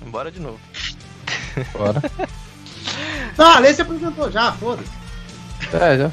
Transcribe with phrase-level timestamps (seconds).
[0.00, 0.10] não.
[0.10, 0.58] Bora de novo.
[1.72, 2.02] Bora.
[3.38, 4.90] Ah, Lê se apresentou já, foda-se.
[5.74, 6.10] É, já.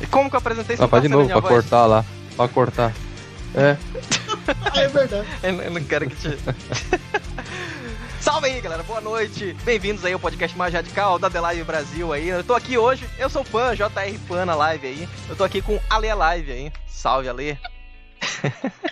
[0.00, 1.52] E como que eu apresentei Não, tá faz de novo, pra voz?
[1.52, 2.04] cortar lá.
[2.36, 2.92] Pra cortar.
[3.54, 3.76] É.
[4.64, 5.26] Ah, é verdade.
[5.42, 6.38] Eu, eu não quero que te.
[8.20, 8.82] Salve aí, galera.
[8.84, 9.56] Boa noite.
[9.64, 12.28] Bem-vindos aí ao podcast mais radical da The Live Brasil aí.
[12.28, 15.08] Eu tô aqui hoje, eu sou o Pan, JR Pan na live aí.
[15.28, 16.72] Eu tô aqui com Ale Live aí.
[16.86, 17.58] Salve, Ale.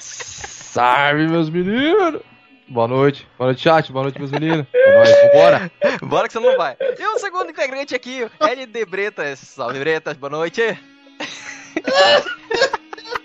[0.00, 2.20] Salve, meus meninos!
[2.68, 3.28] Boa noite.
[3.38, 3.92] Boa noite, chat.
[3.92, 4.66] Boa noite, meus meninos.
[4.72, 5.70] É nóis, vambora.
[6.02, 6.76] Bora que você não vai.
[6.80, 9.38] E o segundo integrante aqui, LD Bretas.
[9.38, 10.16] Salve, Bretas.
[10.16, 10.62] Boa noite.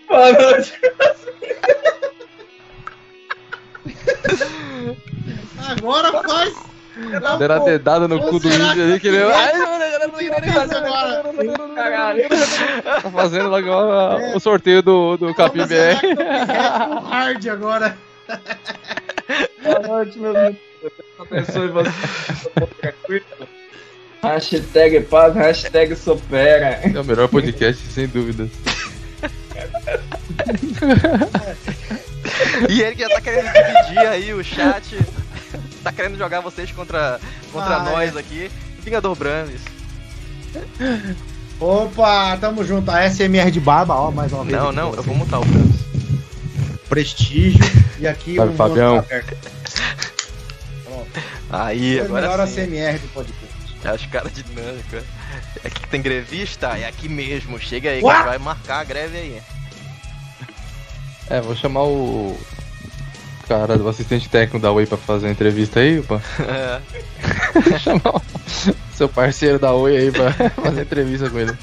[0.07, 0.73] Boa noite.
[5.69, 6.53] Agora faz.
[7.37, 9.23] Deram a dedada no cu do índio ali que ele.
[9.23, 9.53] Ai.
[13.01, 16.01] Tá fazendo agora o sorteio do, do Capim BR.
[17.09, 17.97] hard agora.
[19.63, 20.55] Boa noite, meus
[21.19, 23.23] abençoe vocês.
[24.21, 26.79] Hashtag paz, hashtag supera.
[26.83, 28.49] É o melhor podcast, sem dúvidas.
[32.69, 34.97] E ele que já tá querendo dividir aí o chat.
[35.83, 37.19] Tá querendo jogar vocês contra,
[37.51, 38.49] contra Ah, nós aqui.
[38.79, 39.61] Vingador Brames.
[41.59, 42.89] Opa, tamo junto.
[42.89, 44.57] A SMR de barba, ó, mais uma vez.
[44.57, 45.78] Não, não, eu vou mutar o Brames.
[46.89, 47.59] Prestígio.
[47.99, 49.05] E aqui um Fabião.
[50.83, 51.21] Pronto.
[51.49, 52.61] Aí, Foi a melhor agora sim.
[52.61, 53.49] ACMR do podcast.
[53.83, 55.03] É os caras dinâmicos.
[55.63, 57.59] Aqui que tem grevista, é aqui mesmo.
[57.59, 58.13] Chega aí que Uá!
[58.13, 59.41] a gente vai marcar a greve aí.
[61.29, 62.37] É, vou chamar o
[63.47, 66.21] cara do assistente técnico da Oi pra fazer a entrevista aí, opa.
[66.39, 66.81] É.
[67.69, 68.21] Vou chamar o
[68.95, 71.57] seu parceiro da Oi aí pra fazer entrevista com ele.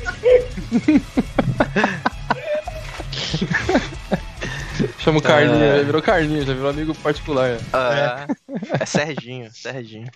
[5.06, 5.76] Chama o Carlinho, É.
[5.76, 7.58] ele virou Carlinho, já virou amigo particular.
[7.72, 8.26] Ah,
[8.80, 10.10] é Serginho, Serginho.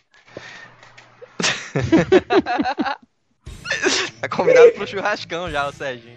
[4.21, 6.17] tá convidado pro churrascão já, o Serginho.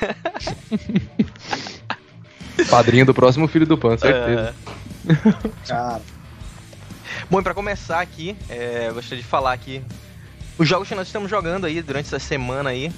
[2.70, 4.54] Padrinho do próximo filho do Pan, certeza.
[5.06, 5.68] É.
[5.68, 6.00] Cara.
[7.28, 9.82] Bom, e pra começar aqui, é, eu gostaria de falar aqui
[10.56, 12.90] os jogos que nós estamos jogando aí durante essa semana aí.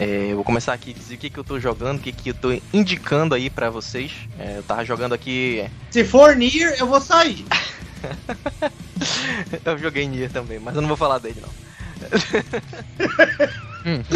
[0.00, 2.10] É, eu vou começar aqui a dizer o que, que eu tô jogando, o que,
[2.10, 4.10] que eu tô indicando aí pra vocês.
[4.38, 5.68] É, eu tava jogando aqui.
[5.90, 7.44] Se for Nier, eu vou sair.
[9.64, 11.48] Eu joguei Nier também, mas eu não vou falar dele não.
[13.86, 14.02] Hum.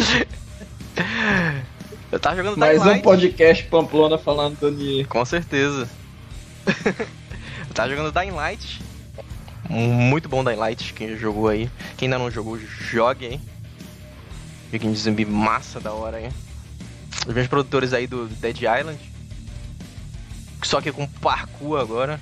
[2.12, 3.02] Eu tava jogando Mais Dying um Light.
[3.02, 5.06] podcast Pamplona falando do Nier.
[5.08, 5.88] Com certeza.
[6.86, 8.80] eu tava jogando Dying Light.
[9.68, 11.68] Muito bom Dying Light, quem jogou aí.
[11.96, 13.40] Quem ainda não jogou, jogue aí.
[14.74, 16.28] Joguinho de zumbi massa da hora aí.
[17.28, 18.98] Os meus produtores aí do Dead Island.
[20.64, 22.20] Só que com parkour agora.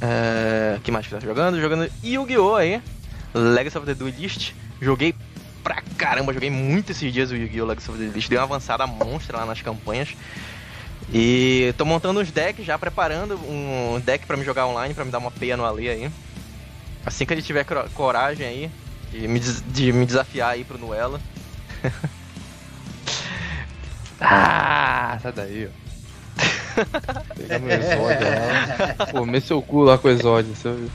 [0.00, 0.78] É...
[0.84, 1.60] que mais que tá jogando?
[1.60, 2.54] Jogando Yu-Gi-Oh!
[2.54, 2.80] aí.
[3.34, 4.52] Legacy of the Duelist.
[4.80, 5.12] Joguei
[5.64, 7.66] pra caramba, joguei muito esses dias o Yu-Gi-Oh!
[7.66, 8.28] Legacy of the Duelist.
[8.28, 10.10] Dei uma avançada monstra lá nas campanhas.
[11.12, 15.10] E tô montando uns decks já, preparando um deck pra me jogar online, pra me
[15.10, 16.08] dar uma peia no Ali aí.
[17.04, 18.70] Assim que ele tiver coragem aí,
[19.10, 21.20] de me, de me desafiar aí pro duelo.
[24.22, 25.70] Ah, sai daí, ó.
[27.34, 29.06] Pegar meu exódio lá.
[29.12, 30.54] Comer seu cu lá com o exódio.
[30.56, 30.76] Seu...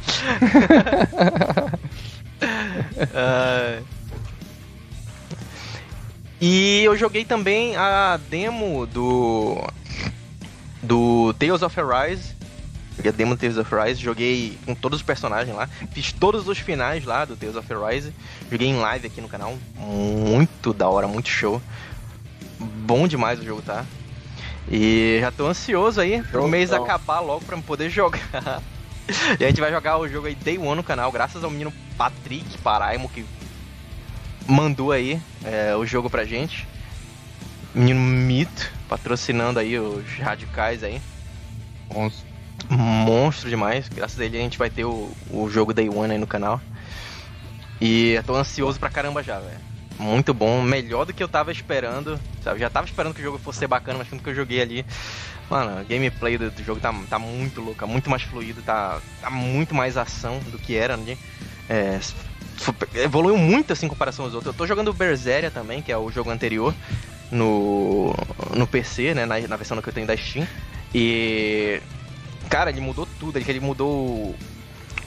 [3.16, 3.81] Ah.
[6.40, 9.58] E eu joguei também a demo do.
[10.84, 12.34] Do Tales of Arise.
[12.96, 15.68] Joguei a demo do Tales of Arise, joguei com todos os personagens lá.
[15.92, 18.14] Fiz todos os finais lá do Tales of Arise.
[18.50, 19.58] Joguei em live aqui no canal.
[19.76, 21.62] Muito da hora, muito show.
[22.60, 23.86] Bom demais o jogo, tá?
[24.72, 28.62] E já tô ansioso aí pro Show, mês acabar logo pra poder jogar.
[29.40, 31.72] e a gente vai jogar o jogo aí Day One no canal, graças ao menino
[31.98, 33.24] Patrick Paraimo que
[34.48, 36.68] mandou aí é, o jogo pra gente.
[37.74, 41.02] Menino Mito, patrocinando aí os radicais aí.
[41.94, 42.34] Monstro.
[42.70, 43.88] Monstro demais.
[43.90, 46.62] Graças a ele a gente vai ter o, o jogo Day One aí no canal.
[47.79, 49.59] E eu tô ansioso pra caramba já, velho.
[49.97, 52.20] Muito bom, melhor do que eu tava esperando.
[52.44, 52.59] Sabe?
[52.59, 54.85] Já tava esperando que o jogo fosse ser bacana, mas quando que eu joguei ali.
[55.50, 59.29] Mano, a gameplay do, do jogo tá, tá muito louca, muito mais fluido, tá, tá
[59.29, 61.17] muito mais ação do que era, né?
[61.70, 62.00] É,
[62.96, 64.53] evoluiu muito assim em comparação aos outros.
[64.53, 66.73] Eu tô jogando Berseria também, que é o jogo anterior,
[67.32, 68.14] no,
[68.56, 69.26] no PC, né?
[69.26, 70.47] Na, na versão que eu tenho da Steam.
[70.94, 71.79] E.
[72.50, 74.36] Cara, ele mudou tudo, ele, mudou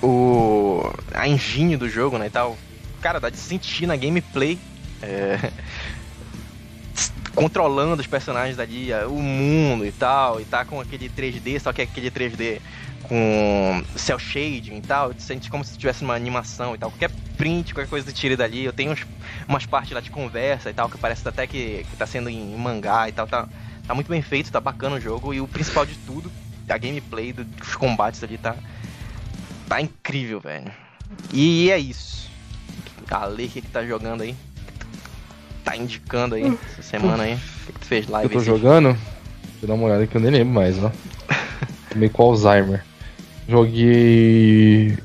[0.02, 0.82] o,
[1.14, 2.26] a engine do jogo, né?
[2.26, 2.56] E tal.
[3.00, 4.58] Cara, dá de sentir na gameplay.
[5.02, 5.38] é,
[7.35, 11.73] controlando os personagens ali, a- o mundo e tal, e tá com aquele 3D, só
[11.73, 12.61] que é aquele 3D
[13.05, 16.91] com cel shading e tal, sente como se tivesse uma animação e tal.
[16.91, 19.06] Qualquer print, qualquer coisa tire dali, eu tenho uns-
[19.46, 22.56] umas partes lá de conversa e tal, que parece até que, que tá sendo em
[22.56, 23.46] mangá e tal, tá,
[23.87, 26.32] tá muito bem feito, tá bacana o jogo, e o principal de tudo,
[26.75, 28.55] a gameplay do- dos combates ali tá,
[29.69, 30.70] tá incrível, velho.
[31.32, 32.29] E é isso.
[33.11, 34.35] A Lei que tá jogando aí,
[35.65, 38.35] tá indicando aí essa semana aí, o que, que tu fez live?
[38.35, 38.88] Eu tô jogando?
[38.93, 40.91] Deixa eu dar uma olhada que eu nem lembro mais, ó.
[41.97, 42.85] Meio com Alzheimer.
[43.49, 44.97] Joguei.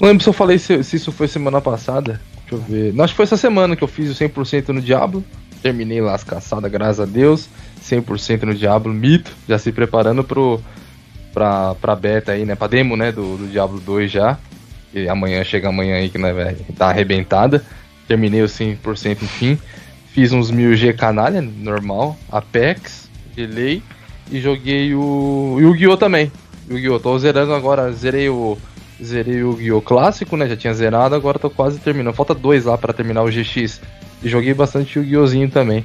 [0.00, 2.20] Não lembro se eu falei se, se isso foi semana passada.
[2.40, 2.92] Deixa eu ver.
[2.92, 5.24] Não, acho que foi essa semana que eu fiz o 100% no Diablo.
[5.62, 7.48] Terminei lá as caçadas, graças a Deus.
[7.86, 9.32] 100% no Diablo, mito.
[9.48, 10.60] Já se preparando pro,
[11.32, 12.54] pra, pra beta aí, né?
[12.54, 13.12] Pra demo, né?
[13.12, 14.38] Do, do Diablo 2 já.
[14.92, 17.64] E amanhã chega amanhã aí que né, vai tá arrebentada.
[18.08, 19.58] Terminei o 100% enfim.
[20.12, 22.16] Fiz uns 1000G canalha, normal.
[22.30, 23.82] Apex, delay.
[24.30, 25.96] E joguei o Yu-Gi-Oh!
[25.96, 26.32] também.
[26.70, 26.98] Yu-Gi-Oh!
[26.98, 28.56] Tô zerando agora, zerei o.
[29.02, 29.82] Zerei o Yu-Gi-Oh!
[29.82, 30.48] clássico, né?
[30.48, 32.14] Já tinha zerado, agora tô quase terminando.
[32.14, 33.80] Falta dois lá pra terminar o GX.
[34.22, 35.84] E joguei bastante Yu-Gi-Ohzinho também.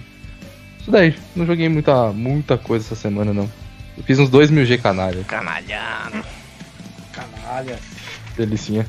[0.81, 3.47] Isso daí, não joguei muita, muita coisa essa semana não.
[3.95, 6.25] Eu fiz uns 2 mil G canalha, Canalhado.
[7.13, 7.77] Canalha.
[8.35, 8.87] delicinha.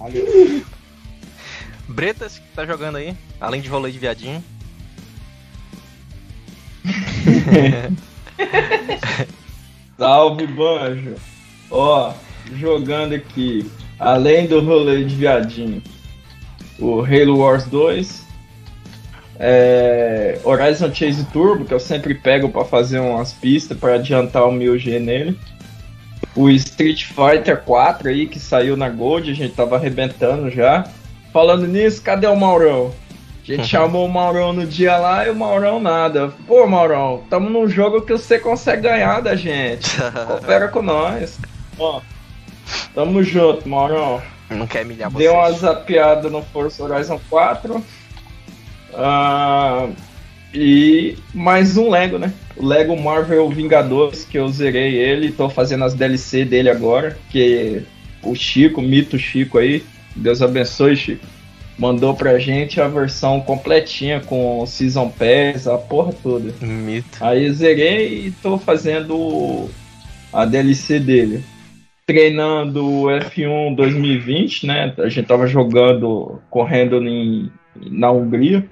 [0.00, 0.22] Olha.
[1.86, 4.42] Bretas, que tá jogando aí, além de rolê de viadinho.
[9.98, 11.16] Salve, Banjo.
[11.70, 12.14] Ó,
[12.56, 15.82] jogando aqui, além do rolê de viadinho,
[16.78, 18.26] o Halo Wars 2,
[19.44, 24.52] é, Horizon Chase Turbo, que eu sempre pego pra fazer umas pistas pra adiantar o
[24.52, 25.36] meu G nele.
[26.36, 30.86] O Street Fighter 4 aí, que saiu na Gold, a gente tava arrebentando já.
[31.32, 32.94] Falando nisso, cadê o Maurão?
[33.42, 36.32] A gente chamou o Maurão no dia lá e o Maurão nada.
[36.46, 39.90] Pô, Maurão, tamo num jogo que você consegue ganhar da gente.
[40.24, 41.40] Coopera com nós.
[41.76, 42.00] Ó,
[42.94, 44.22] tamo junto, Maurão.
[44.48, 45.28] Não quer milhar vocês.
[45.28, 47.84] Deu uma zapeada no Forza Horizon 4.
[48.94, 49.88] Ah,
[50.54, 52.32] e mais um Lego, né?
[52.56, 57.16] O Lego Marvel Vingadores, que eu zerei ele, tô fazendo as DLC dele agora.
[57.30, 57.82] Que
[58.22, 59.82] o Chico, o mito Chico aí,
[60.14, 61.26] Deus abençoe, Chico.
[61.78, 66.52] Mandou pra gente a versão completinha com Season Pass, a porra toda.
[66.60, 67.18] Mito.
[67.20, 69.70] Aí zerei e tô fazendo
[70.32, 71.42] a DLC dele.
[72.06, 74.94] Treinando o F1 2020, né?
[74.98, 77.50] A gente tava jogando, correndo em,
[77.90, 78.68] na Hungria.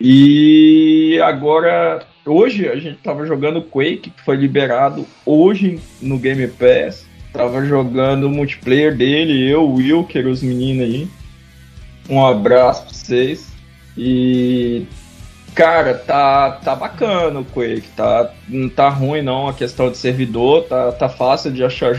[0.00, 7.06] E agora, hoje a gente tava jogando Quake, que foi liberado hoje no Game Pass.
[7.32, 11.08] Tava jogando o multiplayer dele, eu, o Wilker, os meninos aí.
[12.08, 13.52] Um abraço pra vocês.
[13.96, 14.86] E
[15.56, 20.64] Cara, tá, tá bacana o Quake, tá, não tá ruim não a questão de servidor,
[20.64, 21.94] tá, tá fácil de achar,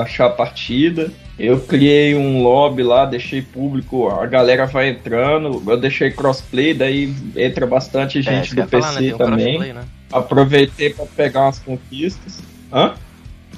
[0.00, 1.12] achar partida.
[1.38, 7.14] Eu criei um lobby lá, deixei público, a galera vai entrando, eu deixei crossplay, daí
[7.36, 9.00] entra bastante É, gente eu do ia falar, né?
[9.00, 9.44] PC um também.
[9.56, 9.84] crossplay, né?
[10.10, 12.40] Aproveitei pra pegar umas conquistas.
[12.72, 12.94] Hã?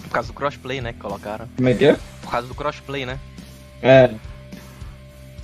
[0.03, 0.93] Por causa do crossplay, né?
[0.93, 1.47] Que colocaram.
[1.55, 1.97] Como é que é?
[2.21, 3.17] Por causa do crossplay, né?
[3.81, 4.11] É.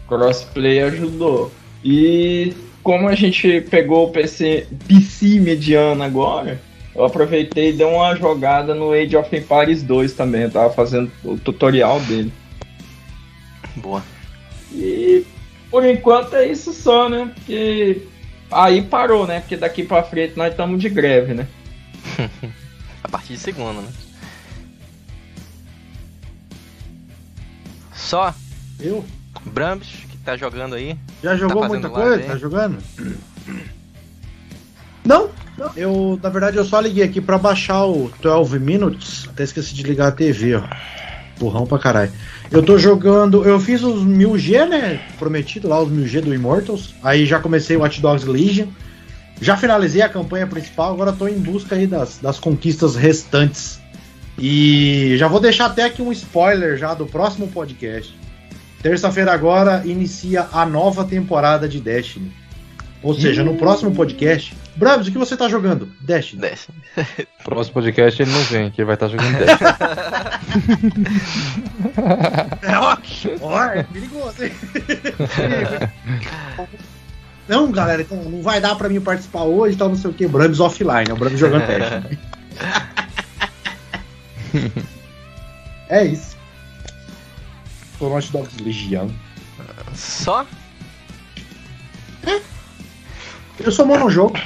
[0.08, 1.52] Crossplay ajudou.
[1.84, 6.60] E como a gente pegou o PC, PC mediano agora,
[6.94, 10.42] eu aproveitei e dei uma jogada no Age of Empires 2 também.
[10.42, 12.32] Eu tava fazendo o tutorial dele.
[13.76, 14.02] Boa.
[14.72, 15.24] E
[15.70, 17.30] por enquanto é isso só, né?
[17.34, 18.02] Porque
[18.50, 19.40] aí parou, né?
[19.40, 21.46] Porque daqui pra frente nós estamos de greve, né?
[23.02, 23.88] A partir de segunda, né?
[27.94, 28.34] Só
[28.78, 29.04] Eu?
[29.46, 29.88] Brambis,
[30.24, 30.96] tá jogando aí.
[31.22, 32.22] Já jogou fazendo muita coisa?
[32.22, 32.28] aí?
[32.28, 32.78] Tá jogando?
[35.04, 35.30] Não,
[35.76, 39.28] eu, na verdade, eu só liguei aqui pra baixar o 12 Minutes.
[39.28, 40.62] Até esqueci de ligar a TV, ó.
[41.38, 42.12] Burrão pra caralho.
[42.50, 43.44] Eu tô jogando.
[43.44, 45.00] Eu fiz os 1000G, né?
[45.18, 46.94] Prometido lá, os 1000G do Immortals.
[47.02, 48.68] Aí já comecei o Watch Dogs Legion.
[49.40, 53.80] Já finalizei a campanha principal, agora tô em busca aí das, das conquistas restantes.
[54.38, 58.16] E já vou deixar até aqui um spoiler já do próximo podcast.
[58.82, 62.32] Terça-feira agora inicia a nova temporada de Destiny.
[63.02, 64.54] Ou seja, no próximo podcast.
[64.76, 65.90] Bravos, o que você tá jogando?
[66.00, 66.42] Destiny.
[66.42, 66.68] Desce.
[67.44, 69.64] Próximo podcast ele não vem, que ele vai estar jogando teste.
[72.62, 72.96] É, ó,
[73.40, 74.52] ó, é perigoso, hein?
[77.48, 80.28] Não, galera, então não vai dar pra mim participar hoje, tal, não sei o que.
[80.28, 82.18] Brams offline, é o Brams jogando teste.
[85.88, 86.31] é isso.
[88.02, 89.08] No Watch Dogs Legião.
[89.94, 90.44] Só?
[93.60, 94.34] Eu sou monojogo.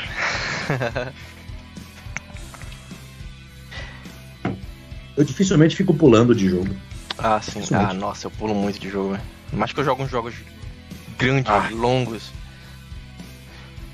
[5.16, 6.76] Eu dificilmente fico pulando de jogo.
[7.16, 7.62] Ah, sim.
[7.72, 9.22] Ah, nossa, eu pulo muito de jogo, velho.
[9.50, 10.34] Mas que eu jogo uns jogos
[11.18, 11.70] grandes, Ah.
[11.72, 12.30] longos.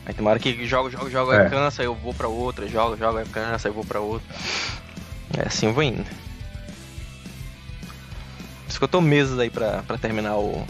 [0.04, 1.44] Aí tem uma hora que jogo, jogo, jogo, É.
[1.44, 4.00] aí cansa, aí eu vou pra outra, jogo, jogo, aí cansa, aí eu vou pra
[4.00, 4.26] outra.
[5.38, 6.04] É assim eu vou indo.
[8.72, 10.66] Isso que eu tô meses aí pra, pra terminar o.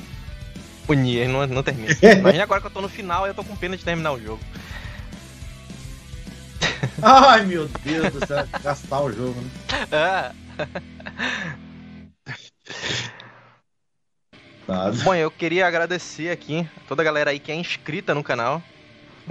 [0.89, 1.97] O Nier, não, não termina.
[2.03, 4.21] Imagina agora que eu tô no final e eu tô com pena de terminar o
[4.21, 4.41] jogo.
[7.01, 9.49] Ai, meu Deus do céu, gastar o jogo, né?
[9.93, 10.33] Ah,
[14.67, 14.91] Tá.
[15.05, 18.61] Bom, eu queria agradecer aqui toda a galera aí que é inscrita no canal.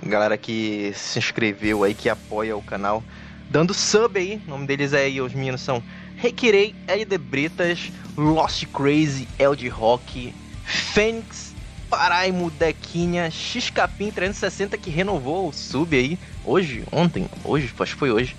[0.04, 3.04] Galera que se inscreveu aí, que apoia o canal.
[3.50, 4.42] Dando sub aí.
[4.48, 5.84] O nome deles é aí, os meninos são
[6.22, 10.34] Requirei, LD Bretas, Lost Crazy, Eld Rock,
[10.66, 11.54] Fênix,
[11.90, 16.18] Paraimo, Dequinha, Xcapim 360 que renovou o sub aí.
[16.46, 18.36] Hoje, ontem, hoje, acho que foi hoje.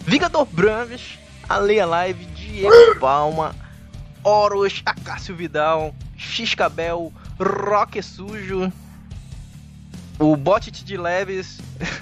[0.00, 3.54] Vingador Braves, Aleia Live, Diego Palma,
[4.22, 8.72] Horus, Acácio Vidal, Xcabel, Rock Sujo,
[10.20, 11.58] o Bot de Leves,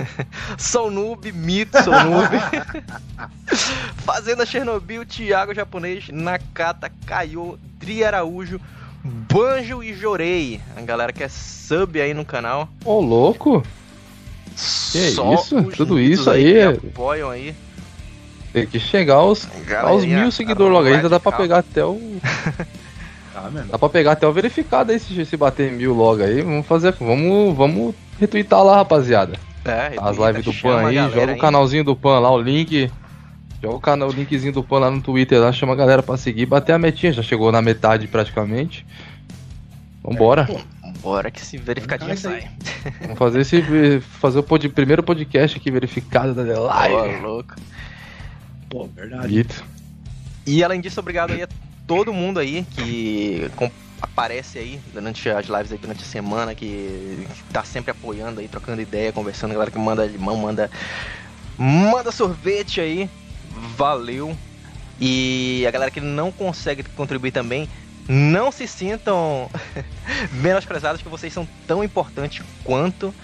[0.58, 2.36] Sou Noob, Mito, Sou Noob,
[4.04, 8.60] Fazenda Chernobyl, Thiago Japonês, Nakata, Caio, Dri Araújo,
[9.04, 10.60] Banjo e Jorei.
[10.76, 12.68] A galera que é sub aí no canal.
[12.84, 13.62] Ô, louco.
[14.90, 15.22] Que isso?
[15.56, 17.54] os Tudo isso aí que é- apoiam aí.
[18.52, 19.46] Tem que chegar aos,
[19.82, 20.88] aos mil seguidores logo.
[20.88, 22.00] Ainda dá pra pegar até o.
[23.42, 23.70] Tá, mesmo.
[23.70, 26.42] Dá pra pegar até o verificado aí se, se bater mil logo aí.
[26.42, 26.92] Vamos fazer.
[26.92, 29.38] Vamos, vamos retweetar lá, rapaziada.
[29.64, 32.90] É, As lives do Pan aí, joga o canalzinho do Pan lá, o link.
[33.62, 36.16] Joga o, canal, o linkzinho do Pan lá no Twitter lá, chama a galera pra
[36.16, 38.86] seguir, bater a metinha, já chegou na metade praticamente.
[40.02, 40.48] Vambora.
[41.00, 42.16] Bora que se aí.
[42.16, 42.50] sai.
[43.02, 44.00] Vamos fazer esse.
[44.00, 47.20] Fazer o pod- primeiro podcast aqui verificado da The Live.
[47.20, 47.54] louco.
[48.70, 49.28] Pô, verdade.
[49.28, 49.64] Dito.
[50.46, 51.48] E além disso, obrigado aí a
[51.88, 53.50] todo mundo aí que
[54.00, 58.80] aparece aí durante as lives aí durante a semana, que tá sempre apoiando aí, trocando
[58.80, 60.70] ideia, conversando, galera que manda limão, manda
[61.56, 63.10] manda sorvete aí.
[63.76, 64.36] Valeu.
[65.00, 67.68] E a galera que não consegue contribuir também,
[68.06, 69.50] não se sintam
[70.32, 73.14] menosprezados que vocês são tão importantes quanto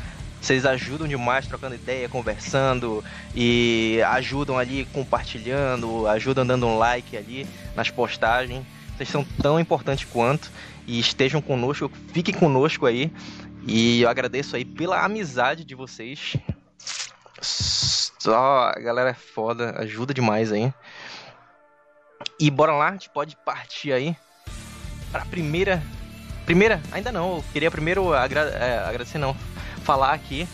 [0.40, 3.02] vocês ajudam demais trocando ideia, conversando
[3.34, 8.64] e ajudam ali compartilhando, ajudam dando um like ali nas postagens.
[8.96, 10.50] Vocês são tão importantes quanto
[10.86, 13.12] e estejam conosco, fiquem conosco aí.
[13.66, 16.36] E eu agradeço aí pela amizade de vocês.
[17.40, 20.72] Só a galera é foda, ajuda demais aí.
[22.38, 24.16] E bora lá, a gente pode partir aí
[25.10, 25.82] pra primeira.
[26.46, 26.80] Primeira?
[26.92, 29.34] Ainda não, eu queria primeiro agra- é, agradecer, não.
[29.82, 30.46] Falar aqui,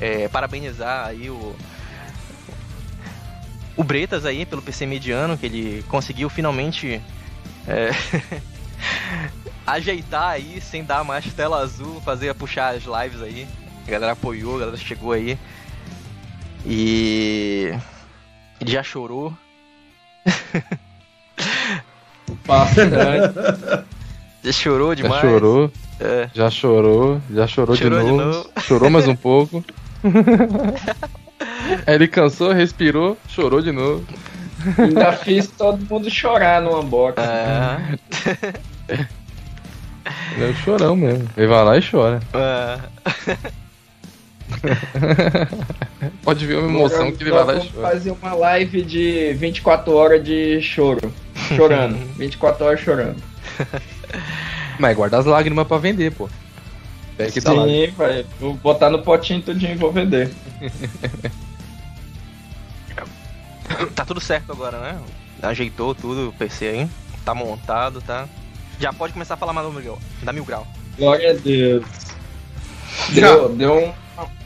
[0.00, 1.56] é, parabenizar aí o.
[3.76, 7.00] O Bretas aí pelo PC mediano, que ele conseguiu finalmente
[7.66, 7.90] é,
[9.66, 13.46] ajeitar aí, sem dar mais tela azul, fazer puxar as lives aí.
[13.86, 15.38] A galera apoiou, a galera chegou aí.
[16.64, 17.72] E.
[18.60, 19.32] Ele já chorou.
[22.46, 22.94] Bastante.
[24.42, 25.20] Já chorou Já demais.
[25.20, 26.28] chorou, É.
[26.34, 28.50] já chorou, já chorou, Chorou de, de novo, novo.
[28.62, 29.64] Chorou mais um pouco.
[31.86, 34.04] Aí ele cansou, respirou, chorou de novo.
[34.78, 37.20] Ainda fiz todo mundo chorar no unboxing.
[37.20, 37.98] É.
[40.36, 41.28] Ele é o chorão mesmo.
[41.36, 42.20] Ele vai lá e chora.
[42.32, 42.78] É.
[46.22, 47.88] Pode ver a emoção que ele vai lá e chora.
[47.88, 51.12] fazer uma live de 24 horas de choro.
[51.56, 51.96] Chorando.
[52.16, 53.22] 24 horas chorando.
[54.78, 56.28] Mas guarda as lágrimas pra vender, pô.
[57.16, 57.52] Pega que tá.
[57.52, 58.26] Sim, vai.
[58.40, 60.30] Vou botar no potinho tudinho e vou vender.
[63.94, 65.00] Tá tudo certo agora, né?
[65.42, 66.88] Ajeitou tudo o PC aí.
[67.24, 68.26] Tá montado, tá?
[68.80, 69.98] Já pode começar a falar mais do Mil Grau.
[70.22, 70.66] Da Mil Grau.
[70.98, 71.84] Glória a Deus.
[73.10, 73.92] Deu, deu, um,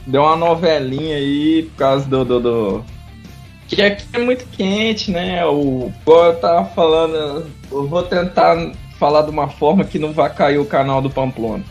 [0.07, 2.85] deu uma novelinha aí por causa do, do, do-
[3.67, 5.45] Que aqui é muito quente, né?
[5.45, 10.33] O, igual eu tava falando, eu vou tentar falar de uma forma que não vai
[10.33, 11.63] cair o canal do Pamplona.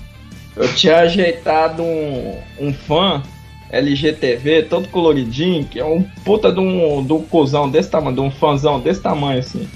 [0.57, 3.23] Eu tinha ajeitado um, um fã
[3.71, 8.21] LGTV todo coloridinho, que é um puta de um, de um cuzão desse tamanho, de
[8.23, 9.69] um fãzão desse tamanho assim.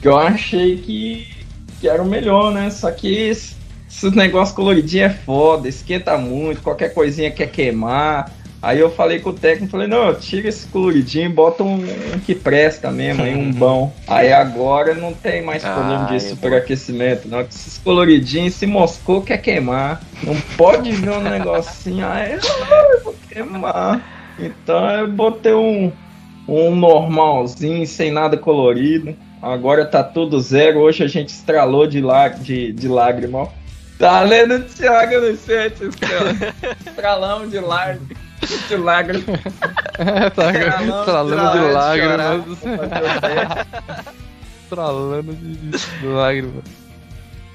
[0.00, 1.26] Que eu achei que,
[1.80, 2.70] que era o melhor, né?
[2.70, 3.56] Só que esse-
[3.88, 8.30] esses negócios coloridinhos é foda, esquenta muito, qualquer coisinha quer queimar.
[8.64, 12.34] Aí eu falei com o técnico, falei, não, tira esse coloridinho, bota um, um que
[12.34, 13.92] presta mesmo, aí um bom.
[14.08, 17.44] Aí agora não tem mais problema Ai, de superaquecimento, não.
[17.44, 20.00] que Esses coloridinhos, se moscou, quer queimar.
[20.22, 24.00] Não pode ver um negocinho, aí eu vou queimar.
[24.38, 25.92] Então eu botei um,
[26.48, 29.14] um normalzinho, sem nada colorido.
[29.42, 30.78] Agora tá tudo zero.
[30.78, 33.46] Hoje a gente estralou de, lá, de, de lágrima.
[33.98, 35.74] Tá lendo o Thiago no chat.
[36.86, 38.23] Estralamos de lágrima.
[38.68, 39.24] De lágrima.
[40.34, 42.44] tá Estralamos estralando de lágrimas.
[44.64, 46.64] Estralando de, de lágrimas.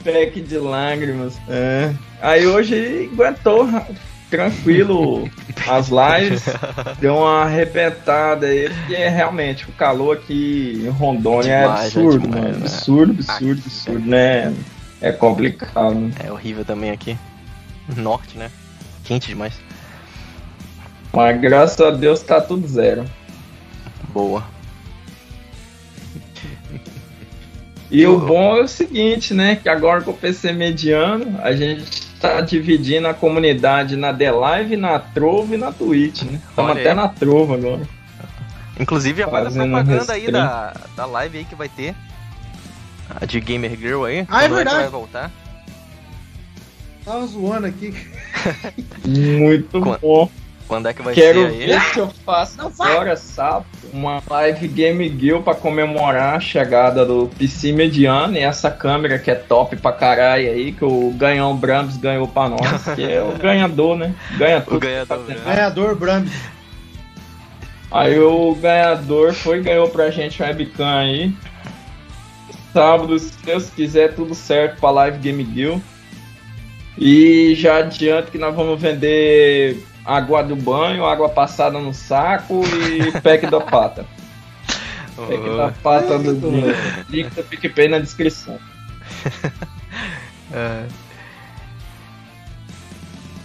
[0.04, 1.38] Pack de lágrimas.
[1.50, 1.94] É.
[2.22, 3.86] Aí hoje aguentou ra-
[4.30, 5.30] tranquilo
[5.68, 6.44] as lives.
[7.00, 12.20] Deu uma arrebentada aí, porque realmente o calor aqui em Rondônia é Demais, é absurdo,
[12.28, 12.58] demais, mano.
[12.60, 12.66] né?
[12.66, 14.54] Absurdo, absurdo, absurdo, né?
[15.02, 15.96] É complicado.
[15.96, 16.12] né?
[16.24, 17.18] É horrível também aqui.
[17.98, 18.50] Norte, né?
[19.04, 19.54] Quente demais.
[21.14, 23.06] Mas graças a Deus tá tudo zero.
[24.10, 24.44] Boa.
[27.92, 29.56] E o bom é o seguinte, né?
[29.56, 34.78] Que agora com o PC mediano, a gente tá dividindo a comunidade na The Live,
[34.78, 36.40] na Trove e na Twitch, né?
[36.50, 37.82] Estamos até na Trova agora.
[38.80, 41.96] Inclusive, já faz a Fazendo propaganda aí da, da live aí que vai ter.
[43.20, 44.26] A de Gamer Girl aí.
[44.30, 44.78] Ah, é que verdade.
[44.78, 45.32] vai voltar?
[47.04, 47.94] Tava zoando aqui.
[49.06, 50.30] Muito Quando- bom.
[50.70, 51.66] Quando é que vai Quero ser aí?
[51.66, 57.28] ver se eu faço agora, sábado, uma live Game Guild pra comemorar a chegada do
[57.40, 61.98] PC mediano e essa câmera que é top pra caralho aí, que o Ganhão Brams
[61.98, 64.14] ganhou pra nós, que é o ganhador, né?
[64.38, 64.78] Ganha tudo.
[64.78, 65.40] O ganhador, Tá né?
[65.44, 66.32] Ganhador Brahms.
[67.92, 71.34] Aí o ganhador foi e ganhou pra gente um webcam aí.
[72.72, 75.82] Sábado, se Deus quiser, tudo certo pra Live Game Guild.
[76.96, 83.12] E já adianto que nós vamos vender água do banho, água passada no saco e
[83.22, 84.06] pack da pata.
[85.16, 86.62] Pack da pata do do-
[87.10, 88.58] link do PicPay na descrição.
[90.52, 90.86] É.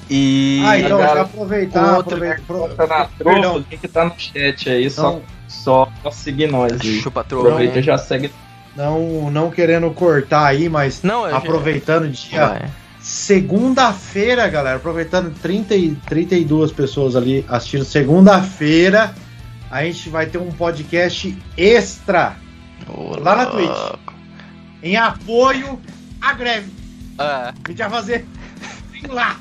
[0.08, 0.62] E.
[0.66, 1.96] Ah, então já aproveitar.
[1.96, 5.88] outro aproveitar pro- Tá na tropa, o link tá no chat aí, só, Não, só,
[6.02, 7.00] só seguir nós aí.
[7.00, 7.48] Chupa trova.
[7.48, 8.30] Aproveita e já segue.
[8.76, 12.46] não, não querendo cortar aí, mas Não, já- aproveitando o dia.
[12.46, 12.62] Vai.
[13.04, 17.84] Segunda-feira, galera, aproveitando 30 e 32 pessoas ali assistindo.
[17.84, 19.14] Segunda-feira,
[19.70, 22.36] a gente vai ter um podcast extra
[22.88, 24.12] Ô, Lá na louco.
[24.82, 25.78] em apoio
[26.20, 26.72] à greve.
[27.18, 28.26] Ah, A gente vai fazer.
[29.08, 29.38] Lá!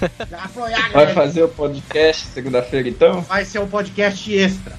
[0.30, 1.12] Já apoiar a Vai greve.
[1.14, 3.22] fazer o podcast segunda-feira então?
[3.22, 4.78] Vai ser um podcast extra.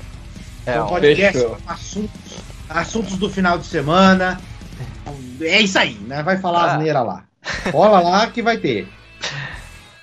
[0.63, 1.57] é, um podcast fechou.
[1.65, 2.31] com assuntos,
[2.69, 4.39] assuntos do final de semana.
[5.41, 6.23] É isso aí, né?
[6.23, 6.73] Vai falar Ah.
[6.73, 7.23] asneira lá.
[7.71, 8.87] Cola lá que vai ter.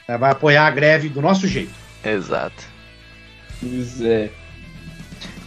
[0.09, 1.73] É, Vai apoiar a greve do nosso jeito.
[2.05, 2.62] exato.
[3.61, 4.31] Pois é.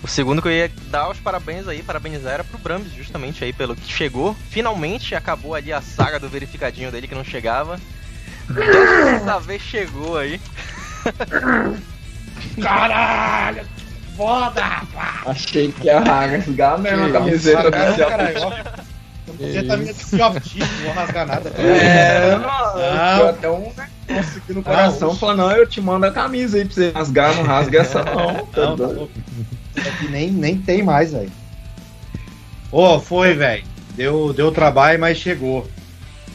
[0.03, 3.51] O segundo que eu ia dar os parabéns aí, parabenizar era pro Brams, justamente aí
[3.51, 4.35] pelo que chegou.
[4.49, 7.79] Finalmente acabou ali a saga do verificadinho dele que não chegava.
[8.49, 10.39] Dessa vez chegou aí.
[12.61, 13.63] Caralho!
[14.15, 15.27] Foda, rapaz!
[15.27, 17.93] Achei que ia rasgar mesmo a camiseta Caralho,
[18.33, 18.86] do Celtic.
[19.37, 19.67] Caralho, ó.
[19.67, 21.49] Camiseta minha de Celtic, não vou rasgar nada.
[21.49, 23.71] É, não, até um
[24.07, 27.35] negócio aqui no coração falando, não, eu te mando a camisa aí pra você rasgar,
[27.35, 28.45] não rasga essa não.
[28.53, 28.99] Tá Não, tá doido.
[28.99, 29.13] louco.
[29.75, 31.31] Isso aqui nem, nem tem mais, velho.
[32.71, 33.63] Ô, foi, velho.
[33.95, 35.67] Deu, deu trabalho, mas chegou.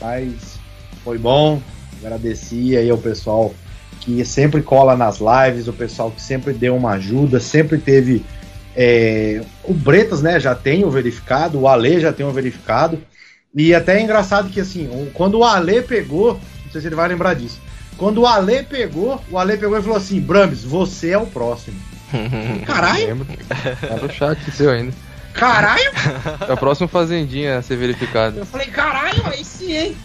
[0.01, 0.59] Mas
[1.05, 1.61] foi bom.
[2.01, 3.55] Agradeci aí ao pessoal
[4.01, 8.25] que sempre cola nas lives, o pessoal que sempre deu uma ajuda, sempre teve.
[8.77, 12.99] É, o Bretas, né, já tem o verificado, o Ale já tem o verificado.
[13.55, 16.95] E até é engraçado que assim, o- quando o Ale pegou, não sei se ele
[16.97, 17.61] vai lembrar disso.
[17.99, 21.77] Quando o Ale pegou, o Ale pegou e falou assim: Brams, você é o próximo.
[22.67, 23.27] Caralho, Lembro.
[23.87, 24.93] Tá no chat seu ainda.
[25.35, 25.91] caralho.
[26.49, 28.39] É o próximo Fazendinha a ser verificado.
[28.39, 29.97] Eu falei, caralho, aí sim, hein?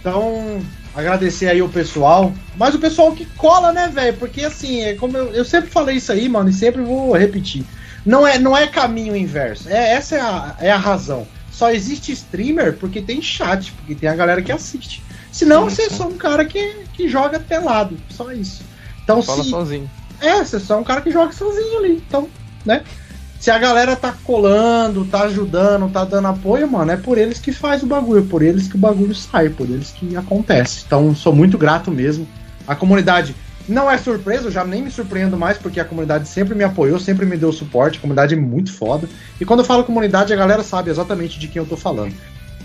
[0.00, 0.60] Então,
[0.94, 2.32] agradecer aí o pessoal.
[2.56, 4.16] Mas o pessoal que cola, né, velho?
[4.16, 7.64] Porque assim, é como eu, eu sempre falei isso aí, mano, e sempre vou repetir.
[8.04, 9.68] Não é, não é caminho inverso.
[9.68, 11.26] É, essa é a, é a razão.
[11.50, 15.02] Só existe streamer porque tem chat, porque tem a galera que assiste.
[15.30, 17.96] Senão Sim, você é só um cara que, que joga pelado.
[18.10, 18.62] Só isso.
[19.04, 19.90] Então, Fala se, sozinho.
[20.20, 22.02] é, você é só um cara que joga sozinho ali.
[22.06, 22.28] Então,
[22.64, 22.82] né?
[23.38, 27.52] Se a galera tá colando, tá ajudando, tá dando apoio, mano, é por eles que
[27.52, 30.82] faz o bagulho, é por eles que o bagulho sai, por eles que acontece.
[30.86, 32.28] Então, sou muito grato mesmo.
[32.66, 33.34] A comunidade
[33.70, 36.98] não é surpresa, eu já nem me surpreendo mais, porque a comunidade sempre me apoiou,
[36.98, 39.08] sempre me deu suporte, a comunidade é muito foda.
[39.40, 42.14] E quando eu falo comunidade, a galera sabe exatamente de quem eu tô falando.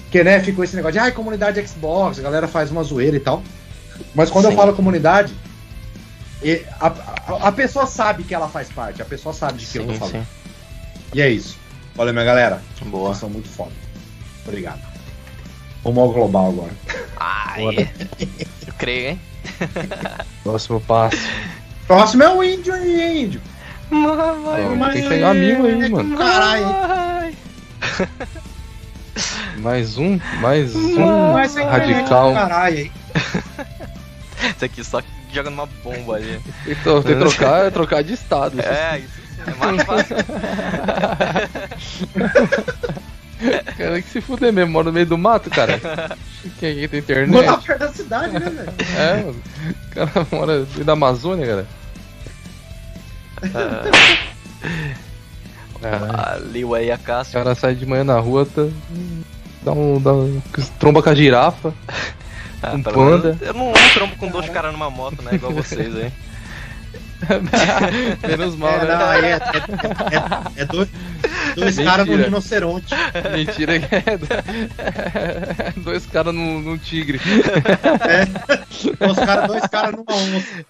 [0.04, 3.20] Porque, né, ficou esse negócio de, ai, comunidade Xbox, a galera faz uma zoeira e
[3.20, 3.44] tal.
[4.14, 4.58] Mas quando eu Sim.
[4.58, 5.34] falo comunidade,
[6.80, 9.86] a, a, a pessoa sabe que ela faz parte, a pessoa sabe de que eu
[9.86, 10.14] tô Sim, falando.
[10.14, 10.28] sim.
[11.14, 11.58] E é isso.
[11.96, 12.62] Valeu, minha galera.
[12.84, 13.10] Boa.
[13.10, 13.72] Vocês são muito foda.
[14.46, 14.82] Obrigado.
[15.84, 16.72] Vamos ao global agora.
[17.18, 17.90] Ai,
[18.68, 19.22] eu creio, hein?
[20.44, 21.18] Próximo passo.
[21.88, 23.42] Próximo é o índio e índio.
[23.92, 26.18] Ó, tem que pegar mimo aí, mano.
[26.18, 27.36] Caralho.
[29.60, 32.34] Mais um, mais um ser radical.
[32.34, 32.92] Caralho?
[34.56, 36.42] Isso aqui só jogando uma bomba ali.
[36.84, 38.60] Tro- tem que trocar, é trocar de estado.
[38.60, 40.18] É, isso sim, é mais fácil.
[43.78, 45.80] Cara, que se fuder mesmo, mora no meio do mato, cara.
[46.60, 47.30] Quem aqui tem internet?
[47.30, 48.74] Morar perto da cidade, né, velho?
[48.98, 49.42] É, mano.
[49.70, 51.68] O cara mora no meio da Amazônia, cara.
[55.76, 56.98] O aí a O
[57.34, 58.66] cara sai de manhã na rua, tá,
[59.62, 60.42] dá um, dá um-
[60.80, 61.74] tromba com a girafa.
[62.64, 63.38] Ah, um panda.
[63.42, 65.32] Eu não, não trombo com dois caras numa moto, né?
[65.36, 66.12] Igual vocês aí.
[68.28, 68.96] Menos mal, É, né?
[68.96, 70.90] não, aí é, é, é- é dois,
[71.56, 72.94] dois caras no rinoceronte.
[73.34, 77.20] Mentira que é do- dois caras num, num tigre.
[79.00, 80.66] Os cara, dois caras numa onça.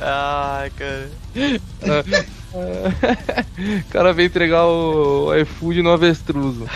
[0.00, 1.10] Ai, cara.
[2.56, 6.66] O cara veio entregar o iFood no avestruzo.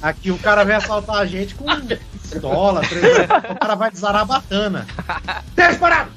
[0.00, 1.64] Aqui o cara vem assaltar a gente com
[2.32, 3.18] pistola, três,
[3.50, 4.86] o cara vai de zarabatana.
[5.54, 6.10] Desce parado!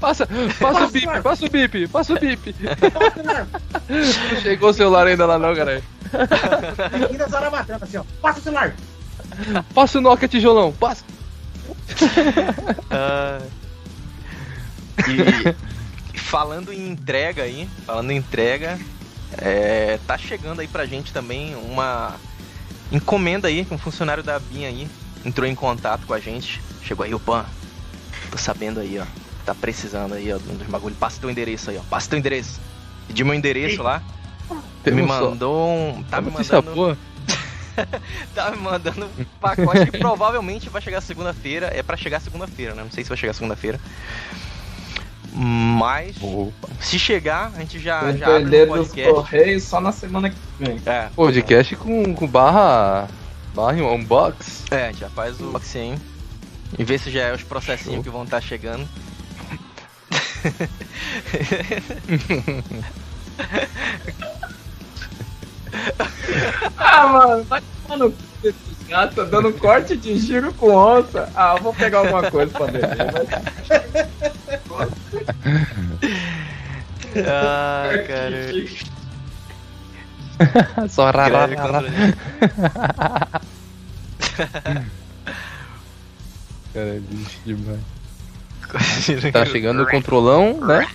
[0.00, 0.26] Passa,
[0.58, 2.54] passa o bip, passa o bip, passa o bip.
[3.88, 5.82] Não chegou o celular ainda lá não, cara.
[7.04, 8.04] Aqui da zarabatana, assim, ó.
[8.20, 8.74] Passa o celular!
[9.74, 11.04] Passa o Nokia tijolão, passa.
[12.90, 13.40] Ah.
[16.14, 18.78] E falando em entrega aí, falando em entrega,
[19.38, 22.14] é, tá chegando aí pra gente também uma
[22.92, 24.88] encomenda aí, que um funcionário da BIM aí
[25.24, 26.60] entrou em contato com a gente.
[26.82, 27.44] Chegou aí, o Pan.
[28.30, 29.04] Tô sabendo aí, ó.
[29.44, 30.94] Tá precisando aí, ó, um dos bagulho.
[30.94, 31.82] Passa teu endereço aí, ó.
[31.88, 32.60] Passa teu endereço.
[33.06, 34.02] Pedi meu endereço lá.
[34.50, 36.02] me Temos só- mandou um.
[36.04, 36.98] Tá me mandando.
[38.34, 41.70] Tá me mandando um pacote que provavelmente vai chegar segunda-feira.
[41.74, 42.82] É pra chegar segunda-feira, né?
[42.82, 43.80] Não sei se vai chegar segunda-feira.
[45.34, 46.68] Mas, Opa.
[46.80, 49.14] se chegar, a gente já, já abre um dos podcast.
[49.14, 50.78] correios só na semana que vem.
[50.84, 53.08] É, Podcast com, com barra.
[53.54, 54.64] Barra em unbox.
[54.70, 55.96] é, a gente já faz o boxing
[56.78, 58.02] e vê se já é os processinhos Show.
[58.04, 58.86] que vão estar chegando.
[66.76, 68.10] Ah, mano, vai tomar
[68.92, 71.28] gatos, tá dando corte de giro com onça.
[71.34, 72.96] Ah, eu vou pegar alguma coisa pra beber.
[74.70, 74.90] Mas...
[77.26, 78.52] ah, cara.
[80.88, 81.48] Só rará,
[86.72, 87.80] Cara, é lixo demais.
[89.32, 90.86] Tá chegando o controlão, né?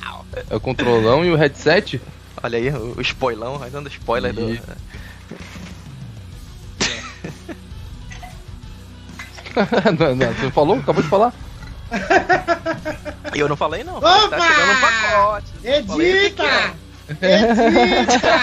[0.49, 2.01] É o controlão e o headset.
[2.41, 4.59] Olha aí, o, spoilão, vai dando spoiler do.
[9.99, 10.77] não, não, você falou?
[10.77, 11.33] Acabou de falar?
[13.33, 14.29] E eu não falei não, Opa!
[14.29, 15.51] tá chegando um pacote.
[15.57, 16.01] O que que.
[16.01, 16.73] Edita!
[17.21, 18.33] Edita!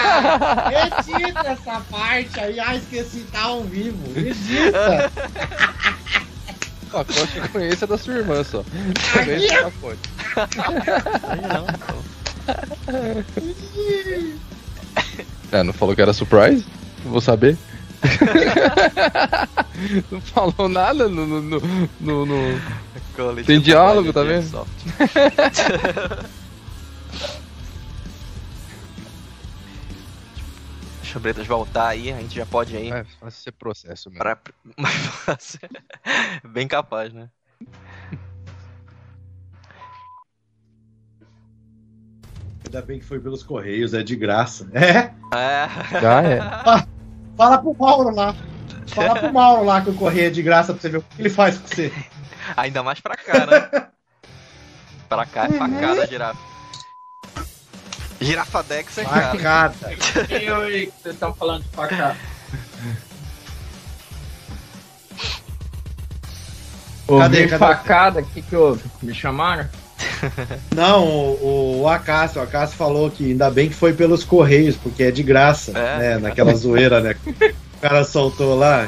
[1.21, 2.59] Edita essa parte aí.
[2.59, 4.17] Ah, esqueci, tá ao vivo.
[4.17, 5.11] Edita!
[6.91, 8.63] Pacote eu conheço é da sua irmã só.
[9.13, 9.99] Conheço o pacote.
[11.27, 11.95] Aí não, pô.
[15.51, 16.65] É, não falou que era surprise?
[17.03, 17.57] Vou saber.
[20.11, 21.25] não falou nada no.
[21.25, 21.59] no, no,
[21.99, 24.51] no- no- Tem diálogo, tá vendo?
[31.01, 32.91] Deixa o Bretas voltar aí, a gente já pode aí.
[32.91, 34.23] É, fácil ser processo mesmo.
[34.23, 34.37] Pra...
[34.77, 35.59] mais fácil.
[36.49, 37.29] Bem capaz, né?
[42.65, 44.67] Ainda bem que foi pelos Correios, é de graça.
[44.73, 45.13] É?
[45.37, 46.01] É.
[46.01, 46.39] Já é.
[47.37, 48.35] Fala pro Mauro lá.
[48.87, 51.21] Fala pro Mauro lá que o Correio é de graça pra você ver o que
[51.21, 51.91] ele faz com você.
[52.55, 53.87] Ainda mais pra cá, né?
[55.09, 56.39] pra cá é facada, girafa.
[58.21, 59.37] Girafa Dex é cara.
[59.37, 59.93] Facada.
[59.93, 62.17] E que vocês estão falando de facada?
[67.07, 67.57] Cadê, cadê?
[67.57, 68.83] facada, o que que houve?
[69.01, 69.69] Me chamaram?
[70.75, 75.03] Não, o, o Acácio, o Acácio falou que ainda bem que foi pelos Correios, porque
[75.03, 75.97] é de graça, É.
[75.97, 76.17] né?
[76.17, 77.15] Naquela zoeira, né?
[77.25, 78.87] O cara soltou lá.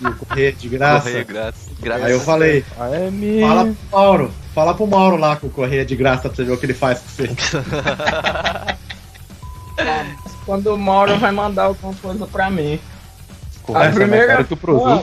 [0.00, 1.08] E o Correio é de graça.
[1.08, 1.62] Correio grátis.
[1.80, 2.04] grátis.
[2.04, 4.30] Aí eu falei, é fala pro Mauro.
[4.54, 6.66] Fala pro Mauro lá que o Correio é de graça pra você ver o que
[6.66, 7.30] ele faz com você.
[10.46, 12.78] Quando o Mauro vai mandar alguma coisa pra mim.
[13.72, 14.46] A primeira,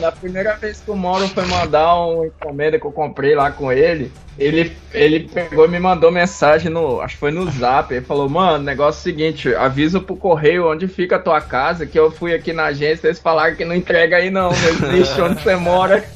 [0.06, 3.72] a primeira vez que o Mauro foi mandar uma encomenda que eu comprei lá com
[3.72, 7.00] ele, ele, ele pegou e me mandou mensagem no.
[7.00, 7.92] Acho que foi no zap.
[7.92, 11.86] Ele falou, mano, negócio é o seguinte, avisa pro correio onde fica a tua casa,
[11.86, 15.20] que eu fui aqui na agência, eles falaram que não entrega aí não, não existe
[15.20, 16.04] onde você mora.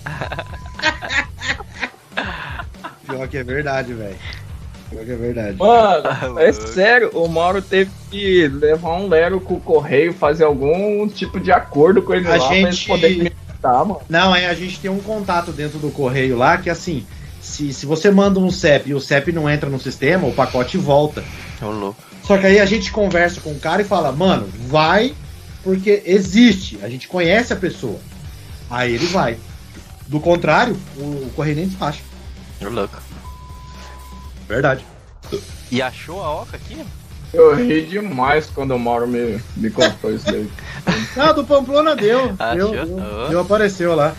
[3.07, 4.17] Pior que é verdade, velho.
[4.93, 5.57] É verdade.
[5.59, 11.09] Mano, é sério, o Mauro teve que levar um Lero com o correio, fazer algum
[11.09, 14.01] tipo de acordo com ele A lá pra eles gente- poderem me dar, mano.
[14.09, 17.05] Não, é, a gente tem um contato dentro do correio lá que assim,
[17.41, 20.77] se, se você manda um CEP e o CEP não entra no sistema, o pacote
[20.79, 21.25] volta.
[21.61, 22.01] Ô, louco.
[22.23, 25.15] Só que aí a gente conversa com o cara e fala, mano, vai,
[25.63, 27.99] porque existe, a gente conhece a pessoa.
[28.71, 29.37] Aí ele vai.
[30.09, 32.01] Do contrário, o, o correio nem despacha.
[32.61, 32.97] Ô, louco.
[34.49, 34.85] Verdade.
[35.71, 36.85] E achou a oca aqui?
[37.33, 40.49] Eu ri demais quando o Mauro me, me contou isso daí.
[41.17, 42.35] Não, do Pamplona deu.
[42.39, 42.71] Achou?
[42.71, 43.27] Deu, deu, Ah.
[43.29, 44.15] deu, apareceu lá.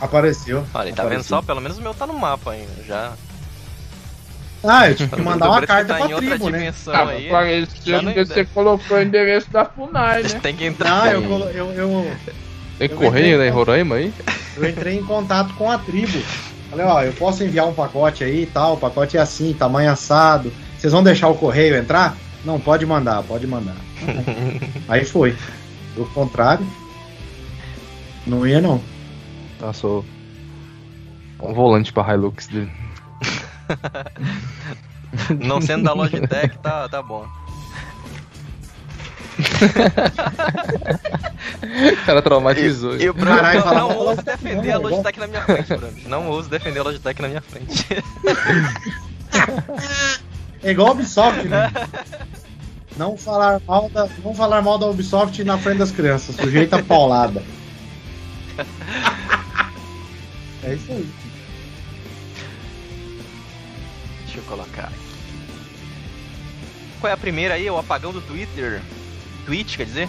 [0.00, 0.64] Apareceu.
[0.74, 1.40] Olha, tá vendo só?
[1.40, 2.82] Pelo menos o meu tá no mapa ainda.
[2.86, 3.12] Já.
[4.62, 6.72] Ah, eu tive que mandar uma carta tá pra tribo, né?
[6.88, 7.66] Ah, aí.
[7.84, 10.40] já não que você colocou o endereço da FUNAI, né?
[10.42, 11.06] Tem que entrar.
[11.06, 12.16] Não, eu, colo- eu, eu,
[12.78, 14.12] Tem Eu correio né, em Roraima aí?
[14.56, 16.18] eu entrei em contato com a tribo.
[16.74, 19.92] Falei, ó, eu posso enviar um pacote aí e tal, o pacote é assim, tamanho
[19.92, 20.52] assado.
[20.76, 22.16] Vocês vão deixar o correio entrar?
[22.44, 23.76] Não, pode mandar, pode mandar.
[24.88, 25.36] aí foi.
[25.94, 26.66] Do contrário,
[28.26, 28.82] não ia não.
[29.60, 30.04] Passou
[31.40, 32.70] um volante pra Hilux dele.
[35.46, 37.24] Não sendo da Logitech, tá, tá bom.
[41.92, 42.96] O cara traumatizou.
[42.96, 45.76] E o Bruno Caralho, não, fala não ouso defender não, a Logitech na minha frente,
[45.76, 45.92] Bruno.
[46.06, 47.86] Não ouso defender a Logitech na minha frente.
[50.62, 51.70] É igual a Ubisoft, né?
[52.96, 57.42] Não falar mal da, não falar mal da Ubisoft na frente das crianças, sujeita paulada.
[60.62, 61.08] É isso aí.
[64.24, 64.94] Deixa eu colocar aqui.
[67.00, 67.68] Qual é a primeira aí?
[67.68, 68.80] O apagão do Twitter?
[69.44, 70.08] Twitch, quer dizer?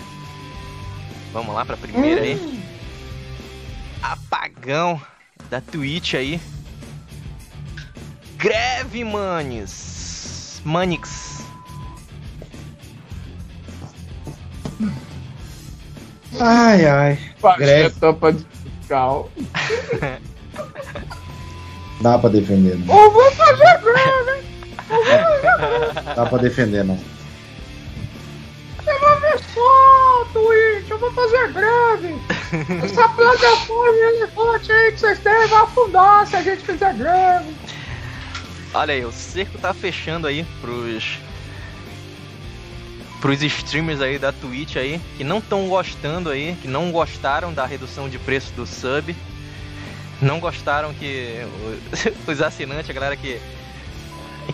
[1.34, 2.64] Vamos lá pra primeira aí.
[4.02, 5.02] Apagão
[5.50, 6.40] da Twitch aí.
[8.38, 10.62] Greve, manes.
[10.64, 11.46] Manix.
[16.40, 17.20] Ai, ai.
[17.58, 18.00] Greve.
[18.00, 18.46] topa de
[18.80, 19.30] fiscal.
[22.02, 23.04] Dá pra defender, não.
[23.04, 24.44] Eu vou fazer greve!
[26.16, 27.00] Dá pra defender, não.
[28.78, 32.16] Você vai ver só, Twitch, eu vou fazer greve!
[32.84, 37.56] Essa plataforma elefante aí que vocês têm vai afundar se a gente fizer greve!
[38.74, 41.20] Olha aí, o cerco tá fechando aí pros.
[43.22, 47.66] pros streamers aí da Twitch aí, que não estão gostando aí, que não gostaram da
[47.66, 49.16] redução de preço do sub.
[50.22, 51.46] Não gostaram que
[52.28, 53.40] os assinantes, a galera que,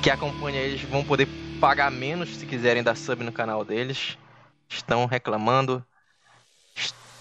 [0.01, 1.27] que acompanha eles, vão poder
[1.59, 4.17] pagar menos se quiserem dar sub no canal deles.
[4.71, 5.85] Estão reclamando.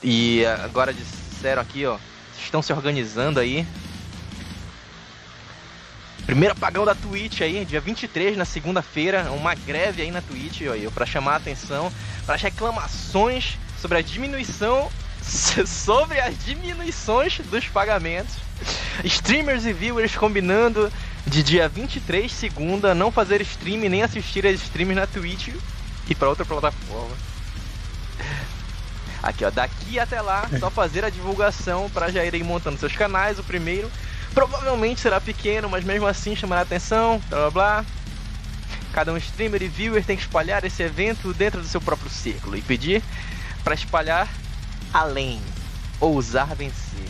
[0.02, 1.98] E agora disseram aqui, ó,
[2.38, 3.66] estão se organizando aí
[6.30, 10.90] Primeiro apagão da Twitch aí, dia 23, na segunda-feira, uma greve aí na Twitch, ó,
[10.92, 11.92] para chamar a atenção
[12.24, 14.88] para as reclamações sobre a diminuição
[15.66, 18.36] sobre as diminuições dos pagamentos.
[19.02, 20.92] Streamers e viewers combinando
[21.26, 25.48] de dia 23, segunda, não fazer stream nem assistir as streams na Twitch
[26.08, 27.29] e para outra plataforma.
[29.22, 33.38] Aqui, ó, daqui até lá, só fazer a divulgação para já irem montando seus canais.
[33.38, 33.90] O primeiro
[34.32, 37.84] provavelmente será pequeno, mas mesmo assim chamará atenção, blá blá blá.
[38.92, 42.56] Cada um streamer e viewer tem que espalhar esse evento dentro do seu próprio círculo
[42.56, 43.02] e pedir
[43.62, 44.28] para espalhar
[44.92, 45.40] além,
[46.00, 47.08] ousar vencer.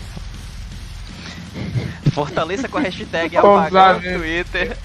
[2.13, 4.19] Fortaleça com a hashtag apagão no vencer.
[4.19, 4.77] Twitter.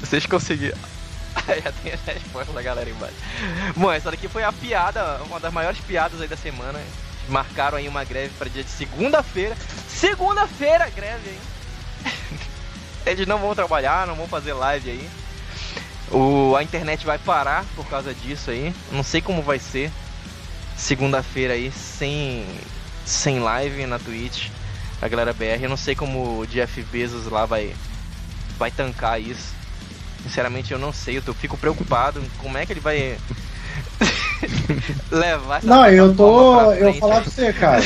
[0.00, 0.95] Vocês conseguiram.
[1.62, 3.16] Já tem a resposta da galera embaixo.
[3.76, 6.80] Bom, essa daqui foi a piada, uma das maiores piadas aí da semana.
[7.28, 9.56] Marcaram aí uma greve para dia de segunda-feira.
[9.88, 11.40] Segunda-feira, greve aí.
[13.06, 15.08] Eles não vão trabalhar, não vão fazer live aí.
[16.10, 18.72] O, a internet vai parar por causa disso aí.
[18.92, 19.90] Não sei como vai ser
[20.76, 22.46] segunda-feira aí sem
[23.04, 24.48] sem live na Twitch.
[25.00, 27.74] A galera BR, eu não sei como o Jeff Bezos lá vai
[28.56, 29.55] vai tancar isso.
[30.26, 33.16] Sinceramente eu não sei, eu tô- fico preocupado em como é que ele vai
[35.10, 36.72] levar essa Não, eu tô.
[36.72, 37.82] Eu vou falar pra você, cara.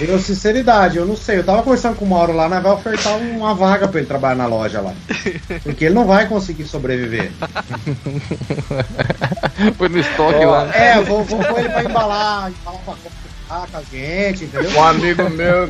[0.00, 1.38] Eu, sinceridade, eu não sei.
[1.38, 4.34] Eu tava conversando com o Mauro lá, nós vai ofertar uma vaga pra ele trabalhar
[4.34, 4.92] na loja lá.
[5.62, 7.30] Porque ele não vai conseguir sobreviver.
[9.78, 10.68] Foi no estoque lá.
[10.74, 12.94] é, eu vou, vou pôr ele pra embalar, embalar pra
[13.46, 14.70] Com a gente, entendeu?
[14.70, 15.68] Um amigo meu,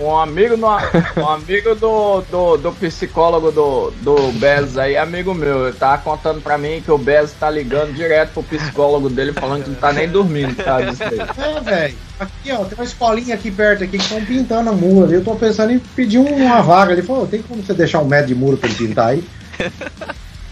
[0.00, 5.34] um, um amigo, no, um amigo do, do, do psicólogo do, do Bez aí, amigo
[5.34, 9.32] meu, ele tava contando pra mim que o Bez tá ligando direto pro psicólogo dele
[9.32, 10.78] falando que não tá nem dormindo, tá?
[10.80, 11.96] É, velho.
[12.18, 15.14] Aqui, ó, tem uma escolinha aqui perto aqui que estão pintando a ali.
[15.14, 16.92] Eu tô pensando em pedir uma vaga.
[16.92, 19.24] Ele falou, tem como você deixar um metro de muro pra ele pintar aí?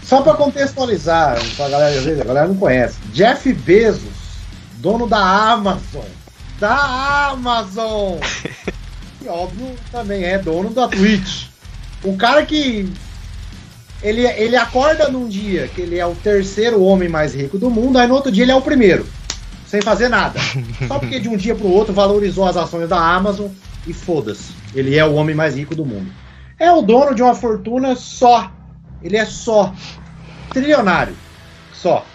[0.03, 2.97] Só pra contextualizar, pra galera, às vezes, a galera não conhece.
[3.11, 4.16] Jeff Bezos,
[4.77, 6.05] dono da Amazon.
[6.59, 8.19] Da Amazon!
[9.19, 11.47] E óbvio, também é dono da Twitch.
[12.03, 12.91] O cara que.
[14.03, 17.97] Ele, ele acorda num dia que ele é o terceiro homem mais rico do mundo,
[17.97, 19.07] aí no outro dia ele é o primeiro.
[19.65, 20.39] Sem fazer nada.
[20.87, 23.47] Só porque de um dia pro outro valorizou as ações da Amazon
[23.87, 24.53] e foda-se.
[24.75, 26.11] Ele é o homem mais rico do mundo.
[26.59, 28.51] É o dono de uma fortuna só.
[29.01, 29.73] Ele é só.
[30.51, 31.15] Trilionário.
[31.73, 32.05] Só.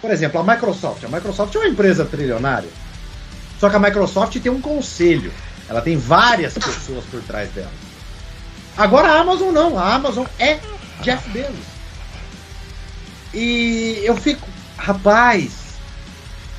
[0.00, 1.04] Por exemplo, a Microsoft.
[1.04, 2.68] A Microsoft é uma empresa trilionária.
[3.58, 5.32] Só que a Microsoft tem um conselho.
[5.68, 7.72] Ela tem várias pessoas por trás dela.
[8.76, 9.78] Agora a Amazon não.
[9.78, 10.58] A Amazon é
[11.02, 11.78] Jeff Bezos.
[13.34, 15.50] E eu fico, rapaz,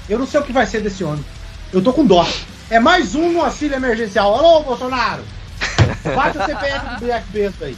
[0.10, 1.24] eu não sei o que vai ser desse homem.
[1.72, 2.28] Eu tô com dó.
[2.70, 4.36] É mais um no auxílio emergencial.
[4.36, 5.24] Alô, Bolsonaro!
[6.16, 7.78] Bate o CPF do Jeff Bezos aí.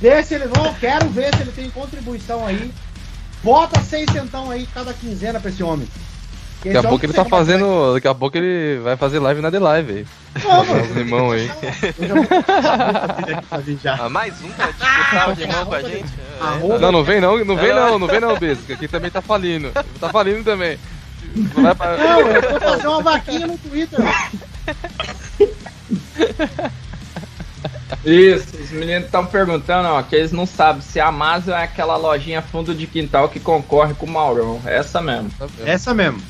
[0.00, 0.46] Vê se ele.
[0.46, 2.72] Não, quero ver se ele tem contribuição aí.
[3.44, 5.86] Bota seis centão aí cada quinzena pra esse homem.
[6.62, 7.92] Que Daqui a esse pouco ele tá fazendo.
[7.92, 10.06] Daqui a pouco ele vai fazer live na The Live aí.
[10.40, 11.50] Fazer uns limão aí.
[14.00, 16.08] Ah, mais um pra disputar o limão com a gente?
[16.40, 16.42] É.
[16.42, 18.72] Arroba- Não, não vem não, não vem não, não vem não, Besco.
[18.72, 19.70] Aqui também tá falindo.
[20.00, 20.78] Tá falindo também.
[21.34, 23.98] Não pra- Não, eu vou fazer uma vaquinha no Twitter.
[28.04, 31.96] Isso, os meninos estão perguntando, ó, que eles não sabem se a Amazon é aquela
[31.96, 34.60] lojinha fundo de quintal que concorre com o Maurão.
[34.64, 35.30] Essa mesmo.
[35.64, 36.22] Essa mesmo.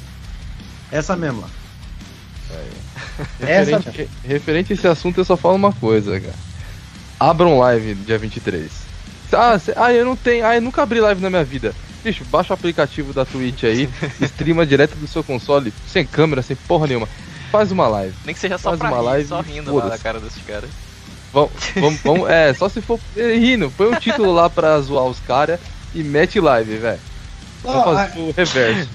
[0.91, 1.41] Essa mesmo.
[1.43, 1.49] lá.
[3.41, 6.35] Essa Referente, referente a esse assunto, eu só falo uma coisa, cara.
[7.19, 8.71] Abram live dia 23.
[9.33, 10.45] Ah, cê- ah, eu não tenho.
[10.47, 11.75] Ah, eu nunca abri live na minha vida.
[12.05, 13.89] Bicho, baixa o aplicativo da Twitch aí,
[14.21, 17.09] streama direto do seu console, sem câmera, sem porra nenhuma.
[17.51, 18.15] Faz uma live.
[18.25, 20.43] Nem que seja só Faz pra uma rir, live só rindo lá na cara desses
[20.45, 20.71] caras.
[21.35, 23.71] Vamos, vamos, vamos- é, só se for rindo.
[23.77, 25.59] Põe um título lá pra zoar os caras
[25.95, 27.01] e mete live, velho.
[27.63, 28.89] Vamos fazer o reverso.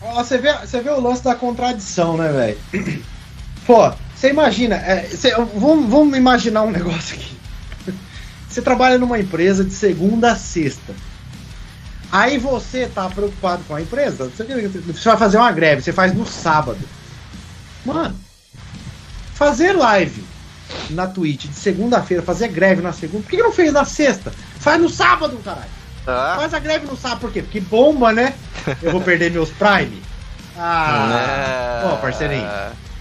[0.00, 2.32] ó, você, vê, você vê o lance da contradição, né,
[2.72, 3.02] velho?
[3.66, 4.76] Pô, você imagina.
[4.76, 7.34] é, você- vamos, vamos imaginar um negócio aqui.
[8.48, 10.94] Você trabalha numa empresa de segunda a sexta.
[12.12, 16.24] Aí você tá preocupado com a empresa, você vai fazer uma greve, você faz no
[16.24, 16.78] sábado.
[17.84, 18.14] Mano,
[19.34, 20.24] fazer live
[20.90, 24.32] na Twitch de segunda-feira, fazer greve na segunda, por que que não fez na sexta?
[24.58, 25.70] Faz no sábado, caralho.
[26.06, 27.42] Ah, Faz a greve no sábado, por quê?
[27.42, 28.34] Porque bomba, né?
[28.82, 30.02] Eu vou perder meus Prime.
[30.56, 32.48] Ah, ó, parceirinho.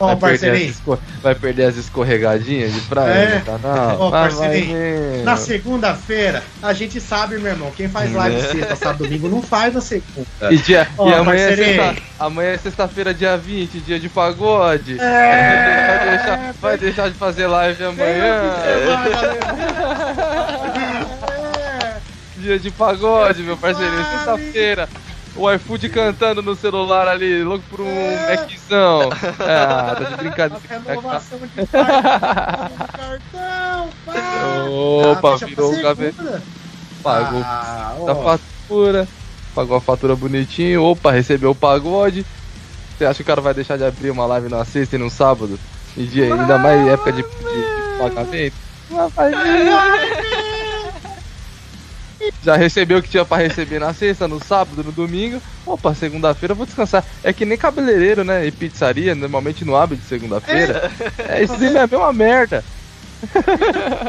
[0.04, 1.00] Ó, Vai perder, as parceirinho.
[1.22, 3.36] vai perder as escorregadinhas de praia É.
[3.40, 3.98] no canal?
[4.00, 4.10] Ó,
[4.50, 5.24] ver.
[5.24, 9.74] Na segunda-feira, a gente sabe, meu irmão, quem faz live sexta, sábado, domingo, não faz
[9.74, 10.28] na segunda.
[10.52, 15.00] E, dia, Ó, e amanhã, é sexta, amanhã é sexta-feira, dia 20, dia de pagode.
[15.00, 18.54] É, vai, deixar, vai deixar de fazer live amanhã.
[18.66, 18.84] É.
[22.38, 24.04] Dia de pagode, meu parceirinho.
[24.12, 24.90] Sexta-feira.
[25.36, 28.36] O iFood cantando no celular ali, louco por um É.
[28.36, 29.10] Maczão.
[29.40, 30.62] Ah, tá de A brincadeira.
[30.70, 32.70] renovação de cartão,
[34.06, 34.14] pá.
[35.12, 36.42] Opa, Ah, virou o gaveta.
[37.02, 38.38] Pagou Ah, da ó.
[38.38, 39.08] fatura.
[39.56, 40.84] Pagou a fatura bonitinho.
[40.84, 42.24] Opa, recebeu o pagode.
[42.98, 45.10] Você acha que o cara vai deixar de abrir uma live na sexta e no
[45.10, 45.60] sábado?
[45.98, 48.56] Em dia, ainda mais época de, de- de pagamento?
[48.90, 50.63] Não vai fazer.
[52.42, 55.42] Já recebeu o que tinha pra receber na sexta, no sábado, no domingo.
[55.66, 57.04] Opa, segunda-feira eu vou descansar.
[57.24, 58.46] É que nem cabeleireiro, né?
[58.46, 60.92] E pizzaria, normalmente não abre de segunda-feira.
[61.30, 62.64] É, isso aí é a mesma merda.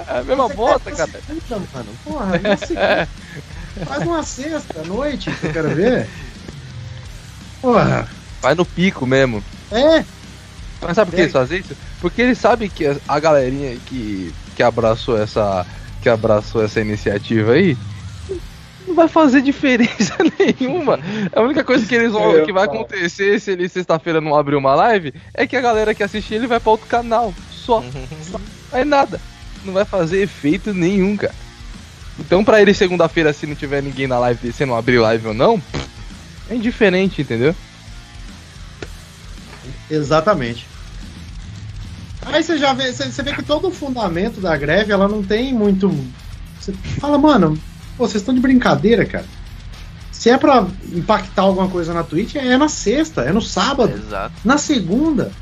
[0.09, 1.11] É a mesma Você bosta, cara.
[1.27, 1.89] segunda, mano.
[2.05, 2.33] Porra,
[2.67, 3.85] sei.
[3.87, 6.09] Faz uma sexta à noite que eu quero ver.
[7.61, 8.09] Porra.
[8.43, 9.43] Vai no pico mesmo.
[9.71, 10.05] É,
[10.83, 11.75] Mas sabe por que eles fazem isso?
[12.01, 15.65] Porque eles sabem que a- a galerinha que, que abraçou essa
[16.03, 17.79] que abraçou essa iniciativa aí
[18.87, 20.99] não vai fazer diferença nenhuma.
[21.33, 24.75] A única coisa que eles vão, que vai acontecer se ele sexta-feira não abrir uma
[24.75, 27.35] live é que a galera que assistir ele vai pra outro canal.
[27.51, 27.83] Só.
[28.31, 28.41] Só.
[28.73, 29.21] Aí nada.
[29.65, 31.35] Não vai fazer efeito nenhum, cara.
[32.19, 35.35] Então pra ele segunda-feira, se não tiver ninguém na live, se não abrir live ou
[35.35, 35.61] não,
[36.49, 37.55] é indiferente, entendeu?
[39.91, 40.67] exatamente.
[42.27, 45.23] Aí você já vê, você você vê que todo o fundamento da greve, ela não
[45.23, 45.91] tem muito.
[46.59, 47.59] Você fala, mano,
[47.97, 49.25] pô, vocês estão de brincadeira, cara.
[50.11, 54.35] Se é pra impactar alguma coisa na Twitch, é na sexta, é no sábado, Exato.
[54.45, 55.33] na segunda.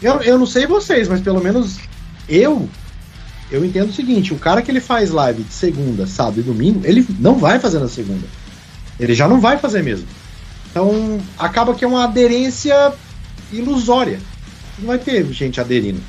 [0.00, 1.78] Eu, eu não sei vocês, mas pelo menos
[2.28, 2.68] eu
[3.50, 6.82] eu entendo o seguinte, o cara que ele faz live de segunda, sábado e domingo,
[6.84, 8.26] ele não vai fazer na segunda.
[8.98, 10.06] Ele já não vai fazer mesmo.
[10.70, 12.92] Então, acaba que é uma aderência
[13.52, 14.20] ilusória.
[14.78, 16.00] Não vai ter gente aderindo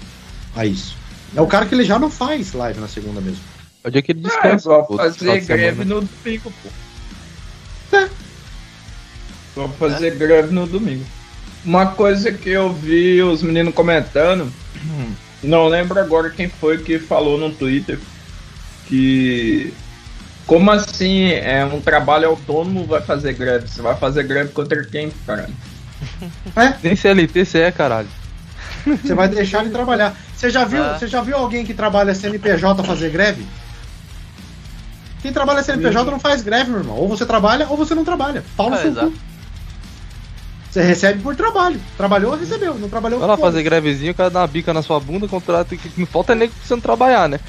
[0.56, 0.96] a isso.
[1.36, 3.42] É o cara que ele já não faz live na segunda mesmo.
[3.84, 4.70] É o dia que ele É, descansa.
[4.70, 7.98] vou pô, fazer greve no domingo, pô.
[7.98, 8.10] É.
[9.56, 11.04] Vou fazer greve no domingo.
[11.66, 14.52] Uma coisa que eu vi os meninos comentando,
[15.44, 18.00] não lembro agora quem foi que falou no Twitter
[18.88, 19.72] que
[20.48, 23.68] como assim é um trabalho autônomo vai fazer greve?
[23.68, 25.50] Você vai fazer greve contra quem, cara?
[26.84, 28.08] Nem CLT você é, caralho.
[28.86, 30.16] Você vai deixar ele trabalhar.
[30.36, 30.98] Você já viu, Ah.
[30.98, 33.46] você já viu alguém que trabalha CNPJ fazer greve?
[35.22, 36.96] Quem trabalha CNPJ não faz greve, meu irmão.
[36.98, 38.44] Ou você trabalha ou você não trabalha.
[38.58, 39.12] Pau no É, seu exato.
[39.12, 39.18] cu.
[40.72, 41.80] Você recebe por trabalho.
[41.98, 42.76] Trabalhou, recebeu.
[42.76, 45.76] Não trabalhou, Vai lá fazer grevezinho, o cara dá uma bica na sua bunda, contrato
[45.76, 47.40] que não falta nem você não trabalhar, né?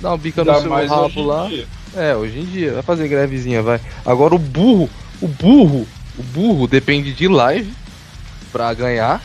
[0.00, 1.46] Dá uma bica no Ainda seu mais hoje rabo em lá.
[1.48, 1.66] dia.
[1.96, 3.80] É, hoje em dia, vai fazer grevezinha, vai.
[4.06, 4.88] Agora o burro,
[5.20, 5.86] o burro,
[6.16, 7.72] o burro depende de live
[8.52, 9.20] pra ganhar,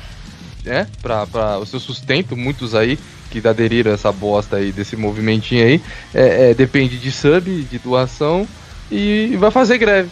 [0.66, 0.88] né?
[1.02, 2.98] Pra, pra o seu sustento, muitos aí
[3.42, 5.82] que aderiram a essa bosta aí, desse movimentinho aí,
[6.14, 8.48] é, é, depende de sub, de doação
[8.92, 10.10] e vai fazer greve.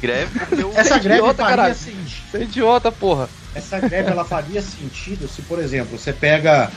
[0.00, 0.72] Greve porque o.
[0.74, 1.74] Essa greve idiota, faria caralho.
[1.74, 2.22] sentido.
[2.30, 3.28] Você é idiota, porra.
[3.54, 6.70] Essa greve ela faria sentido se, por exemplo, você pega,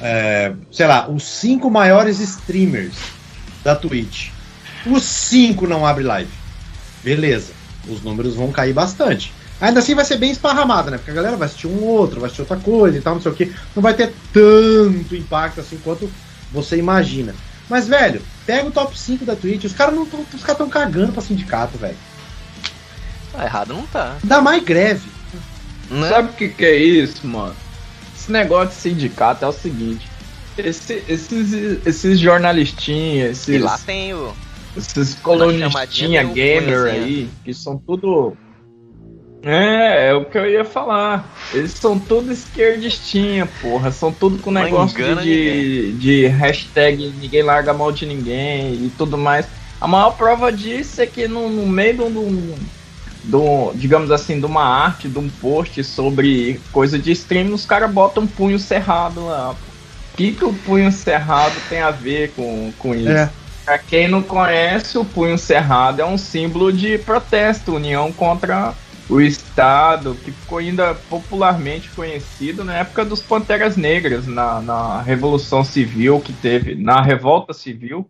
[0.00, 2.96] é, sei lá, os cinco maiores streamers
[3.62, 4.30] da Twitch.
[4.86, 6.30] Os cinco não abrem live.
[7.02, 7.52] Beleza.
[7.86, 9.32] Os números vão cair bastante.
[9.60, 10.98] Ainda assim vai ser bem esparramado, né?
[10.98, 13.32] Porque a galera vai assistir um outro, vai assistir outra coisa e tal, não sei
[13.32, 13.54] o que.
[13.74, 16.10] Não vai ter tanto impacto assim quanto
[16.52, 17.34] você imagina.
[17.68, 19.64] Mas, velho, pega o top 5 da Twitch.
[19.64, 21.96] Os caras não tão, os caras estão cagando pra sindicato, velho.
[23.36, 24.16] Ah, errado não tá.
[24.22, 25.08] Dá mais greve.
[25.90, 26.08] Né?
[26.08, 27.54] Sabe o que, que é isso, mano?
[28.16, 30.08] Esse negócio de sindicato é o seguinte.
[30.56, 31.52] esse- esses,
[31.84, 34.32] esses jornalistinhas, E lá esses, tem o.
[34.76, 35.14] esses
[36.30, 37.04] o gamer punhozinho.
[37.04, 38.36] aí, que são tudo.
[39.44, 41.28] É, é o que eu ia falar.
[41.52, 43.90] Eles são tudo esquerdistinha, porra.
[43.90, 48.92] São tudo com Não negócio de, de hashtag ninguém larga a mão de ninguém e
[48.96, 49.46] tudo mais.
[49.80, 52.54] A maior prova disso é que no, no meio de um,
[53.24, 57.90] do, digamos assim, de uma arte, de um post sobre coisa de stream, os caras
[57.90, 59.50] botam um punho cerrado lá.
[59.50, 63.08] O que, que o punho cerrado tem a ver com, com isso?
[63.08, 63.30] É.
[63.64, 68.74] Pra quem não conhece, o punho cerrado é um símbolo de protesto, união contra
[69.08, 75.62] o Estado, que ficou ainda popularmente conhecido na época dos Panteras Negras, na, na Revolução
[75.62, 78.08] Civil que teve, na Revolta Civil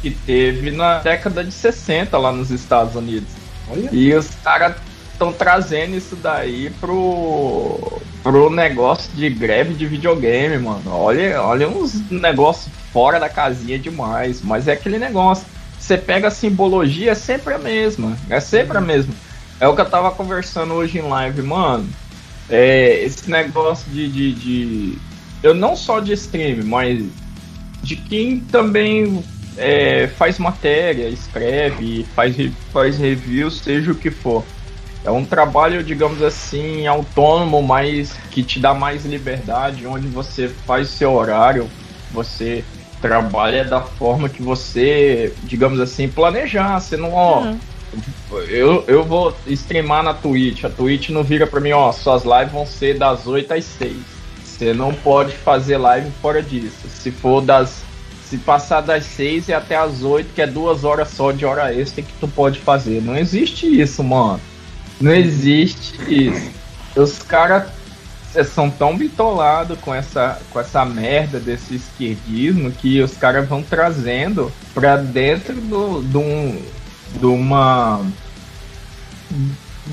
[0.00, 3.28] que teve na década de 60 lá nos Estados Unidos.
[3.68, 3.88] Olha.
[3.92, 4.76] E os caras
[5.12, 10.90] estão trazendo isso daí pro, pro negócio de greve de videogame, mano.
[10.90, 14.42] Olha, olha uns negócios fora da casinha demais.
[14.42, 15.46] Mas é aquele negócio.
[15.78, 18.16] Você pega a simbologia, é sempre a mesma.
[18.28, 19.14] É sempre a mesma.
[19.60, 21.88] É o que eu tava conversando hoje em live, mano.
[22.48, 24.98] É, esse negócio de, de, de-
[25.42, 27.04] Eu não só de stream, mas
[27.82, 29.22] de quem também
[29.56, 32.36] é, faz matéria, escreve, faz,
[32.72, 34.44] faz review, seja o que for.
[35.04, 40.88] É um trabalho, digamos assim, autônomo, mas que te dá mais liberdade, onde você faz
[40.88, 41.70] seu horário,
[42.10, 42.64] você
[43.00, 46.80] trabalha da forma que você, digamos assim, planejar.
[46.80, 47.42] Você não, ó,
[48.48, 52.52] eu, eu vou streamar na Twitch, a Twitch não vira pra mim, ó, suas lives
[52.52, 53.96] vão ser das 8 às 6.
[54.44, 56.88] Você não pode fazer live fora disso.
[56.88, 57.84] Se for das.
[58.24, 61.72] Se passar das 6 e até as 8, que é duas horas só de hora
[61.72, 63.00] extra que tu pode fazer.
[63.00, 64.40] Não existe isso, mano.
[65.00, 66.50] Não existe isso.
[66.96, 67.68] Os caras
[68.52, 74.50] são tão bitolados com essa, com essa merda desse esquerdismo que os caras vão trazendo
[74.74, 76.60] pra dentro do, um-
[77.14, 78.04] de uma.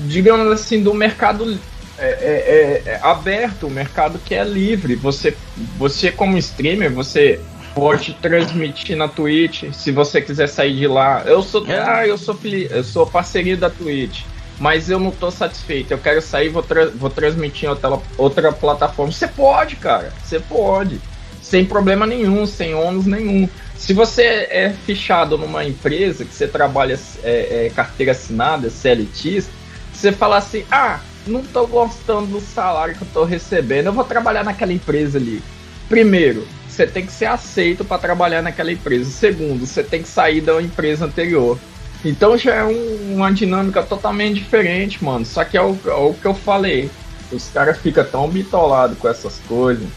[0.06, 1.58] Digamos assim, do mercado
[1.98, 4.94] é, é, é, é aberto, um mercado que é livre.
[4.96, 5.36] Você,
[5.78, 7.40] você como streamer, você
[7.74, 11.22] pode transmitir na Twitch, se você quiser sair de lá.
[11.26, 11.78] Eu sou, É.
[11.78, 14.22] ah, eu sou, eu sou parceria da Twitch,
[14.58, 15.92] mas eu não tô satisfeito.
[15.92, 19.12] Eu quero sair, vou, tra- vou transmitir em outra, outra plataforma.
[19.12, 20.12] Você pode, cara.
[20.22, 21.00] Você pode.
[21.42, 23.48] Sem problema nenhum, sem ônus nenhum.
[23.76, 29.44] Se você é fichado numa empresa que você trabalha é, é, carteira assinada, CLT,
[29.92, 34.04] você fala assim, ah, não tô gostando do salário que eu tô recebendo, eu vou
[34.04, 35.42] trabalhar naquela empresa ali.
[35.88, 39.10] Primeiro, você tem que ser aceito para trabalhar naquela empresa.
[39.10, 41.58] Segundo, você tem que sair da empresa anterior.
[42.04, 45.24] Então já é um, uma dinâmica totalmente diferente, mano.
[45.24, 46.90] Só que é o, é o que eu falei.
[47.32, 49.88] Os caras ficam tão bitolados com essas coisas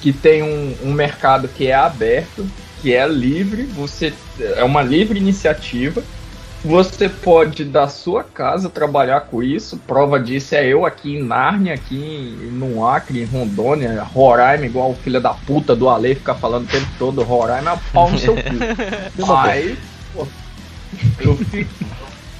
[0.00, 2.46] que tem um, um mercado que é aberto,
[2.82, 6.02] que é livre, você é uma livre iniciativa.
[6.64, 9.76] Você pode da sua casa trabalhar com isso.
[9.78, 14.94] Prova disso é eu aqui em Nárnia, aqui no Acre, em Rondônia, Roraima, igual o
[14.94, 18.34] filho da puta do Ale fica falando o tempo todo, Roraima é pau no seu
[18.36, 18.42] cu.
[19.44, 19.76] Aí,
[20.14, 20.26] pô,
[21.20, 21.70] eu fico,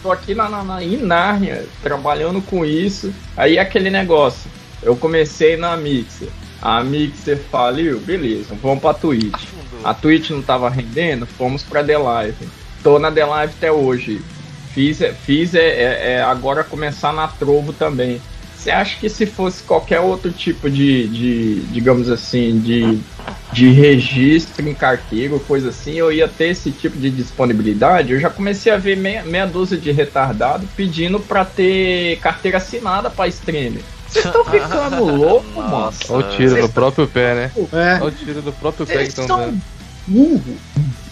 [0.02, 3.12] tô aqui na, na, na, em Nárnia, trabalhando com isso.
[3.36, 4.48] Aí aquele negócio,
[4.84, 6.28] eu comecei na Mixer.
[6.62, 9.48] A Mixer faliu, beleza, vamos pra Twitch.
[9.82, 12.48] A Twitch não tava rendendo, fomos pra The Live.
[12.84, 14.22] Tô na The Live até hoje.
[14.72, 18.22] Fiz, fiz é, é, é agora começar na Trovo também.
[18.56, 23.00] Você acha que se fosse qualquer outro tipo de, de digamos assim, de,
[23.52, 28.12] de registro em carteiro, coisa assim, eu ia ter esse tipo de disponibilidade?
[28.12, 33.10] Eu já comecei a ver meia, meia dúzia de retardado pedindo para ter carteira assinada
[33.10, 33.82] para streamer.
[34.12, 35.92] Vocês estão ficando louco, mano.
[36.10, 37.52] Olha o tiro no próprio pé, né?
[37.72, 37.94] É.
[37.94, 39.60] Olha o tiro do próprio pé que Vocês estão dando.
[40.06, 40.56] burro,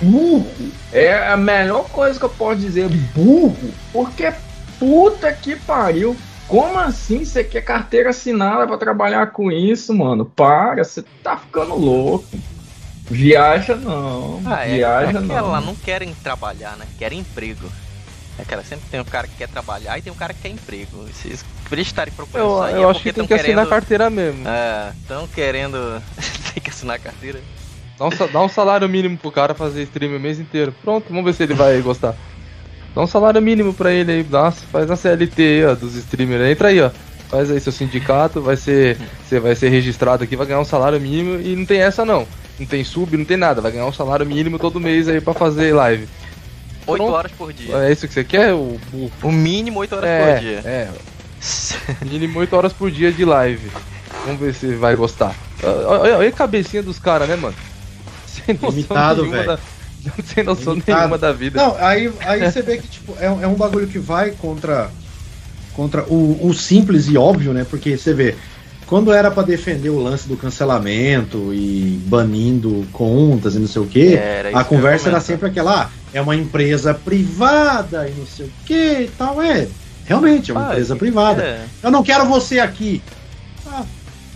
[0.03, 0.47] burro.
[0.93, 3.57] É a melhor coisa que eu posso dizer, burro.
[3.93, 4.33] Porque
[4.79, 6.17] puta que pariu.
[6.47, 10.25] Como assim você quer carteira assinada pra trabalhar com isso, mano?
[10.25, 12.27] Para, você tá ficando louco.
[13.09, 15.37] Viaja não, Ah, é, viaja é que não.
[15.37, 16.87] ela não querem trabalhar, né?
[16.99, 17.67] Querem emprego.
[18.49, 20.49] É ela sempre tem um cara que quer trabalhar e tem um cara que quer
[20.49, 21.07] emprego.
[21.07, 23.69] Vocês, por eles estarem procurando Eu, eu é acho que tem que assinar a querendo...
[23.69, 24.49] carteira mesmo.
[24.49, 26.03] É, estão querendo.
[26.55, 27.41] tem que assinar a carteira.
[27.99, 30.75] Dá um, dá um salário mínimo pro cara fazer stream o mês inteiro.
[30.83, 32.15] Pronto, vamos ver se ele vai gostar.
[32.95, 36.51] Dá um salário mínimo pra ele aí, dá, faz na CLT aí, ó, dos streamers.
[36.51, 36.91] Entra aí, ó.
[37.29, 38.99] Faz aí seu sindicato, vai ser.
[39.23, 42.27] Você vai ser registrado aqui, vai ganhar um salário mínimo e não tem essa não.
[42.59, 45.33] Não tem sub, não tem nada, vai ganhar um salário mínimo todo mês aí pra
[45.33, 46.09] fazer live.
[46.91, 47.13] Oito Pronto.
[47.15, 47.75] horas por dia.
[47.77, 48.53] É isso que você quer?
[48.53, 50.59] O, o- O mínimo oito horas é, por dia.
[50.65, 50.89] é,
[52.05, 53.71] mínimo 8 horas por dia de live.
[54.27, 55.35] Vamos ver se vai gostar.
[55.63, 57.55] Olha, olha- a cabecinha dos caras, né, mano?
[58.27, 59.49] Sem noção Limitado, nenhuma velho.
[59.57, 59.59] da-
[60.25, 60.99] Sem noção Limitado.
[60.99, 61.63] nenhuma da vida.
[61.63, 64.91] Não, aí, aí você vê que tipo, é, um- é um bagulho que vai contra,
[65.75, 67.65] contra o, o simples e óbvio, né?
[67.69, 68.35] Porque você vê,
[68.87, 73.87] quando era pra defender o lance do cancelamento e banindo contas e não sei o
[73.87, 74.19] que, isso
[74.57, 78.75] a conversa era sempre aquela, ah, é uma empresa privada e não sei o que
[79.03, 79.41] e tal.
[79.43, 79.69] É,
[80.05, 81.43] realmente, é uma Ah, empresa é- privada.
[81.43, 81.65] É.
[81.83, 83.03] Eu não quero você aqui.
[83.67, 83.85] Ah,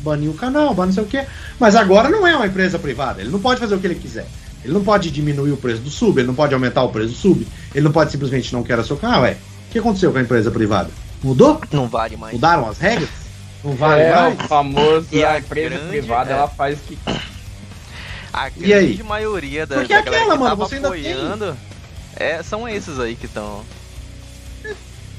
[0.00, 1.26] baniu o canal, baniu não sei o quê.
[1.58, 3.20] Mas agora não é uma empresa privada.
[3.20, 4.26] Ele não pode fazer o que ele quiser.
[4.64, 7.14] Ele não pode diminuir o preço do sub, ele não pode aumentar o preço do
[7.14, 9.22] sub, ele não pode simplesmente não querer seu canal.
[9.22, 9.36] Ué,
[9.68, 10.88] o que aconteceu com a empresa privada?
[11.22, 11.60] Mudou?
[11.70, 12.32] Não vale mais.
[12.32, 13.08] Mudaram as regras?
[13.62, 14.34] Não vale é mais?
[14.40, 16.32] o famoso, E a a empresa grande- privada, é.
[16.34, 16.98] ela faz o que
[18.34, 18.86] A E aí?
[18.88, 21.56] grande maioria da, Porque da aquela, galera que mano, você apoiando
[22.16, 23.62] é, são esses aí que estão.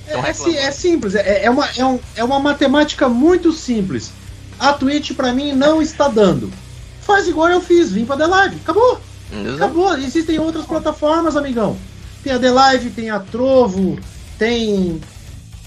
[0.07, 4.11] É, é é simples, é, é uma, é, um- é uma matemática muito simples.
[4.59, 6.51] A Twitch pra mim não está dando.
[7.01, 8.55] Faz igual eu fiz, vim pra The Live.
[8.57, 8.99] Acabou,
[9.55, 9.97] acabou.
[9.97, 11.77] Existem outras plataformas, amigão.
[12.23, 13.97] Tem a The Live, tem a Trovo,
[14.37, 14.99] tem.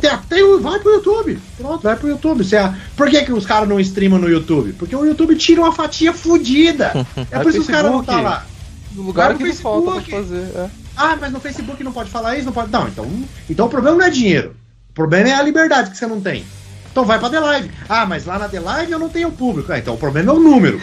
[0.01, 1.38] Tem, a- tem o- vai pro YouTube.
[1.57, 2.44] Pronto, vai pro YouTube.
[2.44, 2.57] Você,
[2.96, 4.72] por que, que os caras não streamam no YouTube?
[4.74, 6.92] Porque o YouTube tira uma fatia fodida.
[7.30, 8.07] É por isso que os caras não Facebook.
[8.24, 8.46] tá lá.
[8.92, 10.28] No lugar que não falta pra Facebook.
[10.28, 10.59] fazer.
[10.59, 10.70] É.
[10.96, 12.70] Ah, mas no Facebook não pode falar isso, não pode.
[12.72, 13.07] Não, então,
[13.51, 14.55] então o problema não é dinheiro.
[14.90, 16.44] O problema é a liberdade que você não tem.
[16.90, 17.70] Então vai pra The Live.
[17.88, 19.70] Ah, mas lá na The Live eu não tenho público.
[19.72, 20.80] Ah, então o problema é o número.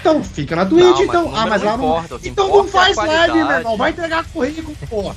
[0.00, 1.32] Então fica na Twitch, Não, mas então.
[1.36, 1.84] Ah, mas não lá não.
[1.98, 3.76] importa, Então não é faz live, meu irmão.
[3.76, 5.14] Vai entregar currículo, porra.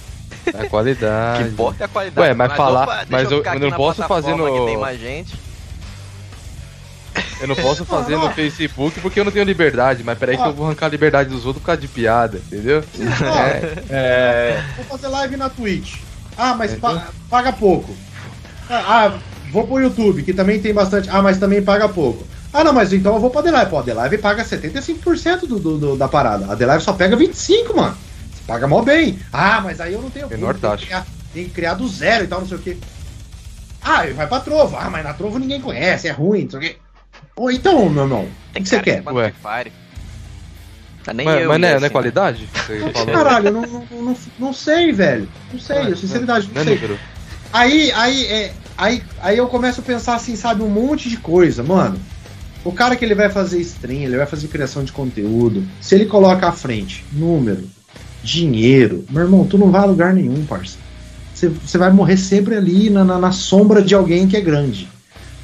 [0.54, 1.50] É a O que qualidade.
[1.50, 2.28] importa é a qualidade.
[2.28, 5.00] Ué, mas falar- opa, mas eu- eu aqui não posso fazer no- Que tem mais
[5.00, 5.36] gente.
[7.40, 8.30] Eu não posso fazer no.
[8.34, 11.46] Facebook porque eu não tenho liberdade, mas peraí que eu vou arrancar a liberdade dos
[11.46, 12.84] outros por causa de piada, entendeu?
[13.00, 15.98] Ó, é, Vou fazer live na Twitch.
[16.38, 17.96] Ah, mas pa- paga pouco.
[18.70, 19.14] Ah, ah,
[19.52, 21.10] vou pro YouTube, que também tem bastante.
[21.10, 22.26] Ah, mas também paga pouco.
[22.54, 23.70] Ah, não, mas então eu vou pra The Live.
[23.70, 26.52] Pô, a The Live paga 75% do, do, do- da parada.
[26.52, 27.98] A The Live só pega 25%, mano.
[28.48, 29.20] Paga mó bem.
[29.34, 30.78] Ah, mas aí eu não tenho Menor tem taxa.
[30.78, 32.78] que criar- Tem que criar do zero e tal, não sei o quê.
[33.84, 34.76] Ah, vai pra Trovo.
[34.78, 36.76] Ah, mas na Trovo ninguém conhece, é ruim, não sei o quê.
[37.36, 39.04] Pô, então, meu irmão, o que, que você quer?
[39.08, 39.34] Ué.
[41.08, 41.90] Ah, Nem Mas, eu mas não, é, não é assim.
[41.90, 42.50] qualidade?
[43.14, 45.28] Caralho, eu não, não, não, não sei, velho.
[45.52, 46.76] Não sei, Não é- sinceridade, Não não é sei.
[46.76, 47.00] número.
[47.54, 51.62] Aí, aí, é, aí, aí eu começo a pensar assim, sabe, um monte de coisa,
[51.62, 52.00] mano.
[52.64, 55.64] O cara que ele vai fazer stream, ele vai fazer criação de conteúdo.
[55.80, 57.70] Se ele coloca à frente número,
[58.26, 60.78] dinheiro, meu irmão, tu não vai a lugar nenhum, parça.
[61.34, 64.90] Você, vai morrer sempre ali na, na, na sombra de alguém que é grande.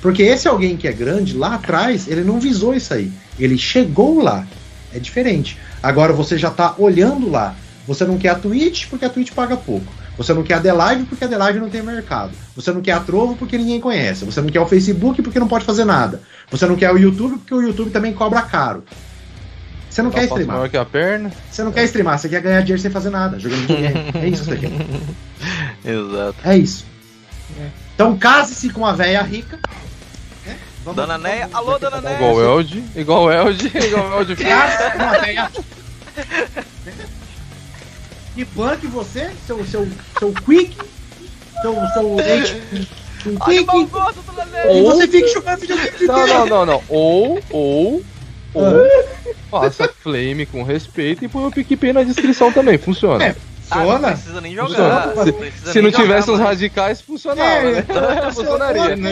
[0.02, 3.12] Porque esse alguém que é grande, lá atrás, ele não visou isso aí.
[3.38, 4.48] Ele chegou lá.
[4.94, 5.58] É diferente.
[5.84, 7.56] Agora você já tá olhando lá.
[7.88, 9.92] Você não quer a Twitch porque a Twitch paga pouco.
[10.18, 12.32] Você não quer a The Live porque a The Live não tem mercado.
[12.56, 14.26] Você não quer a Trovo porque ninguém conhece.
[14.26, 16.22] Você não quer o Facebook porque não pode fazer nada.
[16.50, 18.84] Você não quer o YouTube porque o YouTube também cobra caro.
[19.92, 20.56] Você não quer streamar.
[20.56, 21.32] maior que a perna.
[21.52, 24.12] Você não quer streamar, você quer ganhar dinheiro sem fazer nada, jogando videogame.
[24.16, 25.92] É isso que você quer.
[25.92, 26.36] Exato.
[26.46, 26.86] É isso.
[27.94, 29.60] Então case-se com uma véia rica.
[30.46, 30.56] né?
[30.86, 32.16] Vamos- Dona Neia, alô, Dona Neia.
[32.16, 32.84] Igual o Eld.
[32.96, 33.68] Igual o Eld.
[33.78, 34.36] Igual o Eld.
[34.38, 35.52] Case-se com uma véia.
[38.38, 39.88] E banque você, seu, seu,
[40.20, 40.78] seu quick,
[41.62, 42.04] seu, seu
[43.36, 44.72] bom quick, gosto, Dona Neia.
[44.80, 46.84] e você fica jogando videogame de Não, não, não, não.
[46.90, 48.02] Ou, ou,
[48.54, 48.64] ou,
[49.52, 52.78] faça flame com respeito e põe o PicPay na descrição também.
[52.78, 53.24] Funciona.
[53.26, 53.36] É,
[53.70, 54.08] Ah, não Funciona?
[54.12, 54.68] precisa nem jogar.
[54.70, 55.06] Funciona.
[55.16, 56.44] não Se, precisa se nem não tivesse jogar, os mano.
[56.50, 57.86] radicais, funcionava, É, né?
[58.34, 59.12] Funcionaria, né?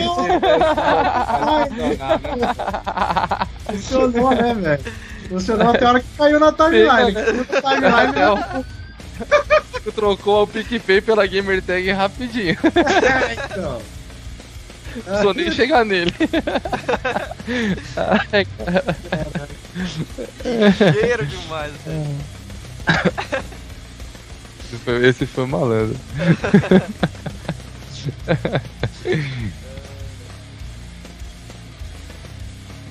[3.66, 4.84] Funcionou, né, velho?
[5.30, 7.14] Funcionou até a hora que caiu na timeline.
[7.14, 8.14] Caiu na timeline,
[8.60, 8.66] né?
[9.96, 12.58] Trocou o PicPay pela Gamer Tag rapidinho.
[12.76, 13.82] É, então.
[15.06, 16.14] Precisou nem chegar nele.
[17.96, 18.46] Ai,
[20.94, 21.72] Cheiro demais.
[24.64, 25.96] esse foi- Esse foi malandro.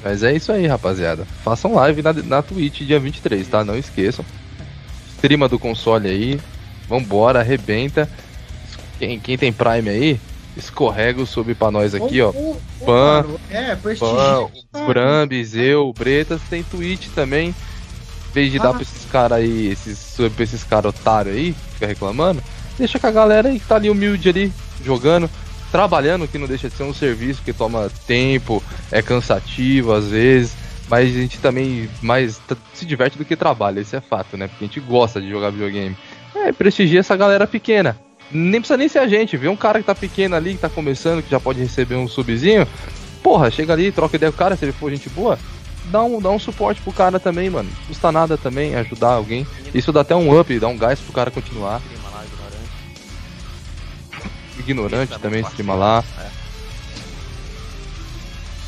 [0.03, 1.26] Mas é isso aí, rapaziada.
[1.44, 3.64] Façam live na, na Twitch dia 23, tá?
[3.64, 4.24] Não esqueçam.
[5.16, 6.40] Streama do console aí.
[6.88, 8.09] Vambora, arrebenta.
[8.99, 10.20] Quem, quem tem Prime aí,
[10.59, 12.32] escorrega o sub pra nós aqui, ó.
[12.84, 17.54] Pan, É, Pan, o Brambis, eu, o Bretas, tem Twitch também.
[18.30, 18.72] Em vez de dar Ah.
[18.74, 22.42] pra esses caras aí, esses sub pra esses caras otários aí, que fica reclamando,
[22.76, 24.52] deixa com a galera aí que tá ali humilde ali,
[24.84, 25.30] jogando,
[25.72, 30.52] trabalhando, que não deixa de ser um serviço que toma tempo, é cansativo às vezes,
[30.88, 32.40] mas a gente também mais
[32.74, 34.48] se diverte do que trabalha, isso é fato, né?
[34.48, 35.96] Porque a gente gosta de jogar videogame.
[36.34, 37.96] É, prestigia essa galera pequena.
[38.30, 40.68] Nem precisa nem ser a gente, vê um cara que tá pequeno ali, que tá
[40.68, 42.66] começando, que já pode receber um subzinho,
[43.22, 45.38] porra, chega ali, troca ideia com o cara, se ele for gente boa,
[45.86, 47.68] dá um, dá um suporte pro cara também, mano.
[47.68, 49.46] Não custa nada também ajudar alguém.
[49.74, 51.80] Isso dá até um up, dá um gás pro cara continuar.
[54.58, 55.18] Ignorante.
[55.18, 56.04] Também streama lá.
[56.18, 56.38] É.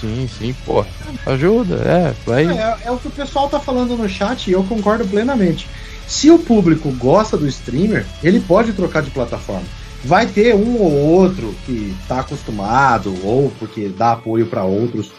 [0.01, 0.89] Sim, sim, porra.
[1.27, 2.47] Ajuda, é, vai.
[2.47, 5.69] É, é o que o pessoal tá falando no chat e eu concordo plenamente.
[6.07, 9.67] Se o público gosta do streamer, ele pode trocar de plataforma.
[10.03, 15.11] Vai ter um ou outro que tá acostumado ou porque dá apoio para outros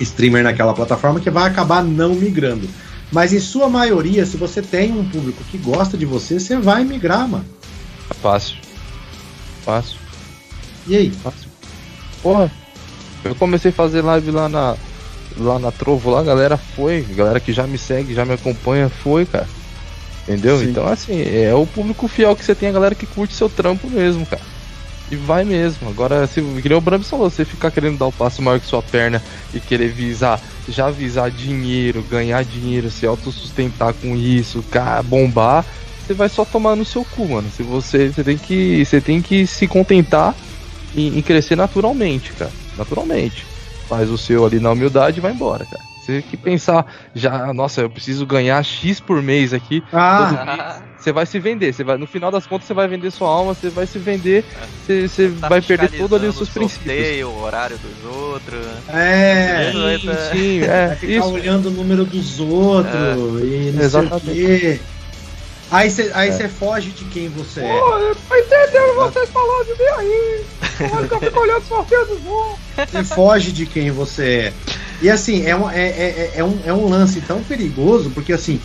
[0.00, 2.68] streamer naquela plataforma que vai acabar não migrando.
[3.12, 6.84] Mas em sua maioria, se você tem um público que gosta de você, você vai
[6.84, 7.44] migrar, mano.
[8.20, 8.56] Fácil.
[9.64, 9.98] Fácil,
[10.86, 11.10] E aí?
[11.10, 11.48] fácil.
[12.22, 12.50] Porra,
[13.24, 14.76] eu comecei a fazer live lá na.
[15.36, 17.06] Lá na Trovo, lá a galera foi.
[17.08, 19.46] A galera que já me segue, já me acompanha, foi, cara.
[20.22, 20.58] Entendeu?
[20.58, 20.70] Sim.
[20.70, 23.88] Então, assim, é o público fiel que você tem, a galera que curte seu trampo
[23.88, 24.42] mesmo, cara.
[25.10, 25.88] E vai mesmo.
[25.88, 28.82] Agora, se que o Brambis falou, você ficar querendo dar o passo maior que sua
[28.82, 29.20] perna
[29.52, 35.64] e querer visar, já visar dinheiro, ganhar dinheiro, se autossustentar com isso, cara, bombar,
[36.06, 37.48] você vai só tomar no seu cu, mano.
[37.56, 40.34] Se você, você tem que, você tem que se contentar
[40.94, 42.52] em, em crescer naturalmente, cara.
[42.80, 43.46] Naturalmente.
[43.88, 45.82] Faz o seu ali na humildade e vai embora, cara.
[46.00, 51.26] Você que pensar já, nossa, eu preciso ganhar X por mês aqui, Ah, você vai
[51.26, 53.86] se vender, você vai, no final das contas você vai vender sua alma, você vai
[53.86, 54.44] se vender,
[54.80, 57.26] você, você Tá vai perder todo ali os seus princípios.
[57.26, 58.66] o horário dos outros.
[58.88, 59.72] é.
[59.72, 61.32] Sim, tá- sim, Vai é, ficar isso.
[61.32, 64.34] olhando o número dos outros e não Exatamente.
[64.34, 64.80] sei o quê.
[65.70, 66.48] Aí você aí É.
[66.48, 67.78] foge de quem você é.
[67.78, 70.44] eu tô entendendo vocês falando de mim aí.
[71.08, 72.58] Que eu fico olhando o sorteio dos bons.
[72.90, 74.52] Você foge de quem você é.
[75.02, 78.60] E assim, é um, é, é, é um, é um lance tão perigoso, porque assim,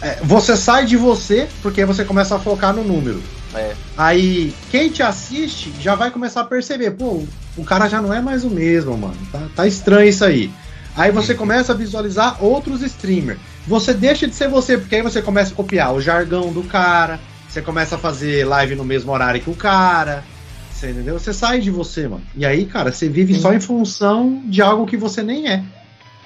[0.00, 3.22] é, você sai de você porque você começa a focar no número.
[3.54, 3.74] É.
[3.96, 7.22] Aí, quem te assiste já vai começar a perceber, pô,
[7.56, 9.16] o cara já não é mais o mesmo, mano.
[9.30, 10.50] Tá, tá estranho isso aí.
[10.96, 13.38] Aí você começa a visualizar outros streamers.
[13.66, 17.20] Você deixa de ser você, porque aí você começa a copiar o jargão do cara,
[17.48, 20.24] você começa a fazer live no mesmo horário que o cara.
[20.72, 21.18] Você entendeu?
[21.18, 22.22] Você sai de você, mano.
[22.34, 25.62] E aí, cara, você vive só em função de algo que você nem é.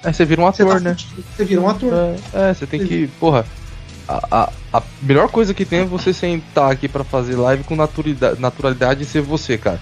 [0.03, 0.95] Aí você vira um Você, ator, tá né?
[1.35, 1.93] você vira um ator.
[1.93, 3.45] É, é, você tem que, porra,
[4.07, 7.75] a, a, a melhor coisa que tem é você sentar aqui pra fazer live com
[7.75, 9.79] naturalidade, naturalidade e ser você, cara.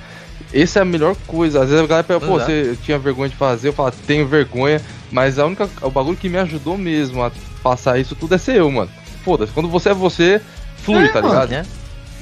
[0.53, 1.62] Essa é a melhor coisa.
[1.62, 4.82] Às vezes a galera pergunta, pô, você tinha vergonha de fazer, eu falo, tenho vergonha,
[5.16, 7.32] mas a única, o bagulho que me ajudou mesmo a
[7.63, 8.91] passar isso tudo é ser eu, mano.
[9.24, 10.41] Foda-se, quando você é você,
[10.80, 11.34] flui, É, tá mano.
[11.34, 11.49] ligado?
[11.51, 11.66] Né?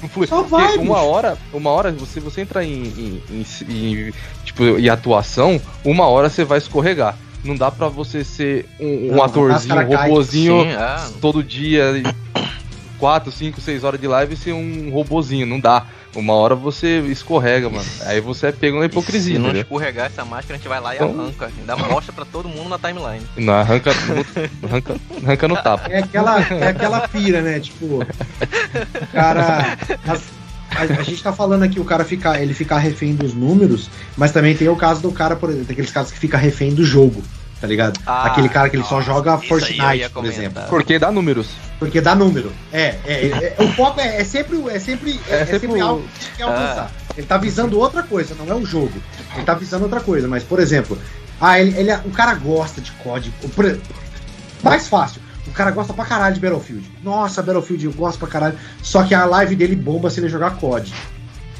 [0.01, 0.27] Não flui.
[0.27, 1.07] Só Porque vai, uma bicho.
[1.07, 4.13] hora, uma hora, você, você entrar em, em, em- em,
[4.45, 7.17] tipo, em atuação, uma hora você vai escorregar.
[7.43, 10.95] Não dá pra você ser um, um Não, atorzinho, um robozinho Sim, é.
[11.19, 11.83] todo dia,
[12.99, 15.45] 4, 5, 6 horas de live e ser um robozinho.
[15.45, 15.85] Não dá.
[16.15, 17.85] Uma hora você escorrega, mano.
[18.05, 19.63] Aí você é pego na hipocrisia, Se não entendeu?
[19.63, 21.51] escorregar essa máscara, a gente vai lá e Então- arranca.
[21.59, 23.25] Ainda mostra pra todo mundo na timeline.
[23.37, 25.87] Não, arranca, no- arranca, arranca no tapa.
[25.89, 27.59] É aquela, é aquela pira, né?
[27.59, 29.75] Tipo, o cara.
[30.07, 30.23] as-
[30.75, 34.31] a, a gente tá falando aqui, o cara ficar, ele ficar refém dos números, mas
[34.31, 37.23] também tem o caso do cara, por exemplo, aqueles caras que fica refém do jogo,
[37.63, 37.97] tá ligado?
[38.05, 40.63] Ah, Aquele cara que ele só joga Fortnite, por exemplo.
[40.69, 41.47] Porque dá números.
[41.79, 42.51] Porque dá número.
[42.73, 45.81] É, é, é, o foco é, é sempre, é sempre, é, É é sempre sempre
[45.81, 46.91] o- algo que ele quer alcançar.
[47.17, 48.91] Ele tá visando outra coisa, não é o jogo.
[49.33, 50.97] Ele tá visando outra coisa, mas, por exemplo,
[51.39, 53.33] ah, ele, ele- o cara gosta de código.
[54.61, 55.21] Mais fácil.
[55.47, 56.89] O cara gosta pra caralho de Battlefield.
[57.01, 58.57] Nossa, Battlefield, eu gosto pra caralho.
[58.81, 60.93] Só que a live dele bomba se ele jogar COD.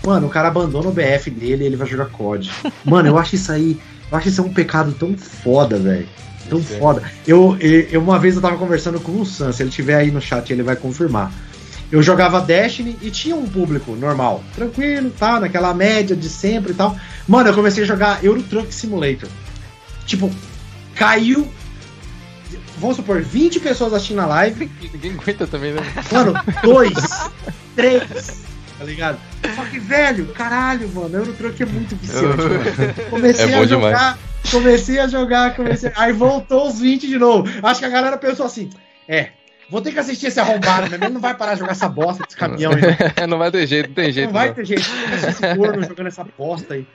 [0.05, 2.51] Mano, o cara abandona o BF dele e ele vai jogar COD.
[2.83, 3.79] Mano, eu acho isso aí.
[4.13, 6.07] Eu acho isso um pecado tão foda, velho.
[6.47, 6.77] Tão Isso é.
[6.77, 7.01] foda.
[7.25, 10.11] Eu, eu, eu- uma vez eu tava conversando com o Sam, se ele tiver aí
[10.11, 11.31] no chat, ele vai confirmar.
[11.91, 15.39] Eu jogava Destiny e tinha um público normal, tranquilo, tá?
[15.39, 16.95] Naquela média de sempre e tal.
[17.27, 19.29] Mano, eu comecei a jogar Euro Truck Simulator.
[20.05, 20.29] Tipo,
[20.95, 21.47] caiu.
[22.77, 24.69] Vamos supor, 20 pessoas assistindo a live.
[24.93, 25.81] Ninguém aguenta também, né?
[26.11, 26.33] Mano,
[26.63, 26.93] dois,
[27.75, 28.43] três,
[28.83, 29.19] tá ligado?
[29.55, 32.93] Só que, velho, caralho, mano, Eurotruck é muito viciante, mano.
[33.09, 34.51] Comecei É bom a jogar, demais.
[34.51, 35.91] comecei a jogar, comecei.
[35.95, 37.49] Aí voltou os 20 de novo.
[37.63, 38.69] Acho que a galera pensou assim:
[39.07, 39.29] é,
[39.69, 40.93] vou ter que assistir esse arrombado?
[40.93, 42.81] Ele não vai parar de jogar essa bosta desse caminhão aí.
[43.27, 44.27] não vai ter jeito, não tem jeito.
[44.27, 44.55] Não vai não.
[44.55, 46.85] ter jeito, vou ter que assistir esse corno jogando essa bosta aí.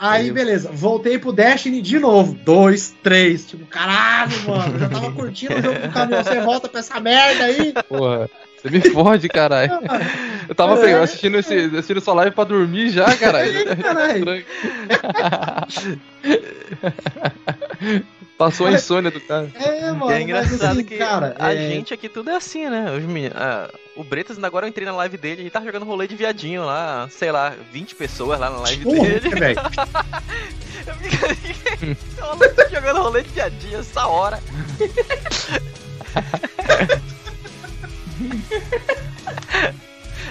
[0.00, 2.32] Aí, beleza, voltei pro Destiny de novo.
[2.32, 3.44] Dois, três.
[3.44, 4.74] Tipo, caralho, mano.
[4.74, 6.22] Eu já tava curtindo o jogo do caminhão.
[6.22, 7.74] Você volta pra essa merda aí.
[7.88, 8.30] Porra,
[8.60, 9.72] você me fode, caralho.
[10.48, 10.80] Eu tava É.
[10.80, 13.52] pegando, assistindo, esse, assistindo sua live pra dormir já, caralho.
[13.60, 14.44] Ih, caralho.
[18.36, 19.50] Passou a insônia do cara.
[19.56, 20.12] É, mano.
[20.12, 22.86] E é engraçado assim, que cara, a é- gente aqui tudo é assim, né?
[22.92, 23.02] Os
[23.34, 26.14] ah, o Bretas, ainda agora eu entrei na live dele, ele tá jogando rolê de
[26.14, 29.28] viadinho lá, sei lá, 20 pessoas lá na live Porra, dele.
[31.82, 34.38] Esse maluco tá jogando rolê de viadinho essa hora.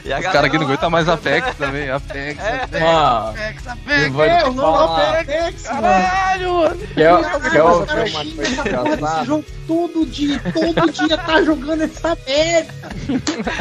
[0.06, 1.90] E a Os caras aqui não aguentam mais Apex também.
[1.90, 2.56] Apex, É.
[2.64, 2.82] Apex.
[2.82, 4.54] Mano, Apex, Apex, é, o
[5.00, 5.82] é Apex, mano.
[5.82, 6.80] Caralho, mano.
[6.96, 9.26] caras uma xingam coisa essa porra desse engraçada?
[9.26, 12.74] jogo todo dia, todo dia tá jogando essa merda.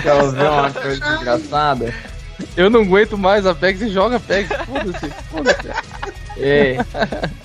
[0.03, 1.95] Quer ouvir uma coisa engraçada?
[2.57, 4.49] Eu não aguento mais Apex e joga Apex.
[4.66, 5.68] Foda-se, foda-se.
[6.37, 6.79] Ei,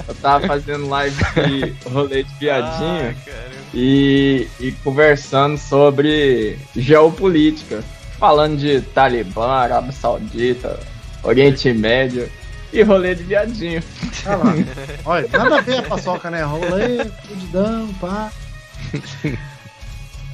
[0.07, 3.50] eu tava fazendo live de rolê de viadinho Ah, cara.
[3.73, 7.83] E, e conversando sobre geopolítica.
[8.19, 10.79] Falando de Talibã, Arábia Saudita,
[11.23, 12.29] Oriente Médio
[12.71, 13.83] e rolê de viadinho.
[14.25, 14.53] Olha lá.
[15.05, 16.43] Olha, nada a ver a paçoca, né?
[16.43, 18.31] Rolê, fudidão, pá.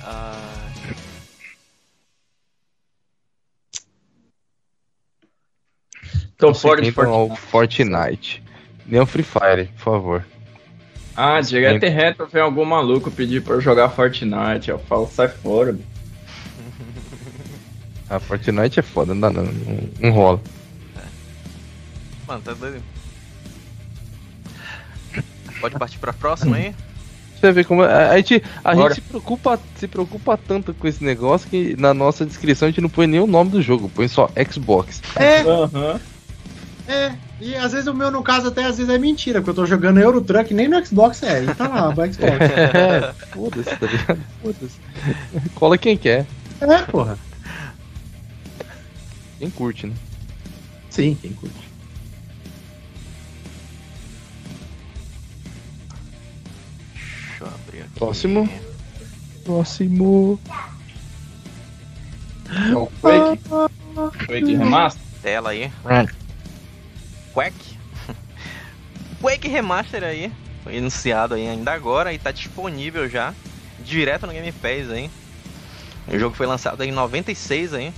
[0.04, 0.36] Ah,
[6.38, 7.42] Tô fora de Então, Fortnite.
[7.48, 8.44] Fortnite.
[8.86, 10.26] Nem o Free Fire, por favor.
[11.20, 14.70] Ah, direto e reto vem algum maluco pedir pra eu jogar Fortnite.
[14.70, 15.76] Eu falo, sai fora.
[18.08, 20.40] A Fortnite é foda, não dá não, não, não rola.
[22.28, 22.84] mano, tá doido.
[25.60, 26.76] Pode partir pra próxima aí?
[27.40, 28.90] Você vê como a, a gente, a Bora.
[28.94, 32.82] gente se preocupa, se preocupa tanto com esse negócio que na nossa descrição a gente
[32.82, 35.02] não põe nem o nome do jogo, põe só Xbox.
[35.16, 36.00] É, Aham.
[36.88, 37.12] é.
[37.40, 39.66] E às vezes o meu, no caso, até às vezes é mentira, porque eu tô
[39.66, 41.44] jogando Euro Truck nem no Xbox é.
[41.44, 42.20] E tá lá, o Xbox.
[42.20, 44.20] É, foda-se, tá ligado?
[44.42, 44.80] Foda-se.
[45.54, 46.26] Cola quem quer,
[46.60, 47.18] É, porra.
[49.38, 49.94] quem curte, né?
[50.90, 51.16] Sim.
[51.22, 51.56] Quem curte.
[56.96, 57.90] Deixa eu abrir aqui.
[58.00, 58.50] Próximo.
[59.44, 60.40] Próximo.
[62.50, 63.44] É o Quake.
[64.26, 65.02] Quake Remaster.
[65.22, 65.72] Tela aí.
[67.38, 67.78] Quake.
[69.22, 70.34] Quake Remaster aí.
[70.64, 73.32] Foi anunciado aí ainda agora e tá disponível já.
[73.80, 75.08] Direto no Game Pass aí.
[76.08, 77.94] O jogo foi lançado em 96 aí.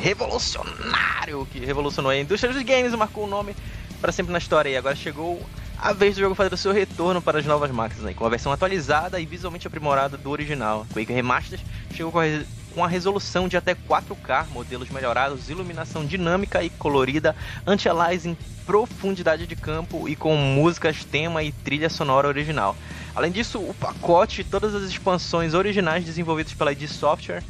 [0.00, 1.46] Revolucionário!
[1.52, 3.54] Que revolucionou a indústria dos games, marcou o nome
[4.00, 5.40] para sempre na história e agora chegou
[5.82, 8.28] a vez do jogo fazer o seu retorno para as novas máquinas aí, com a
[8.28, 10.86] versão atualizada e visualmente aprimorada do original.
[10.92, 12.24] Quake Remastered chegou com a,
[12.72, 17.34] com a resolução de até 4K, modelos melhorados, iluminação dinâmica e colorida,
[17.66, 22.76] anti-aliasing, profundidade de campo e com músicas, tema e trilha sonora original.
[23.12, 27.42] Além disso, o pacote e todas as expansões originais desenvolvidas pela id Software,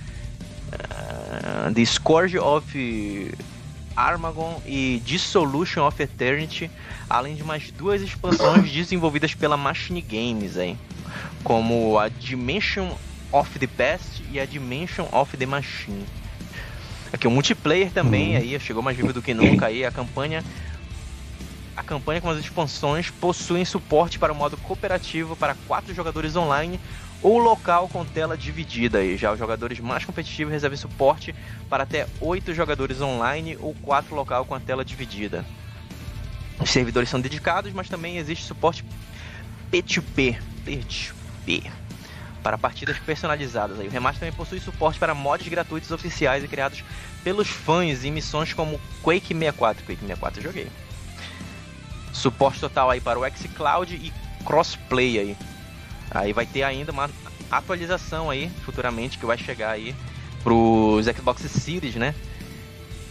[0.73, 3.31] ah, The Scourge of
[3.97, 6.71] Armagon e Dissolution of Eternity,
[7.13, 10.79] além de mais duas expansões desenvolvidas pela Machine Games, hein?
[11.45, 12.91] como a Dimension
[13.31, 16.07] of the Past e a Dimension of the Machine.
[17.13, 18.39] Aqui o multiplayer também uhum.
[18.39, 20.43] aí chegou mais vivo do que nunca aí a campanha
[21.77, 26.81] a campanha com as expansões possuem suporte para o modo cooperativo para quatro jogadores online
[27.23, 29.05] ou local com tela dividida.
[29.05, 31.35] E já os jogadores mais competitivos recebem suporte
[31.69, 35.45] para até oito jogadores online ou quatro local com a tela dividida.
[36.59, 38.85] Os servidores são dedicados, mas também existe suporte
[39.73, 41.71] P2P, P2P
[42.43, 43.79] para partidas personalizadas.
[43.79, 46.83] Aí, o remaster também possui suporte para mods gratuitos oficiais e criados
[47.23, 49.85] pelos fãs em missões como Quake 64.
[49.85, 50.69] Quake 64 eu joguei.
[52.13, 54.13] Suporte total aí para o xCloud e
[54.45, 55.37] crossplay aí.
[56.11, 57.09] Aí vai ter ainda uma
[57.51, 59.95] atualização aí futuramente que vai chegar aí
[60.43, 62.15] pros Xbox Series, né?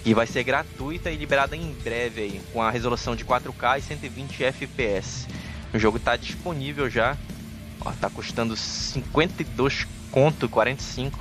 [0.04, 3.82] Que vai ser gratuita e liberada em breve aí, com a resolução de 4K e
[3.82, 5.28] 120 FPS.
[5.74, 7.18] O jogo está disponível já.
[7.80, 11.20] Ó, tá custando 52 conto 45.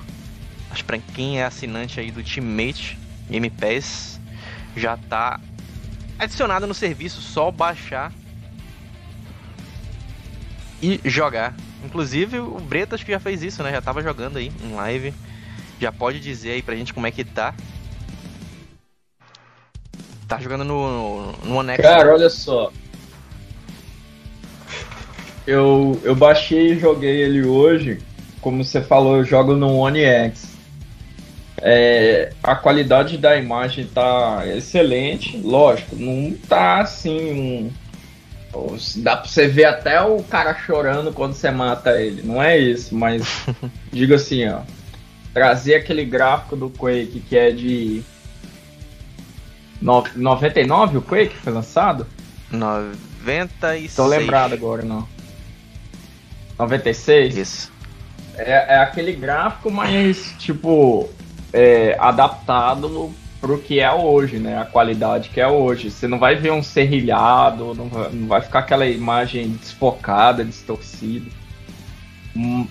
[0.69, 4.21] Mas para quem é assinante aí do Teammate Game Pass,
[4.77, 5.41] já tá
[6.19, 8.13] adicionado no serviço, só baixar
[10.83, 11.55] e jogar.
[11.85, 13.71] Inclusive o Bretas que já fez isso, né?
[13.71, 15.15] Já tava jogando aí em live.
[15.81, 17.55] Já pode dizer aí pra gente como é que tá.
[20.31, 21.83] Tá jogando no, no One X.
[21.83, 22.71] Cara, olha só.
[25.45, 27.99] Eu, eu baixei e joguei ele hoje.
[28.41, 30.51] Como você falou, eu jogo no One X.
[31.61, 37.71] É, a qualidade da imagem tá excelente, lógico, não tá assim
[38.55, 38.71] um,
[39.03, 42.95] dá pra você ver até o cara chorando quando você mata ele, não é isso,
[42.95, 43.45] mas
[43.93, 44.61] diga assim, ó,
[45.35, 48.03] trazer aquele gráfico do Quake que é de
[49.81, 52.07] no, 99 o Quake foi lançado?
[52.51, 53.95] 96.
[53.95, 55.07] Tô lembrado agora, não.
[56.59, 57.37] 96?
[57.37, 57.73] Isso.
[58.37, 61.09] É, é aquele gráfico, mas tipo
[61.53, 64.59] é, adaptado pro que é hoje, né?
[64.59, 65.91] A qualidade que é hoje.
[65.91, 71.31] Você não vai ver um serrilhado, não vai, não vai ficar aquela imagem desfocada, distorcida.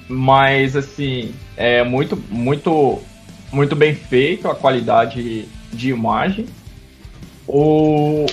[0.07, 3.01] Mas assim, é muito, muito,
[3.51, 6.45] muito bem feito a qualidade de imagem.
[7.51, 8.27] O,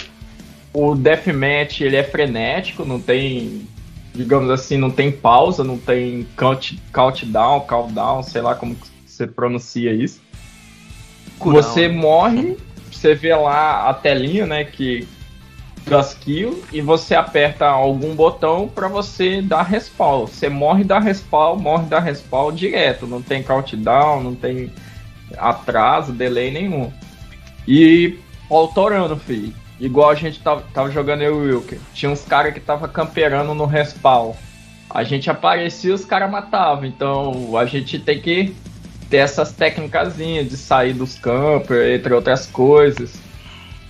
[0.75, 3.67] o deathmatch ele é frenético, não tem,
[4.15, 9.91] digamos assim, não tem pausa, não tem count, countdown, countdown, sei lá como você pronuncia
[9.95, 10.21] isso.
[11.41, 12.59] Você morre,
[12.93, 15.09] você vê lá a telinha, né, que
[15.87, 20.27] das kills e você aperta algum botão para você dar respawn.
[20.27, 24.71] Você morre dá respawn, morre dá respawn direto, não tem countdown, não tem
[25.39, 26.93] atraso, delay nenhum.
[27.67, 28.19] E
[28.51, 29.53] autorando, filho.
[29.79, 31.79] Igual a gente tava, tava jogando eu e o Wilker.
[31.93, 34.33] Tinha uns caras que tava camperando no respawn.
[34.89, 36.87] A gente aparecia os caras matavam.
[36.87, 38.55] Então a gente tem que
[39.11, 43.15] ter essas técnicas de sair dos campers, entre outras coisas.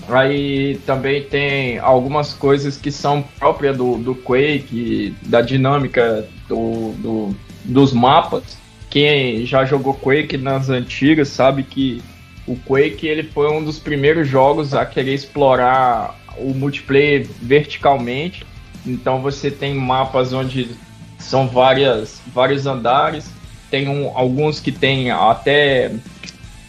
[0.08, 7.36] Aí também tem algumas coisas que são próprias do, do Quake, da dinâmica do, do,
[7.64, 8.56] dos mapas.
[8.88, 12.02] Quem já jogou Quake nas antigas sabe que
[12.46, 18.44] o Quake ele foi um dos primeiros jogos a querer explorar o multiplayer verticalmente.
[18.84, 20.70] Então você tem mapas onde
[21.18, 23.34] são várias, vários andares
[23.70, 25.92] tem um, alguns que tem até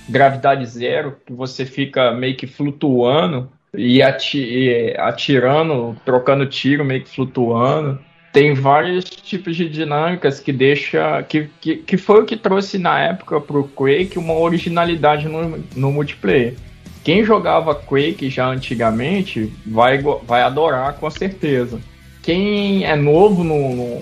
[0.09, 7.03] gravidade zero, que você fica meio que flutuando e, ati e atirando, trocando tiro, meio
[7.03, 7.99] que flutuando.
[8.37, 11.23] Tem vários tipos de dinâmicas que deixa.
[11.23, 15.91] que, que, que foi o que trouxe na época pro Quake uma originalidade no, no
[15.91, 16.53] multiplayer.
[17.03, 21.79] Quem jogava Quake já antigamente vai, vai adorar com certeza.
[22.21, 24.01] Quem é novo no, no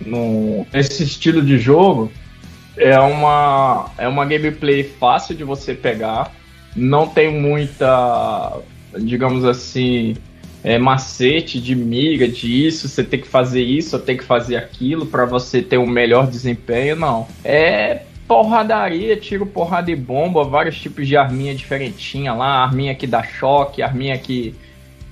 [0.00, 2.12] no, nesse estilo de jogo,
[2.76, 6.32] é uma, é uma gameplay fácil de você pegar.
[6.76, 8.58] Não tem muita,
[9.00, 10.14] digamos assim,
[10.66, 15.06] é, macete de miga, de isso, você tem que fazer isso, tem que fazer aquilo
[15.06, 17.28] para você ter um melhor desempenho, não.
[17.44, 23.22] É porradaria, tiro porrada e bomba, vários tipos de arminha diferentinha lá, arminha que dá
[23.22, 24.56] choque, arminha que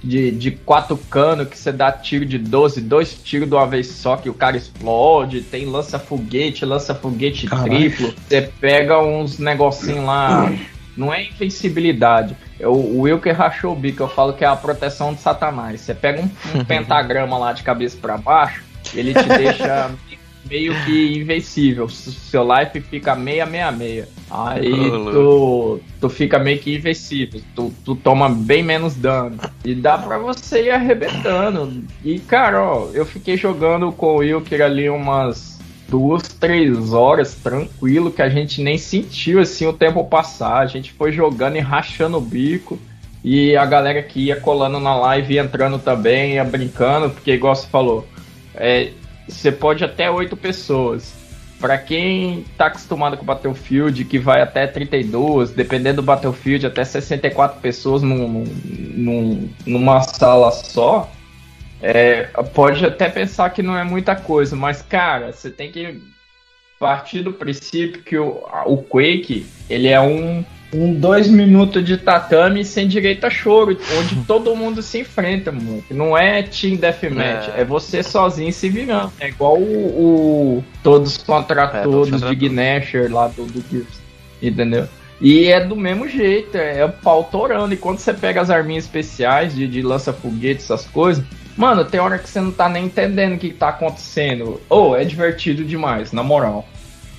[0.02, 3.86] de, de quatro canos que você dá tiro de 12, dois tiros de uma vez
[3.86, 10.52] só que o cara explode, tem lança-foguete, lança-foguete triplo, você pega uns negocinho lá,
[10.96, 12.36] não é invencibilidade.
[12.58, 15.80] Eu, o Wilker rachou o bico, eu falo que é a proteção de Satanás.
[15.80, 18.62] Você pega um, um pentagrama lá de cabeça para baixo,
[18.94, 19.90] ele te deixa
[20.48, 21.88] meio que invencível.
[21.88, 24.08] Seu life fica meia, meia, meia.
[24.30, 27.40] Aí tu, tu fica meio que invencível.
[27.54, 29.38] Tu, tu toma bem menos dano.
[29.64, 31.84] E dá pra você ir arrebentando.
[32.04, 35.53] E, cara, ó, eu fiquei jogando com o Wilker ali umas
[35.88, 40.58] duas, três horas tranquilo, que a gente nem sentiu assim o tempo passar.
[40.58, 42.78] A gente foi jogando e rachando o bico.
[43.22, 47.66] E a galera que ia colando na live entrando também, ia brincando, porque igual você
[47.66, 48.06] falou,
[48.54, 48.90] é,
[49.26, 51.12] você pode até oito pessoas.
[51.58, 57.60] Pra quem tá acostumado com Battlefield, que vai até 32, dependendo do Battlefield, até 64
[57.60, 58.44] pessoas num-
[58.94, 61.10] num- numa sala só,
[61.86, 62.22] é,
[62.54, 66.00] pode até pensar que não é muita coisa, mas cara, você tem que
[66.80, 72.64] partir do princípio que o, o Quake ele é um, um dois minutos de tatame
[72.64, 75.84] sem direito a choro, onde todo mundo se enfrenta, mano.
[75.90, 77.60] Não é team deathmatch, É.
[77.60, 77.64] é.
[77.64, 79.12] você sozinho se virando.
[79.20, 82.34] É igual o, o Todos contra É, Todos de.
[82.34, 84.00] Gnasher lá do, do Gears,
[84.42, 84.88] entendeu?
[85.20, 87.74] E é do mesmo jeito, é pau torando.
[87.74, 91.22] E quando você pega as arminhas especiais de, de lança-foguete, essas coisas,
[91.56, 94.60] mano, tem hora que você não tá nem entendendo o que tá acontecendo.
[94.68, 96.68] Ou é divertido demais, na moral.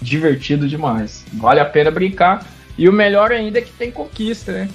[0.02, 1.26] Divertido demais.
[1.34, 2.46] Vale a pena brincar.
[2.78, 4.70] E o melhor ainda é que tem conquista, né?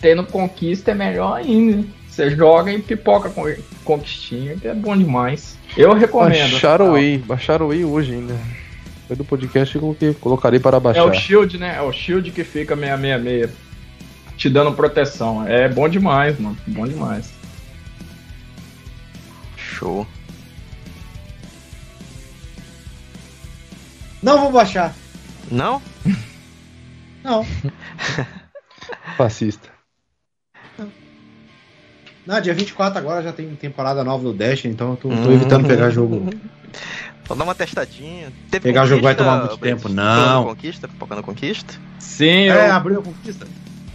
[0.00, 1.84] Tendo conquista é melhor ainda.
[2.08, 3.44] Você joga e pipoca com
[3.84, 5.56] conquistinha, que é bom demais.
[5.76, 6.50] Eu recomendo.
[6.52, 8.34] Baixaram o Way, baixaram o Way hoje ainda.
[9.06, 11.04] Foi do podcast que colocarei para É baixar.
[11.04, 11.76] o shield, né?
[11.76, 13.50] É o shield que fica 666.
[14.36, 15.46] Te dando proteção.
[15.46, 16.56] É bom demais, mano.
[16.66, 17.30] Bom demais.
[19.80, 20.06] Show.
[24.22, 24.94] Não vou baixar.
[25.50, 25.80] Não?
[27.24, 27.46] Não.
[29.16, 29.70] Fascista.
[32.26, 35.32] Não, dia 24 agora já tem temporada nova do Dash, então eu tô, tô Hum.
[35.32, 36.28] evitando pegar jogo.
[37.26, 38.30] Só dá uma testadinha.
[38.50, 39.88] Teve Pegar jogo vai tomar muito tempo.
[39.88, 40.44] Não.
[40.44, 41.74] Conquista, pipocando conquista?
[41.98, 43.46] Sim, É, eu, abriu a conquista.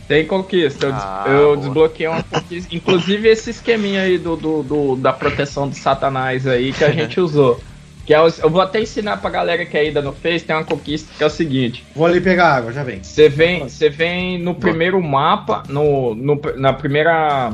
[0.08, 0.86] Tem conquista.
[0.88, 2.76] Eu, des- Ah, eu desbloqueei uma conquista.
[2.76, 7.20] Inclusive esse esqueminha aí do, do, do- da proteção do satanás aí que a gente
[7.20, 7.60] usou.
[8.06, 10.64] Que é os- eu vou até ensinar pra galera que ainda não fez, tem uma
[10.64, 11.84] conquista que é o seguinte.
[11.96, 13.02] Vou ali pegar água, já vem.
[13.04, 17.52] Você vem, você vem no primeiro mapa, no, no- na primeira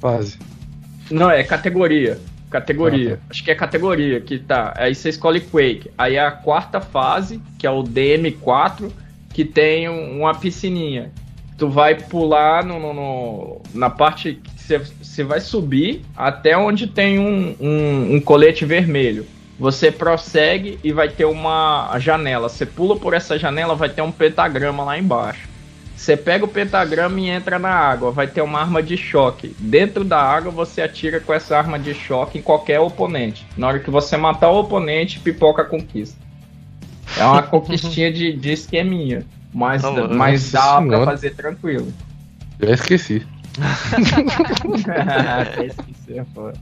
[0.00, 0.38] Fase.
[1.10, 2.18] Não, é categoria.
[2.48, 3.14] Categoria.
[3.14, 3.22] Ah, tá.
[3.30, 4.72] Acho que é categoria que tá.
[4.76, 5.90] Aí você escolhe Quake.
[5.98, 8.90] Aí a quarta fase, que é o DM4,
[9.32, 11.10] que tem um- uma piscininha.
[11.60, 17.18] Tu vai pular no, no- no- na parte que você, vai subir até onde tem
[17.18, 19.26] um, um, um colete vermelho.
[19.58, 22.48] Você prossegue e vai ter uma janela.
[22.48, 25.50] Você pula por essa janela, vai ter um pentagrama lá embaixo.
[25.94, 29.54] Você pega o pentagrama e entra na água, vai ter uma arma de choque.
[29.58, 33.46] Dentro da água você atira com essa arma de choque em qualquer oponente.
[33.54, 36.16] Na hora que você matar o oponente, pipoca a conquista.
[37.18, 39.26] É uma conquistinha de, de esqueminha.
[39.52, 40.14] Mas, Tá louco.
[40.14, 41.04] mas dá Nossa pra Senhora.
[41.06, 41.92] fazer tranquilo.
[42.60, 43.26] Já esqueci.
[45.40, 46.52] Até esqueci, pô.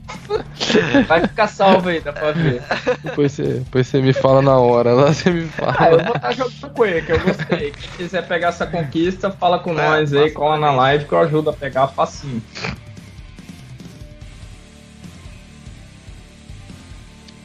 [1.07, 2.63] Vai ficar salvo aí, dá pra ver.
[3.03, 5.91] Depois você, depois você me fala na hora, lá você me Ah, fala.
[5.91, 7.71] eu vou estar jogando com ele, que eu gostei.
[7.71, 11.19] Quem quiser pegar essa conquista, fala com É, nós aí, cola na live que eu
[11.19, 12.41] ajudo a pegar facinho.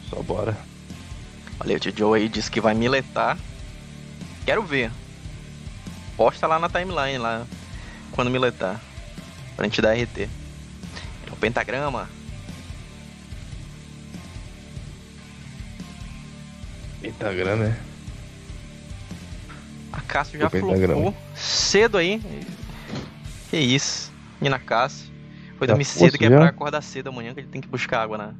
[0.08, 0.56] Só bora.
[1.60, 3.38] Olha, o tio Joe aí disse que vai miletar.
[4.46, 4.90] Quero ver.
[6.16, 7.44] Posta lá na timeline, lá,
[8.12, 8.80] quando miletar.
[9.56, 10.22] Pra gente dar RT.
[10.22, 10.28] É
[11.32, 12.08] o pentagrama.
[17.02, 17.76] Instagram, né?
[19.92, 20.94] A Cássio já pentagrama.
[20.94, 22.20] flopou cedo aí.
[23.50, 24.12] Que isso.
[24.40, 25.12] Menina Cássio.
[25.58, 26.36] Foi dormir fosse cedo que é já?
[26.38, 28.34] pra acordar cedo amanhã que ele tem que buscar água na.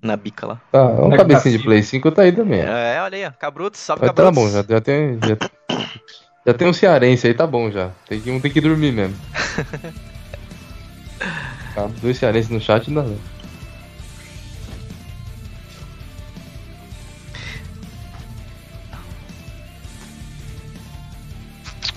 [0.00, 0.60] Na bica lá.
[0.70, 1.64] Tá, um Como é que cabecinho tá de?
[1.64, 2.60] Play 5 tá aí também.
[2.60, 3.30] É, olha aí, ó.
[3.32, 4.40] Cabruto, salve Mas tá Cabruto.
[4.40, 5.18] bom, já, já tem.
[5.20, 5.36] Já,
[6.48, 7.90] já tem um cearense aí, tá bom já.
[8.08, 9.16] Tem que, um tem que dormir mesmo.
[11.74, 13.04] Tá, dois cearenses no chat não.
[13.04, 13.18] não.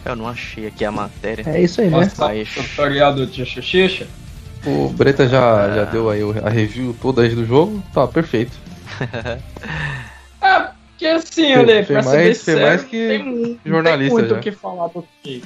[0.05, 1.43] Eu não achei aqui a matéria.
[1.47, 1.97] É isso aí, né?
[1.97, 4.05] Nossa, Mas- tutorial do Tio Xuxixa.
[4.65, 7.81] O Breta já, já deu aí a review toda aí do jogo.
[7.93, 8.55] Tá, perfeito.
[10.43, 10.70] Ah,
[11.01, 14.27] porque assim, Ale, pra ser mais- bem foi sério, mais não que tem, jornalista tem
[14.27, 15.43] muito o que falar do Quake.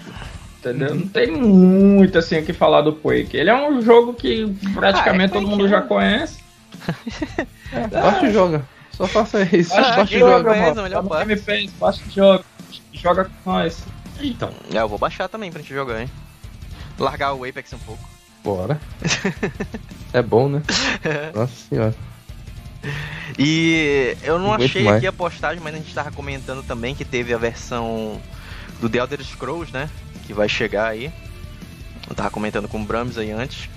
[0.59, 0.95] Entendeu?
[0.95, 3.37] Não tem muito assim o que falar do Quake.
[3.37, 5.69] Ele é um jogo que praticamente Ah, é todo mundo né?
[5.69, 6.39] já conhece.
[7.91, 8.65] Baixa e joga.
[8.91, 9.73] Só faça isso.
[9.73, 11.25] Baixa Baixa e joga, Tá melhor.
[11.25, 12.43] Game Pass, baixa e joga.
[12.93, 13.83] Joga com nós.
[14.21, 14.49] Então.
[14.73, 16.09] É, eu vou baixar também pra gente jogar, hein?
[16.99, 18.03] Largar o Apex um pouco.
[18.43, 18.77] Bora.
[20.13, 20.61] É bom, né?
[21.35, 21.93] Nossa senhora.
[23.37, 24.97] E eu não, achei mais.
[24.97, 28.21] aqui a postagem, mas a gente tava comentando também que teve a versão
[28.79, 29.89] do The Elder Scrolls, né?
[30.25, 31.11] Que vai chegar aí.
[32.09, 33.69] Eu tava comentando com o Brahms aí antes.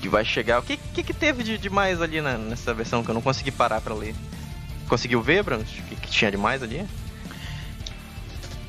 [0.00, 0.58] Que vai chegar.
[0.58, 3.50] O que que, que teve de demais ali na- nessa versão que eu não consegui
[3.50, 4.14] parar pra ler?
[4.88, 5.68] Conseguiu ver, Brahms?
[5.78, 6.84] O que, que tinha demais ali?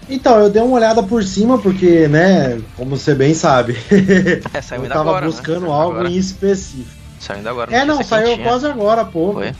[0.08, 4.88] Então, eu dei uma olhada por cima, porque, né, como você bem sabe, É, eu
[4.88, 5.26] tava agora.
[5.26, 5.32] né?
[5.32, 6.10] buscando Saiu algo agora.
[6.10, 7.05] em específico.
[7.26, 7.76] Saiu ainda agora.
[7.76, 8.48] É, não, saiu quentinha.
[8.48, 9.40] quase agora, há pouco.
[9.40, 9.52] Foi?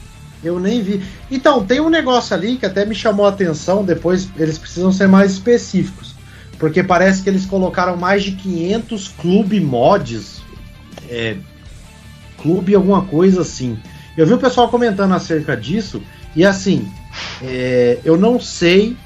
[0.44, 1.02] Eu nem vi.
[1.30, 5.08] Então, tem um negócio ali que até me chamou a atenção, depois eles precisam ser
[5.08, 6.14] mais específicos.
[6.58, 10.40] Porque parece que eles colocaram mais de 500 clube mods.
[11.08, 11.36] É,
[12.40, 13.78] clube alguma coisa assim.
[14.16, 16.00] Eu vi o pessoal comentando acerca disso,
[16.34, 16.88] e assim,
[17.42, 18.96] é, eu não sei.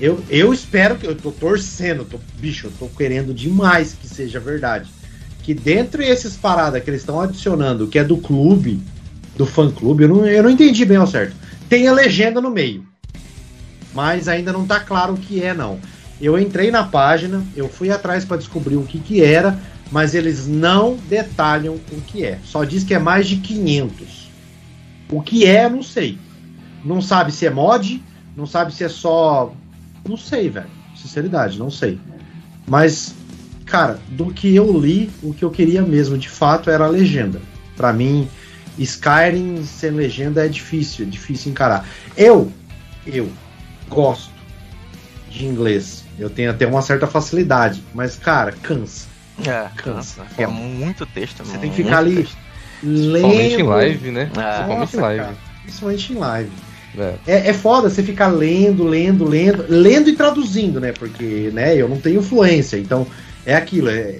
[0.00, 1.06] Eu, eu espero que.
[1.06, 4.88] Eu tô torcendo, tô, bicho, eu tô querendo demais que seja verdade.
[5.48, 8.82] Que dentro desses paradas que eles estão adicionando, que é do clube,
[9.34, 11.34] do fã clube, eu não, eu não entendi bem ao certo.
[11.70, 12.84] Tem a legenda no meio.
[13.94, 15.80] Mas ainda não tá claro o que é, não.
[16.20, 19.58] Eu entrei na página, eu fui atrás para descobrir o que, que era,
[19.90, 22.38] mas eles não detalham o que é.
[22.44, 24.28] Só diz que é mais de 500.
[25.10, 26.18] O que é, não sei.
[26.84, 28.02] Não sabe se é mod,
[28.36, 29.50] não sabe se é só.
[30.06, 30.68] Não sei, velho.
[30.94, 31.98] Sinceridade, não sei.
[32.66, 33.14] Mas,
[33.68, 37.40] cara, do que eu li, o que eu queria mesmo, de fato, era a legenda.
[37.76, 38.28] Pra mim,
[38.78, 41.86] Skyrim sem legenda é difícil, é difícil encarar.
[42.16, 42.50] Eu,
[43.06, 43.28] eu
[43.88, 44.30] gosto
[45.30, 46.04] de inglês.
[46.18, 49.06] Eu tenho até uma certa facilidade, mas cara, cansa.
[49.46, 50.26] É, Cansa.
[50.36, 51.44] É muito texto.
[51.44, 52.36] Você tem que ficar ali texto.
[52.80, 53.68] Principalmente em lendo.
[53.68, 54.30] live, né?
[54.36, 55.20] Ah, Principalmente Nossa, em live.
[55.22, 56.50] cara, principalmente em live.
[56.98, 57.14] É.
[57.26, 60.92] É, é foda você ficar lendo, lendo, lendo, lendo e traduzindo, né?
[60.92, 63.06] Porque, né, eu não tenho fluência, então
[63.48, 64.18] é aquilo, é,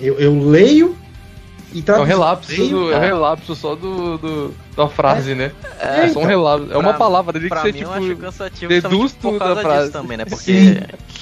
[0.00, 0.96] eu, eu leio
[1.72, 2.06] e É um traduzo.
[2.08, 3.04] relapso, Leio, do, é um cara.
[3.06, 5.52] relapso só do, do- da frase, né?
[5.78, 6.72] É, É, só um então, relapso.
[6.72, 7.90] É uma pra- palavra ali que Pra você, mim tipo.
[7.90, 9.80] eu acho cansativo deduz tudo causa da frase.
[9.88, 10.24] disso também, né?
[10.24, 10.76] Porque Sim.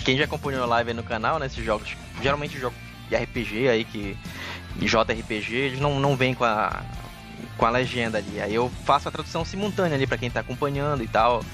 [0.05, 1.89] quem já acompanhou live aí no canal, né, esses jogos,
[2.23, 2.77] geralmente jogos
[3.09, 4.17] de RPG aí que
[4.79, 6.81] JRPG, eles não, não vêm com a
[7.59, 8.41] com a legenda ali.
[8.41, 11.45] Aí eu faço a tradução simultânea ali pra quem tá acompanhando e tal,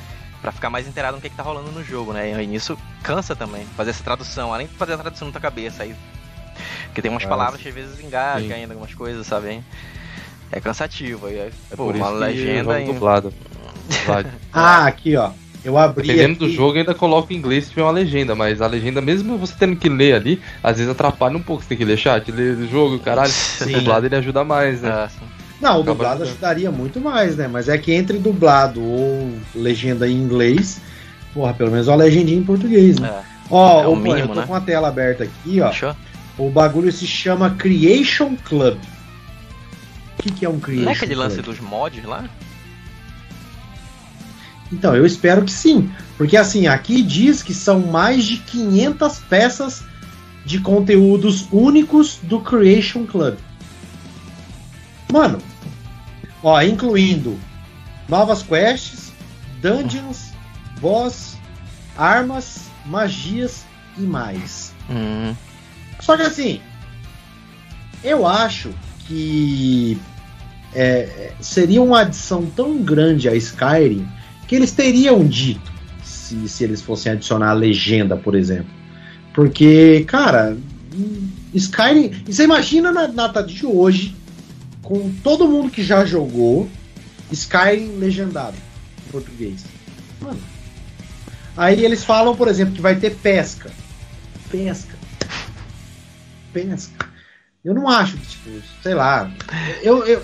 [0.40, 2.42] Pra ficar mais inteirado no que, que tá rolando no jogo, né?
[2.42, 5.82] E nisso cansa também fazer essa tradução, além de fazer a tradução na tua cabeça
[5.82, 5.94] aí.
[6.86, 9.50] Porque tem umas Ah, palavras que às vezes engasga ainda algumas coisas, sabe?
[9.50, 9.64] hein?
[10.52, 11.26] É cansativo.
[11.26, 13.34] Aí, É pô, por uma isso legenda jogo dublado.
[13.88, 14.28] Dublado.
[14.52, 15.30] Ah, aqui, ó.
[15.64, 16.06] Eu abri.
[16.06, 16.46] Dependendo aqui.
[16.46, 19.36] do jogo, eu ainda coloco em inglês se tiver uma legenda, mas a legenda, mesmo
[19.36, 21.62] você tendo que ler ali, às vezes atrapalha um pouco.
[21.62, 23.32] Você tem que ler chat, ler o jogo, caralho.
[23.58, 23.74] Sim.
[23.74, 24.90] O dublado ele ajuda mais, né?
[24.90, 25.26] Ah, sim.
[25.60, 26.30] Não, o Acaba dublado ajudando.
[26.30, 27.48] ajudaria muito mais, né?
[27.48, 30.80] Mas é que entre dublado ou legenda em inglês,
[31.34, 33.08] porra, pelo menos uma legendinha em português, né?
[33.08, 33.38] É.
[33.50, 34.46] Ó, É o ô, pô, eu mínimo, tô né?
[34.46, 35.68] com a tela aberta aqui, ó.
[35.70, 35.96] Fechou?
[36.36, 38.78] O bagulho se chama Creation Club.
[40.18, 41.46] O que, que é um Creation Não é aquele lance Club?
[41.46, 42.24] dos mods lá?
[44.72, 45.90] Então, eu espero que sim.
[46.16, 49.82] Porque assim, aqui diz que são mais de 500 peças
[50.44, 53.36] de conteúdos únicos do Creation Club.
[55.12, 55.38] Mano,
[56.42, 57.38] ó, incluindo
[58.08, 59.12] novas quests,
[59.60, 60.32] dungeons,
[60.80, 61.36] boss,
[61.96, 63.64] armas, magias
[63.96, 64.72] e mais.
[64.90, 65.34] Hum,
[66.00, 66.60] Só que assim,
[68.04, 68.70] eu acho
[69.06, 69.98] que
[70.74, 74.06] é, seria uma adição tão grande a Skyrim
[74.46, 78.70] que eles teriam dito se, se eles fossem adicionar a legenda, por exemplo.
[79.32, 80.56] Porque, cara,
[80.94, 82.12] hum, Skyrim.
[82.26, 84.14] Você imagina na data de hoje,
[84.88, 86.66] com todo mundo que já jogou,
[87.30, 88.56] Skyrim legendado
[89.06, 89.62] em português.
[90.18, 90.40] Mano.
[91.54, 93.70] Aí eles falam, por exemplo, que vai ter pesca.
[94.50, 94.96] Pesca
[96.52, 97.06] pesca.
[97.64, 98.50] Eu não acho que, tipo,
[98.82, 99.30] sei lá.
[99.82, 100.22] Eu, eu-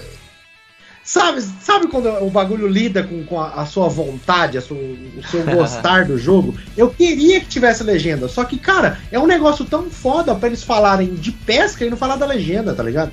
[1.04, 5.22] sabe, sabe quando o bagulho lida com, com a, a sua vontade, a sua- o
[5.30, 6.56] seu gostar do jogo?
[6.76, 10.62] Eu queria que tivesse legenda, só que, cara, é um negócio tão foda pra eles
[10.62, 13.12] falarem de pesca e não falar da legenda, tá ligado?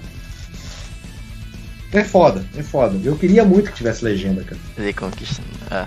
[1.93, 2.97] É foda, é foda.
[3.03, 4.59] Eu queria muito que tivesse legenda, cara.
[4.75, 5.41] The Conquista.
[5.69, 5.85] É.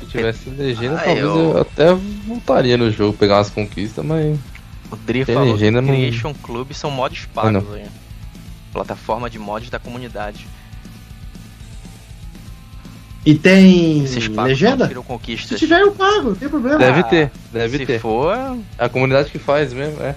[0.00, 1.58] Se tivesse legenda, Ah, talvez eu- eu...
[1.60, 1.92] até
[2.26, 4.38] voltaria no jogo, pegar umas conquistas, mas.
[4.90, 7.74] O Dri falou que legenda no- Creation Club são mods pagos não.
[7.74, 7.84] aí.
[8.72, 10.46] Plataforma de mods da comunidade.
[13.24, 14.04] E tem
[14.34, 14.88] pagos legenda?
[14.92, 16.78] não Se tiver, eu pago, não tem problema.
[16.78, 18.00] Deve Ah, ter, deve Se ter.
[18.00, 18.34] for,
[18.78, 20.14] A comunidade que faz mesmo, é.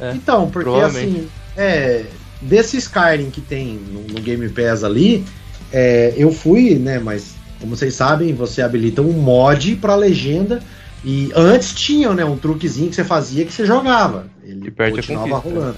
[0.00, 2.06] É, Então, porque assim, é,
[2.40, 5.24] desse Skyrim que tem no, no Game Pass ali,
[5.72, 10.62] é, eu fui, né, mas como vocês sabem, você habilita um mod pra legenda
[11.04, 14.26] e antes tinha, né, um truquezinho que você fazia que você jogava.
[14.42, 15.48] Ele continuava conquista.
[15.58, 15.76] rolando.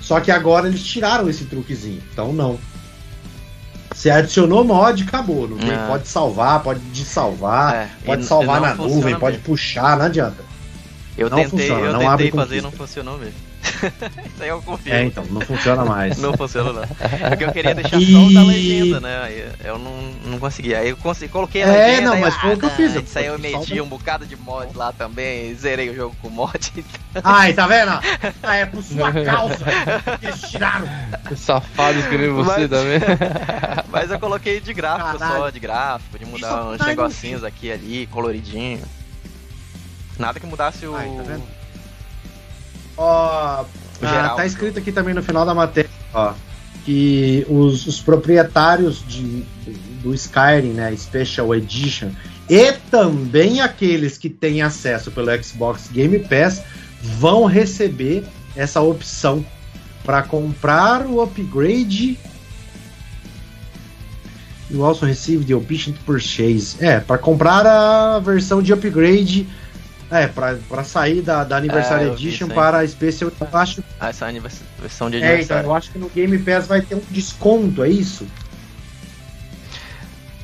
[0.00, 2.58] Só que agora eles tiraram esse truquezinho, então não.
[3.94, 5.46] Você adicionou mod, acabou.
[5.48, 5.86] Não tem, Ah.
[5.88, 9.44] pode salvar, pode desalvar, É, pode e- salvar e na nuvem, pode mesmo.
[9.44, 10.42] puxar, não adianta.
[11.16, 13.34] Eu Não tentei, funciona, eu não tentei abre fazer e não funcionou mesmo.
[13.62, 14.92] Isso aí eu confio.
[14.92, 16.18] É, então, não funciona mais.
[16.18, 16.82] Não funciona não.
[17.28, 19.22] Porque eu queria deixar só o E- da legenda, né?
[19.22, 19.92] Aí eu não,
[20.26, 20.74] não consegui.
[20.74, 22.06] Aí eu consegui, coloquei a É, legenda.
[22.08, 24.26] não, aí, mas foi o que eu não, fiz, Isso aí eu meti um bocado
[24.26, 25.54] de mod lá também.
[25.54, 26.72] Zerei o jogo com mod.
[27.22, 27.92] Ai, tá vendo?
[28.42, 29.56] Ah, é por sua causa
[30.18, 30.86] que eles tiraram.
[31.36, 33.00] Safados que nem você Mas- também.
[33.88, 35.40] Mas eu coloquei de gráfico Caralho.
[35.42, 38.82] só, de gráfico, de mudar Isso uns tá negocinhos aqui e ali, coloridinho.
[40.18, 40.94] Nada que mudasse o.
[40.96, 41.42] Ai, tá vendo?
[42.96, 46.34] Ó, O ah, geral tá escrito aqui também no final da matéria, ó,
[46.84, 49.44] que os, os proprietários de,
[50.02, 52.10] do Skyrim, né, Special Edition,
[52.48, 56.62] e também aqueles que têm acesso pelo Xbox Game Pass
[57.00, 58.24] vão receber
[58.56, 59.44] essa opção
[60.04, 62.18] para comprar o upgrade.
[64.70, 66.76] You also receive the option to purchase.
[66.80, 69.46] É, para comprar a versão de upgrade.
[70.12, 73.32] É, pra, pra sair da, da Anniversary É, Edition para a Special.
[73.40, 75.66] Eu acho, Ah, essa anivers- versão de é, então, aniversário.
[75.68, 78.26] eu acho que no Game Pass vai ter um desconto, é isso?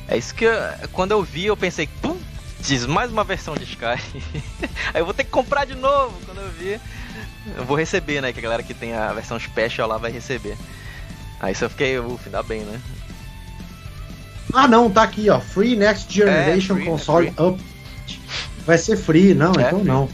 [0.07, 0.53] É isso que eu-
[0.91, 2.17] quando eu vi, eu pensei, pum,
[2.61, 4.01] diz mais uma versão de Sky.
[4.91, 6.79] Aí eu vou ter que comprar de novo quando eu vi.
[7.55, 8.33] Eu vou receber, né?
[8.33, 10.57] Que a galera que tem a versão special lá vai receber.
[11.39, 12.81] Aí só fiquei, ufa, ainda bem, né?
[14.51, 15.39] Ah, não, tá aqui, ó.
[15.39, 17.45] Free Next Generation free, é Console free.
[17.45, 17.63] Up.
[18.69, 20.07] Vai ser free, não, É, então não.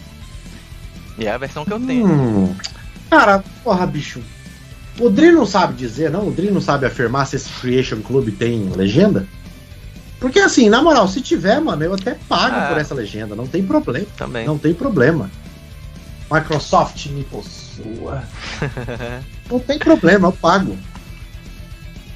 [1.18, 2.07] E é a versão que eu tenho.
[2.07, 2.56] Hum,
[3.10, 4.22] cara, porra, bicho.
[4.98, 6.30] O Dri não sabe dizer, não?
[6.30, 9.27] O Dri não sabe afirmar se esse Creation Club tem legenda?
[10.22, 12.68] Porque assim, na moral, se tiver, mano, eu até pago Ah.
[12.69, 14.07] por essa legenda, não tem problema.
[14.15, 14.45] Também.
[14.48, 15.30] Não tem problema.
[16.32, 18.23] Microsoft me possua.
[19.52, 20.77] Não tem problema, eu pago.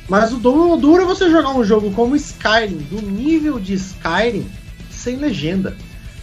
[0.08, 4.50] Mas o duro é você jogar um jogo como Skyrim, do nível de Skyrim,
[4.90, 5.76] sem legenda.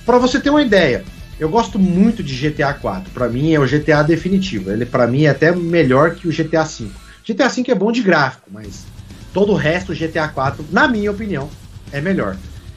[0.07, 1.05] Pra você ter uma ideia,
[1.39, 3.11] eu gosto muito de GTA 4.
[3.11, 4.71] Pra mim é o GTA definitivo.
[4.71, 6.93] Ele pra mim é até melhor que o GTA 5.
[7.27, 8.85] GTA 5 é bom de gráfico, mas
[9.35, 11.51] todo o resto do GTA 4, na minha opinião,
[11.91, 12.37] é melhor.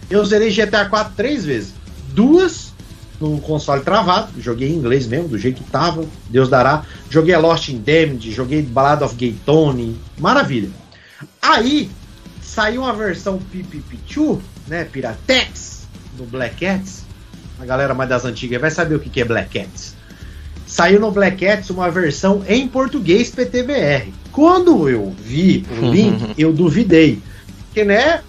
[0.10, 1.74] Eu zerei GTA 4 três vezes.
[2.14, 2.74] Duas
[3.20, 6.84] no console travado, joguei em inglês mesmo, do jeito que tava, Deus dará.
[7.10, 10.70] Joguei Lost in Damned, joguei Ballad of Gay Tony, maravilha.
[11.42, 11.92] Aí
[12.42, 15.88] saiu uma versão Pipipichu, né, Piratex,
[16.18, 17.09] do Black Cats.
[17.60, 19.96] A galera mais das antigas vai saber o que que é Black Cats.
[20.66, 24.14] Saiu no Black Cats uma versão em português PTBR.
[24.32, 27.22] Quando eu vi o link, eu duvidei.
[27.66, 28.22] Porque, né,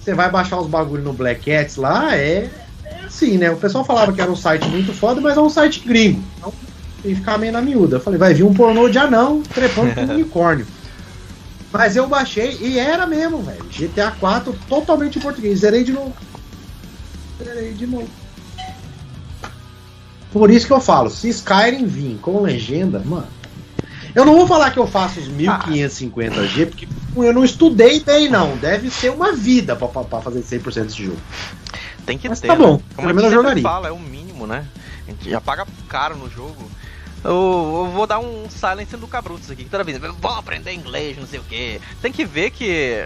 [0.00, 2.48] você vai baixar os bagulho no Black Cats lá, é,
[2.84, 3.50] é assim, né?
[3.50, 6.22] O pessoal falava que era um site muito foda, mas é um site gringo.
[6.38, 6.52] Então
[7.02, 7.96] tem que ficar meio na miúda.
[7.96, 10.66] Eu falei, vai vir um pornô de anão trepando com um unicórnio.
[11.72, 13.64] Mas eu baixei e era mesmo, velho.
[13.64, 15.60] GTA 4 totalmente em português.
[15.60, 16.14] Zerei de novo.
[17.42, 18.08] Zerei de novo.
[20.32, 23.28] Por isso que eu falo, se Skyrim vir com legenda, mano.
[24.14, 28.56] Eu não vou falar que eu faço os 1550G, porque eu não estudei bem, não.
[28.56, 31.18] Deve ser uma vida pra, pra, pra fazer 100% desse jogo.
[32.06, 32.48] Tem que Mas ter.
[32.48, 32.80] tá bom, né?
[32.94, 33.62] Como pelo menos jogaria.
[33.62, 34.66] fala, é o mínimo, né?
[35.06, 36.70] A gente já paga caro no jogo.
[37.22, 41.18] Eu, eu vou dar um silence do Cabrutos aqui, que toda vez, vou aprender inglês,
[41.18, 41.80] não sei o quê.
[42.00, 43.04] Tem que ver que.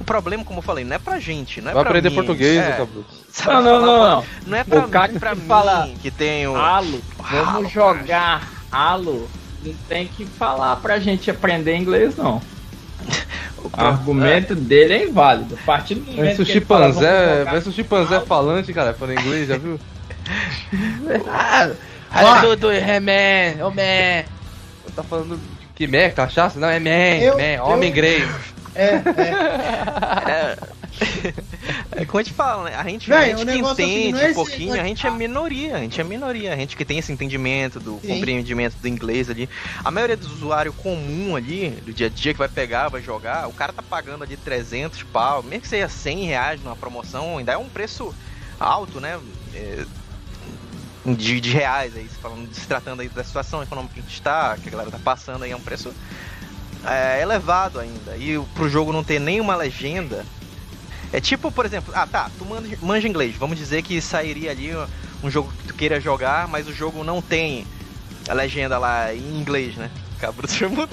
[0.00, 2.14] O problema, como eu falei, não é pra gente, não é Vai pra aprender mim,
[2.16, 2.86] português, é,
[3.46, 4.24] Não, não, não, não.
[4.46, 6.54] Não é pra, O cara pra que mim fala- que tem o.
[6.54, 9.28] Halo, Halo, vamos jogar Halo.
[9.64, 12.40] Não tem que falar pra gente aprender inglês, não.
[13.62, 15.58] o argumento dele é inválido.
[15.60, 19.56] A partir do momento o que ele fala, chimpanzé, chimpanzé falante, cara, falando inglês, já
[19.58, 19.78] viu?
[21.28, 24.24] Ah, tudo é man, oh man.
[24.94, 25.38] Tá falando
[25.74, 26.58] que man, cachaça?
[26.58, 28.28] Não, é man, Eu- man, homem eu- inglês.
[28.76, 30.56] É, é.
[31.96, 32.76] É, é como a gente fala, né?
[32.76, 35.06] A gente, Véi, a gente que é seguinte, entende é um esse pouquinho, a gente
[35.06, 38.08] é minoria, a gente é minoria, a gente que tem esse entendimento do Sim.
[38.08, 39.48] compreendimento do inglês ali.
[39.84, 43.48] A maioria dos usuários comum ali, do dia a dia que vai pegar, vai jogar,
[43.48, 47.52] o cara tá pagando ali 300 pau, mesmo que seja 100 reais numa promoção, ainda
[47.52, 48.14] é um preço
[48.58, 49.18] alto, né?
[49.54, 49.84] É,
[51.14, 54.14] de, de reais aí, se falando, se tratando aí da situação econômica que a gente
[54.14, 55.94] está, que a galera tá passando aí, é um preço
[56.86, 58.16] é, elevado ainda.
[58.16, 60.24] E pro jogo não ter nenhuma legenda.
[61.12, 62.44] É tipo, por exemplo, ah tá, tu
[62.84, 63.36] manja, inglês.
[63.36, 64.72] Vamos dizer que sairia ali
[65.22, 67.66] um jogo que tu queira jogar, mas o jogo não tem
[68.28, 69.90] a legenda lá em inglês, né?
[70.18, 70.88] Cabruto já mudou.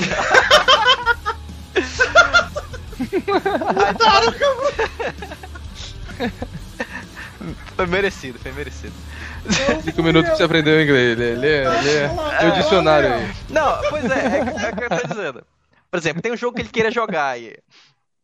[7.76, 8.94] Foi merecido, foi merecido.
[9.84, 11.18] Cinco minutos pra você aprender o inglês.
[11.18, 12.10] Lê, lê, lê.
[12.40, 13.32] Tem o dicionário aí.
[13.50, 15.44] Não, pois é, é, é o que eu tô dizendo.
[15.94, 17.56] Por exemplo, tem um jogo que ele queira jogar aí.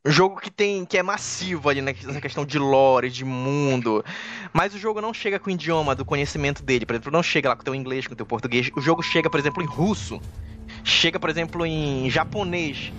[0.04, 0.84] Um jogo que tem.
[0.86, 4.04] que é massivo ali nessa questão de lore, de mundo.
[4.52, 6.84] Mas o jogo não chega com o idioma do conhecimento dele.
[6.84, 8.72] Por exemplo, não chega lá com o teu inglês, com o teu português.
[8.76, 10.20] O jogo chega, por exemplo, em russo.
[10.84, 12.92] Chega, por exemplo, em japonês.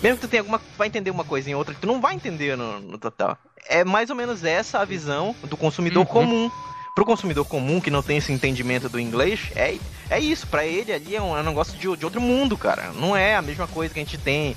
[0.00, 0.62] Mesmo que tu tenha alguma.
[0.78, 3.36] vai entender uma coisa em outra que tu não vai entender no, no total.
[3.68, 6.06] É mais ou menos essa a visão do consumidor Uhum.
[6.06, 6.50] comum.
[6.94, 9.76] Pro consumidor comum que não tem esse entendimento do inglês, é,
[10.08, 10.46] é isso.
[10.46, 12.92] Pra ele ali é um, é um negócio de, de outro mundo, cara.
[12.94, 14.54] Não é a mesma coisa que a gente tem.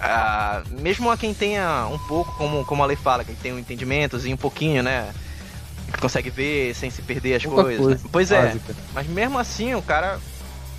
[0.00, 3.58] Ah, mesmo a quem tenha um pouco, como, como a lei fala, que tem um
[3.58, 5.12] entendimentozinho um pouquinho, né?
[5.92, 7.78] Que consegue ver sem se perder as coisas.
[7.84, 8.10] coisa né?
[8.12, 8.42] Pois é.
[8.42, 8.76] básica.
[8.94, 10.20] Mas mesmo assim, o cara,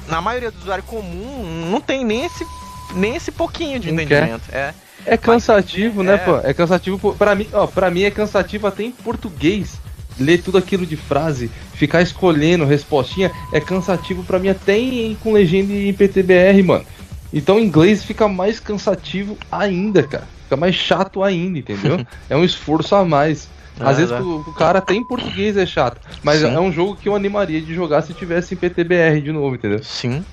[0.08, 2.48] na maioria do usuário comum, não tem nem esse,
[2.96, 4.46] nem esse pouquinho de Não entendimento.
[4.54, 4.74] É.
[5.06, 6.18] É cansativo, né, É.
[6.18, 6.38] pô?
[6.38, 7.14] É cansativo.
[7.16, 9.82] Pra mim, ó, pra mim é cansativo até em português.
[10.20, 15.32] Ler tudo aquilo de frase, ficar escolhendo respostinha, é cansativo pra mim até em, com
[15.34, 16.86] legenda em PTBR, mano.
[17.34, 20.28] Então inglês fica mais cansativo ainda, cara.
[20.44, 22.06] Fica mais chato ainda, entendeu?
[22.30, 23.48] é um esforço a mais.
[23.80, 24.18] Ah, Às vezes é.
[24.18, 26.00] pro, pro cara até em português é chato.
[26.24, 26.48] Mas Sim.
[26.56, 29.84] é um jogo que eu animaria de jogar se tivesse em PTBR de novo, entendeu?
[29.84, 30.26] Sim.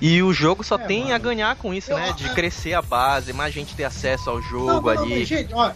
[0.00, 1.14] E o jogo só É, tem mano.
[1.14, 2.12] a ganhar com isso, Eu- né?
[2.16, 5.18] De crescer a base, mais gente ter acesso ao Não, jogo não, não, ali.
[5.20, 5.70] mas, gente, ó,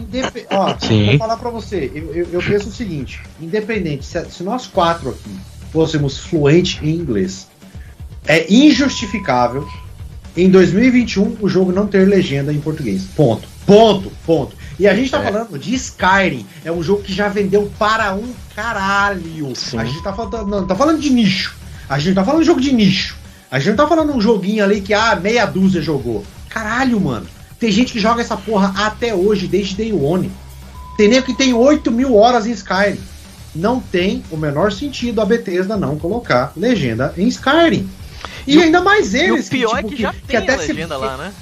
[0.00, 4.42] indepe- ó, vou falar pra você, eu, eu, eu penso o seguinte, independente, se, se
[4.42, 5.30] nós quatro aqui
[5.72, 7.46] fôssemos fluentes em inglês,
[8.26, 9.66] é injustificável
[10.36, 13.04] em 2021 o jogo não ter legenda em português.
[13.16, 13.48] Ponto.
[13.66, 14.10] Ponto.
[14.26, 14.56] Ponto.
[14.78, 15.24] E a gente tá É.
[15.30, 19.54] falando de Skyrim, é um jogo que já vendeu para um caralho.
[19.54, 19.78] Sim.
[19.78, 21.54] A gente tá falando, não, tá falando de nicho.
[21.88, 23.16] A gente tá falando de jogo de nicho.
[23.50, 26.24] A gente não tá falando um joguinho ali que ah, meia dúzia jogou.
[26.48, 27.26] Caralho, mano.
[27.60, 30.32] Tem gente que joga essa porra até hoje, desde Day One.
[30.96, 32.98] Tem nego que tem 8 mil horas em Skyrim.
[33.54, 37.88] Não tem o menor sentido a Bethesda não colocar legenda em Skyrim.
[38.46, 39.46] E, E ainda mais E eles.
[39.46, 41.32] o pior tipo, é que já tem até a se- legenda lá, né?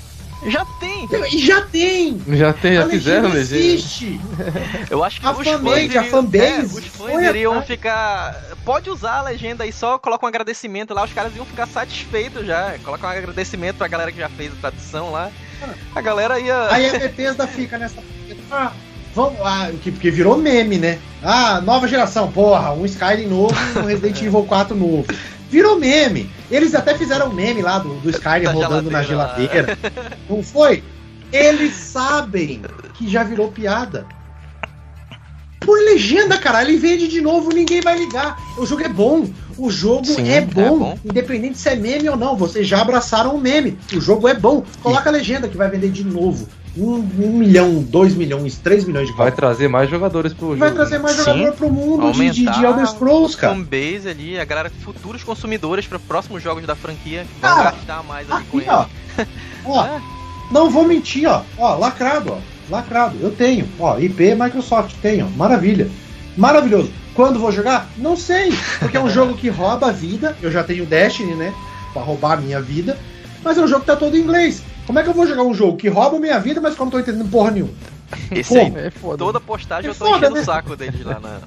[0.46, 1.08] Já tem.
[1.32, 2.22] E já tem!
[2.28, 3.56] Já, tem, já a fizeram legenda legenda.
[3.74, 4.20] existe!
[4.88, 8.40] Eu acho que A os fanbase, fãs a iriam, fanbase é, os fãs iriam ficar.
[8.64, 12.46] Pode usar a legenda aí, só coloca um agradecimento lá, os caras iam ficar satisfeitos
[12.46, 12.76] já.
[12.84, 15.30] Coloca um agradecimento pra galera que já fez a tradução lá.
[15.94, 16.68] A galera ia.
[16.72, 18.02] Aí a Bethesda fica nessa.
[18.50, 18.72] Ah,
[19.14, 20.98] vamos, ah, que, porque virou meme, né?
[21.22, 25.06] Ah, nova geração, porra, um Skyrim novo e um Resident Evil 4 novo.
[25.50, 26.30] Virou meme.
[26.50, 29.76] Eles até fizeram meme lá do, do Skyrim Da rodando na geladeira lá.
[29.76, 30.18] geladeira.
[30.28, 30.82] Não foi?
[31.32, 32.62] Eles sabem
[32.94, 34.06] que já virou piada.
[35.60, 36.62] Põe legenda, cara.
[36.62, 38.38] Ele vende de novo, ninguém vai ligar.
[38.56, 39.28] O jogo é bom.
[39.56, 40.78] O jogo Sim, é, é bom.
[40.78, 40.98] bom.
[41.04, 42.36] Independente se é meme ou não.
[42.36, 43.76] Vocês já abraçaram o meme.
[43.92, 44.64] O jogo é bom.
[44.82, 46.48] Coloca a legenda que vai vender de novo.
[46.76, 50.58] Um, um milhão, dois milhões, três milhões de Vai trazer mais jogadores pro jogo.
[50.60, 51.24] Vai trazer mais Sim.
[51.24, 53.52] jogador pro mundo de, de, de Elder Scrolls, cara.
[53.52, 58.04] fanbase ali, a galera, futuros consumidores para próximos jogos da franquia que vão Cara, gastar
[58.04, 58.70] mais ali com Aqui, ele.
[58.70, 58.86] ó.
[59.66, 60.00] ó, É.
[60.52, 61.42] não vou mentir, ó.
[61.58, 62.57] Ó, lacrado, ó.
[62.70, 63.16] Lacrado.
[63.20, 63.68] Eu tenho.
[63.78, 65.28] Ó, IP Microsoft, tenho.
[65.30, 65.88] Maravilha.
[66.36, 66.90] Maravilhoso.
[67.14, 67.88] Quando vou jogar?
[67.96, 68.52] Não sei.
[68.78, 70.36] Porque é um jogo que rouba a vida.
[70.42, 71.52] Eu já tenho Destiny, né?
[71.92, 72.96] Pra roubar a minha vida.
[73.42, 74.62] Mas é um jogo que tá todo em inglês.
[74.86, 76.80] Como é que eu vou jogar um jogo que rouba a minha vida, mas que
[76.80, 77.72] eu não tô entendendo porra nenhuma?
[78.30, 78.78] Esse aí, Como?
[78.78, 79.18] É foda.
[79.18, 80.40] toda postagem É eu tô foda, enchendo né?
[80.40, 81.40] o saco deles lá na,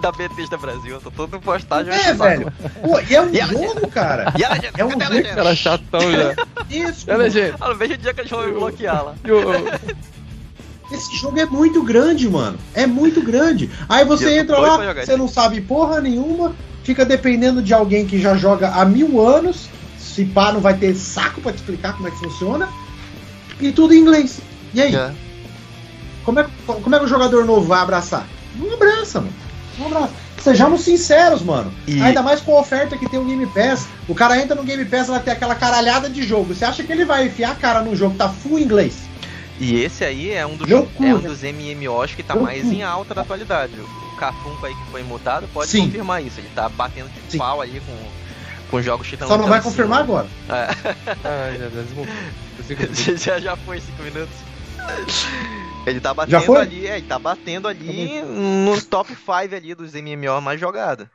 [0.00, 0.94] da Bethesda Brasil.
[0.94, 2.30] Eu tô toda postagem eu É, encho o saco.
[2.30, 2.52] velho.
[2.82, 4.32] Pô, e é um E a jogo, cara.
[4.38, 4.72] E a legenda?
[4.78, 5.34] É um a jogo?
[5.34, 6.34] Cara chatão já.
[6.70, 7.10] Isso.
[7.10, 7.56] É legenda.
[7.60, 9.14] Ah, não vejo o dia que eles vão me bloquear lá.
[10.92, 12.58] Esse jogo é muito grande, mano.
[12.74, 13.70] É muito grande.
[13.88, 14.76] Aí você entra lá,
[15.06, 19.68] você não sabe porra nenhuma, fica dependendo de alguém que já joga há mil anos.
[19.98, 22.68] Se pá, não vai ter saco pra te explicar como é que funciona.
[23.60, 24.40] E tudo em inglês.
[24.74, 24.94] E aí?
[24.94, 25.12] É.
[26.24, 28.26] Como, é, como é que o jogador novo vai abraçar?
[28.56, 29.32] Não abraça, mano.
[29.78, 30.10] Não abraça.
[30.42, 31.72] Sejamos sinceros, mano.
[31.86, 33.86] E- Ainda mais com a oferta que tem o Game Pass.
[34.08, 36.54] O cara entra no Game Pass, vai ter aquela caralhada de jogo.
[36.54, 38.94] Você acha que ele vai enfiar a cara num jogo que tá full inglês?
[39.60, 41.08] E esse aí é um dos, Loucura.
[41.10, 42.56] é um dos MMOs que tá Loucura.
[42.56, 43.74] mais em alta da atualidade.
[43.78, 45.84] O Cafunco aí que foi mutado pode Sim.
[45.84, 46.40] confirmar isso.
[46.40, 47.38] Ele tá batendo de Sim.
[47.38, 48.10] pau aí com,
[48.70, 50.26] com jogos que estão Só não vai confirmar agora.
[50.48, 50.68] Já.
[52.56, 54.34] Pensei que eu- já, já foi 5 minutos.
[55.86, 60.40] Ele tá batendo ali, é, ele tá batendo ali no top 5 ali dos MMO
[60.40, 61.06] mais jogados.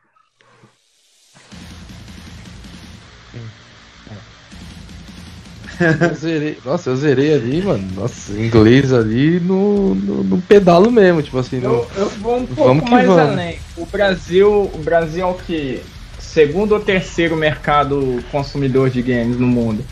[5.80, 6.58] Eu zerei.
[6.64, 7.88] Nossa, eu zerei ali, mano.
[7.96, 11.60] Nossa, inglês ali no, no, no pedalo mesmo, tipo assim.
[11.60, 11.70] No...
[11.70, 13.34] Eu, eu vou um pouco Vamos que mais vamos.
[13.34, 13.60] além.
[13.78, 15.82] O Brasil, o Brasil é o que?
[16.20, 19.84] Segundo ou terceiro mercado consumidor de games no mundo?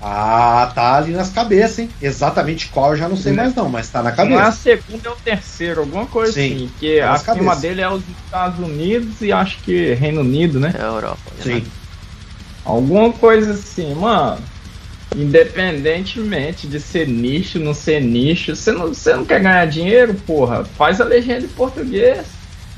[0.00, 1.90] Ah, tá ali nas cabeças, hein?
[2.00, 4.52] Exatamente qual eu já não sei mais não, mas tá na é a cabeça.
[4.52, 6.70] segunda é o terceiro, alguma coisa Sim, assim.
[6.78, 7.60] Que tá nas acima cabeças.
[7.62, 10.72] dele é os Estados Unidos e acho que Reino Unido, né?
[10.78, 11.18] É a Europa.
[11.42, 11.64] Sim.
[12.64, 14.38] Alguma coisa assim, mano.
[15.16, 20.64] Independentemente de ser nicho, não ser nicho, você não, você não quer ganhar dinheiro, porra?
[20.64, 22.26] Faz a legenda em português.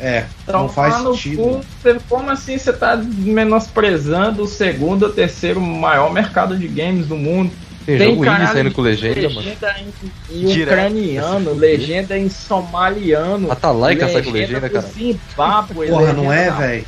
[0.00, 1.42] É, Então, não faz sentido.
[1.42, 7.06] cu, você- como assim você tá menosprezando o segundo ou terceiro maior mercado de games
[7.08, 7.50] do mundo?
[7.88, 9.38] Tem, Tem jogo saindo com legenda, mano.
[9.38, 10.74] legenda em, em Direto.
[10.74, 13.50] ucraniano, legenda em somaliano.
[13.50, 14.86] Atalaika sai com legenda, cara.
[14.88, 16.84] Zimbábue, Porra, não é, velho?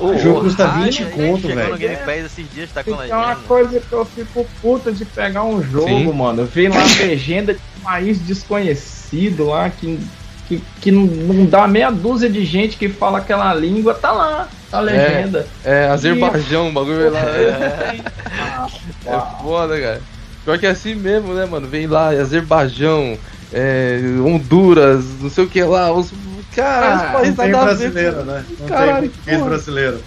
[0.00, 1.76] O jogo custa 20 Chegou conto, velho.
[1.76, 5.44] Game Pass esses dias, tá com é uma coisa que eu fico puta de pegar
[5.44, 6.10] um jogo, Sim.
[6.10, 6.46] mano.
[6.46, 10.00] Ver lá legenda de um país desconhecido lá, que,
[10.48, 14.48] que, que não, não dá meia dúzia de gente que fala aquela língua, tá lá,
[14.72, 15.46] a legenda.
[15.62, 17.20] É, Azerbaijão, o bagulho lá.
[17.20, 18.00] É,
[19.04, 20.00] é foda, cara.
[20.44, 21.66] Pior que é assim mesmo, né, mano?
[21.68, 23.18] Vem lá, Azerbaijão,
[23.52, 25.92] é, Honduras, não sei o que lá.
[25.92, 26.12] Os,
[26.54, 27.90] cara, os Ah, países Não tem nada a ver.
[27.90, 28.44] brasileiro, né?
[28.58, 30.02] Não Caralho, tem português brasileiro.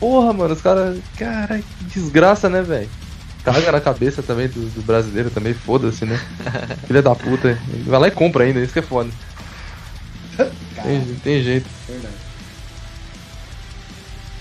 [0.00, 0.98] Porra, mano, os caras.
[1.16, 2.88] Cara, que desgraça, né, velho?
[3.44, 6.18] Caga na cabeça também do, do brasileiro também, foda-se, né?
[6.86, 7.56] Filha da puta.
[7.86, 9.10] Vai lá e compra ainda, isso que é foda.
[10.82, 11.68] Tem, tem jeito.
[11.88, 12.27] Verdade.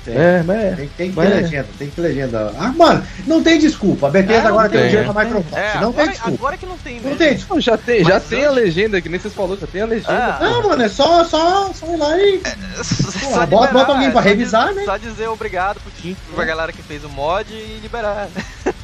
[0.08, 0.18] Tem.
[0.18, 0.72] É, mas é.
[0.76, 1.42] Tem, tem que Mas ter é.
[1.42, 2.54] legenda, tem que ter legenda.
[2.58, 4.08] Ah, mano, não tem desculpa.
[4.08, 5.04] A Bethesda É, agora tem tem, é.
[5.04, 5.54] da Microsoft.
[5.54, 6.38] É, não tem agora, desculpa.
[6.40, 7.18] agora que não tem Não mesmo.
[7.18, 7.62] tem desculpa.
[7.62, 10.14] Já tem, já tem a legenda, que nem vocês falaram, já tem a legenda.
[10.14, 12.42] Ah, Não, mano, é só, só, só ir lá e.
[12.84, 14.84] Só bota- bota liberar, alguém pra revisar, diz- né?
[14.86, 18.30] Só dizer obrigado pro, pra galera que fez o mod e liberar.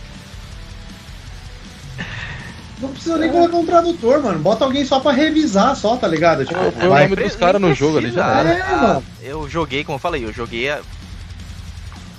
[2.82, 4.40] Não precisa nem colocar um tradutor, mano.
[4.40, 6.44] Bota alguém só pra revisar, só, tá ligado?
[6.46, 8.50] Tipo, Ah, o nome dos caras no jogo ali, já era.
[8.50, 9.04] É, Ah, mano.
[9.22, 10.82] Eu joguei, como eu falei, eu joguei a-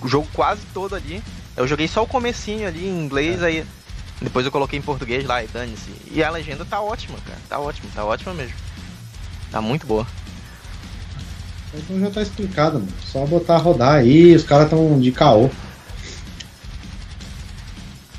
[0.05, 1.21] o jogo quase todo ali.
[1.57, 3.47] Eu joguei só o comecinho ali em inglês, É.
[3.47, 3.65] aí
[4.21, 5.91] depois eu coloquei em português lá e dane-se.
[6.13, 7.39] E a legenda tá ótima, cara.
[7.49, 8.55] Tá ótima, tá ótima mesmo.
[9.51, 10.07] Tá muito boa.
[11.75, 12.93] Então já tá explicado, mano.
[13.05, 15.51] Só botar rodar aí, os caras tão de caô.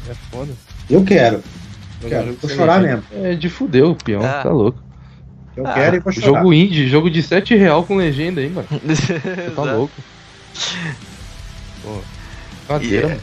[0.10, 0.52] É foda.
[0.90, 1.44] Eu quero,
[2.02, 2.26] Jogar quero.
[2.28, 3.03] jogo Vou chorar mesmo.
[3.14, 4.41] É de fuder o peão, Ah.
[4.44, 4.80] tá louco.
[5.56, 6.26] Eu Ah, quero e vou chorar.
[6.28, 8.68] Jogo indie, jogo de 7 real com legenda aí, mano.
[9.56, 9.94] Tá louco.
[11.86, 12.02] Pô,
[12.68, 13.22] cadeira, E, mano.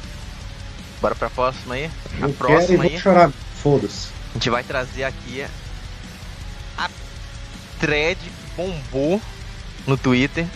[1.01, 1.85] Bora pra próxima aí.
[1.85, 1.91] A Eu
[2.21, 2.99] quero e próxima vou aí.
[3.01, 3.31] chorar.
[3.61, 4.09] Foda-se.
[4.31, 5.45] A gente vai trazer aqui
[6.79, 6.89] a
[7.81, 8.19] thread
[8.57, 9.21] bombou
[9.87, 10.47] no Twitter.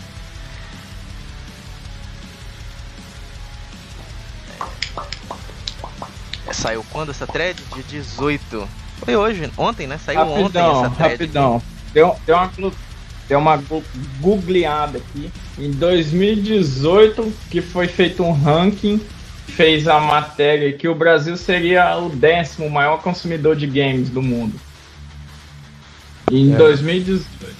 [6.52, 7.60] Saiu quando essa thread?
[7.74, 8.68] Dia 18.
[9.04, 9.98] Foi hoje, ontem, né?
[9.98, 11.10] Saiu ontem rapidão, essa thread.
[11.12, 11.62] rapidão.
[11.92, 12.72] Deu, deu uma,
[13.28, 13.62] deu uma
[14.20, 15.30] googleada aqui.
[15.58, 19.00] Em 2018, que foi feito um ranking,
[19.48, 24.54] fez a matéria que o Brasil seria o décimo maior consumidor de games do mundo.
[26.30, 26.56] Em É.
[26.56, 27.56] 2018.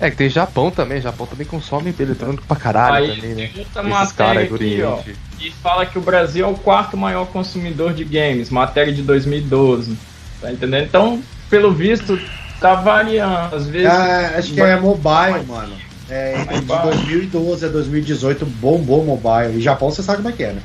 [0.00, 3.50] É que tem Japão também, Japão também consome eletrônico pra caralho Aí também, né?
[3.56, 4.98] outra matéria aqui, ó.
[5.40, 9.96] E fala que o Brasil é o quarto maior consumidor de games, matéria de 2012.
[10.40, 10.84] Tá entendendo?
[10.86, 12.18] Então, pelo visto,
[12.62, 13.54] tá variando.
[13.54, 13.88] Às vezes.
[13.88, 15.74] Ah, acho que é mobile, mano.
[16.08, 16.96] É, de Mobile.
[16.96, 19.56] 2012 a 2018 bombou mobile.
[19.56, 20.62] E Japão você sabe como é que é, né?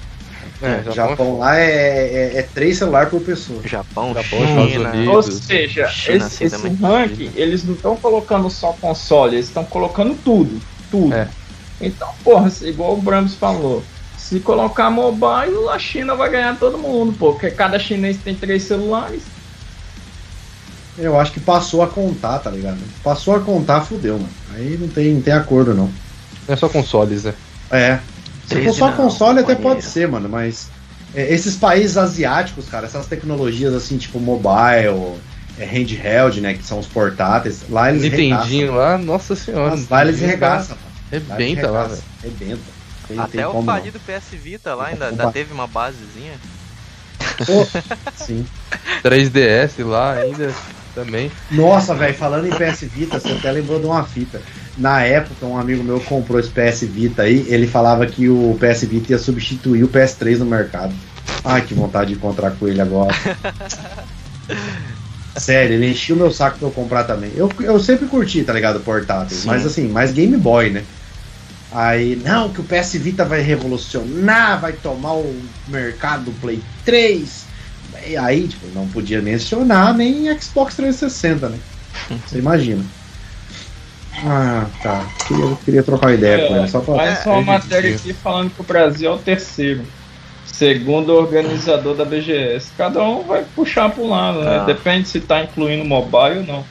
[0.61, 3.61] É, Japão, Japão, lá é, é, é três celulares por pessoa.
[3.63, 4.89] Japão, Japão, China.
[4.89, 5.07] Unidos.
[5.07, 6.75] Ou seja, China, esse, assim, esse também.
[6.75, 10.59] ranking, eles não estão colocando só console, eles estão colocando tudo.
[10.89, 11.13] Tudo.
[11.13, 11.27] É.
[11.79, 13.83] Então, porra, igual o Brams falou,
[14.17, 18.63] se colocar mobile, a China vai ganhar todo mundo, pô, porque cada chinês tem três
[18.63, 19.21] celulares.
[20.97, 22.79] Eu acho que passou a contar, tá ligado?
[23.03, 24.29] Passou a contar, fudeu, mano.
[24.55, 25.85] Aí não tem, não tem acordo, não.
[26.47, 27.33] Não é só consoles, né?
[27.69, 27.99] É.
[28.47, 30.69] Se for só não, console, até pode ser, mano, mas
[31.13, 35.17] é, esses países asiáticos, cara, essas tecnologias assim, tipo mobile,
[35.59, 39.71] é, handheld, né, que são os portáteis, lá eles Nintendinho lá, nossa senhora.
[39.71, 40.97] Mas lá eles arregaçam, mano.
[41.11, 42.03] Rebenta lá, velho.
[42.23, 42.77] Rebenta.
[43.07, 43.73] Tem- Até tem o como não.
[43.73, 46.33] falido PS Vita lá ainda, ainda teve uma basezinha.
[47.45, 47.65] Pô,
[48.15, 48.45] Sim.
[49.03, 50.53] 3DS lá ainda
[50.97, 51.31] também.
[51.51, 54.41] Nossa, velho, falando em PS Vita, você até lembrou de uma fita.
[54.75, 58.85] Na época, um amigo meu comprou esse PS Vita aí, ele falava que o PS
[58.85, 60.93] Vita ia substituir o PS3 no mercado.
[61.43, 63.13] Ai, que vontade de encontrar com ele agora.
[65.37, 67.31] Sério, ele encheu o meu saco pra eu comprar também.
[67.35, 69.37] Eu, eu sempre curti, tá ligado, portátil.
[69.37, 69.47] Sim.
[69.47, 70.83] Mas assim, mais Game Boy, né?
[71.71, 77.46] Aí, não, que o PS Vita vai revolucionar, vai tomar o mercado do Play 3.
[78.07, 81.57] E aí, tipo, não podia mencionar nem Xbox 360, né?
[82.25, 82.83] Você imagina.
[84.25, 85.05] Ah, tá.
[85.27, 86.95] Queria, queria trocar uma ideia com ele, só pra.
[86.95, 89.83] Mais É, uma é matéria aqui falando que o Brasil é o terceiro.
[90.45, 92.71] Segundo o organizador da BGS.
[92.75, 94.59] Cada um vai puxar para um lado, né?
[94.61, 94.63] Ah.
[94.65, 96.65] Depende se tá incluindo mobile ou não.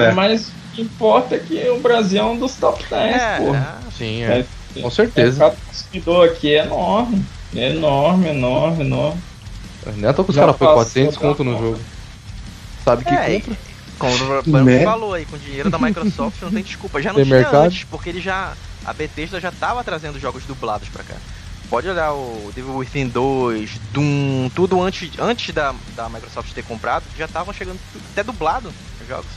[0.00, 0.12] É.
[0.12, 3.78] Mas o que importa é que o Brasil é um dos top 10, É, porra.
[3.98, 4.26] Sim, é.
[4.76, 4.80] É.
[4.80, 5.40] Com O certeza.
[5.40, 7.24] mercado consumidor aqui é enorme.
[7.56, 9.20] É enorme, enorme, enorme.
[9.96, 11.80] Não é que os caras foi passou 400 pra conto no jogo.
[12.84, 13.56] Sabe que É, compra?
[13.98, 14.14] Como
[14.58, 14.84] o Né?
[14.84, 17.00] falou aí, com dinheiro da Microsoft não tem desculpa.
[17.02, 17.64] Já não Tem tinha mercado?
[17.66, 18.52] antes, porque ele já.
[18.84, 21.14] A Bethesda já tava trazendo jogos dublados pra cá.
[21.70, 27.04] Pode olhar o Devil Within 2, Doom, tudo antes, antes da, da Microsoft ter comprado,
[27.16, 29.30] já estavam chegando tudo- até dublado os jogos.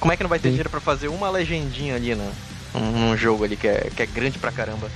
[0.00, 0.52] Como é que não vai ter Sim.
[0.52, 2.32] dinheiro pra fazer uma legendinha ali, né?
[2.74, 4.90] Num, num jogo ali que é, que é grande pra caramba.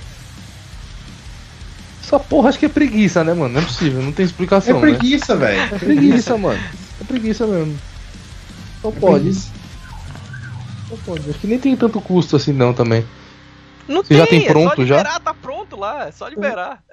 [2.03, 3.53] Essa porra acho que é preguiça, né, mano?
[3.53, 4.25] Não é possível, não tem
[4.65, 4.99] É explicação, né?
[4.99, 5.73] preguiça, velho.
[5.73, 6.59] É preguiça, mano.
[6.99, 7.79] É preguiça mesmo.
[8.81, 9.31] Só pode.
[10.89, 11.29] Só pode.
[11.29, 13.03] Acho que nem tem tanto custo assim não também.
[13.87, 14.97] Não Você já tem é pronto, só já?
[14.97, 16.83] liberar, tá pronto lá, é só liberar.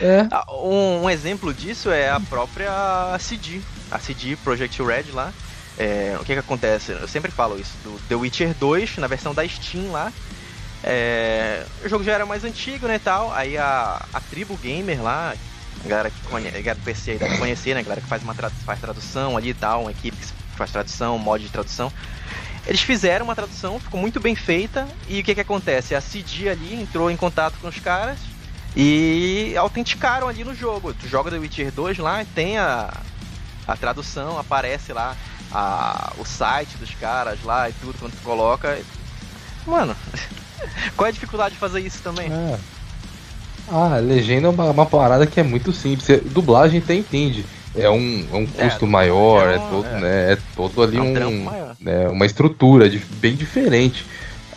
[0.00, 0.28] É.
[0.30, 5.34] Ah, Um, um exemplo disso é a própria CD, a CD Project Red lá.
[5.76, 6.92] É, o que que acontece?
[6.92, 10.14] Eu sempre falo isso, do The Witcher 2, na versão da Steam lá.
[10.88, 13.32] É, o jogo já era mais antigo, né, tal.
[13.32, 15.34] Aí a, a tribo gamer lá,
[15.84, 18.06] a galera que conhece, a galera do PC aí deve conhecer, né, a galera que
[18.06, 20.26] faz uma tra- faz tradução ali e tal, uma equipe que
[20.56, 21.92] faz tradução, mod de tradução.
[22.68, 25.94] Eles fizeram uma tradução, ficou muito bem feita, e o que que acontece?
[25.94, 28.18] A CD ali entrou em contato com os caras
[28.76, 30.94] e autenticaram ali no jogo.
[30.94, 32.92] Tu joga The Witcher 2 lá tem a,
[33.66, 35.16] a tradução, aparece lá
[35.52, 38.78] a, o site dos caras lá e tudo quando tu coloca.
[39.64, 39.96] Mano,
[40.96, 42.30] qual é a dificuldade de fazer isso também?
[42.32, 42.58] É.
[43.68, 46.08] Ah, legenda é uma, uma parada que é muito simples.
[46.08, 47.44] É- Dublagem até entende.
[47.74, 50.00] É um, é um É, custo maior, é é, todo, é.
[50.00, 50.32] né?
[50.32, 51.50] É todo ali É um
[51.80, 54.06] né, uma estrutura de- bem diferente.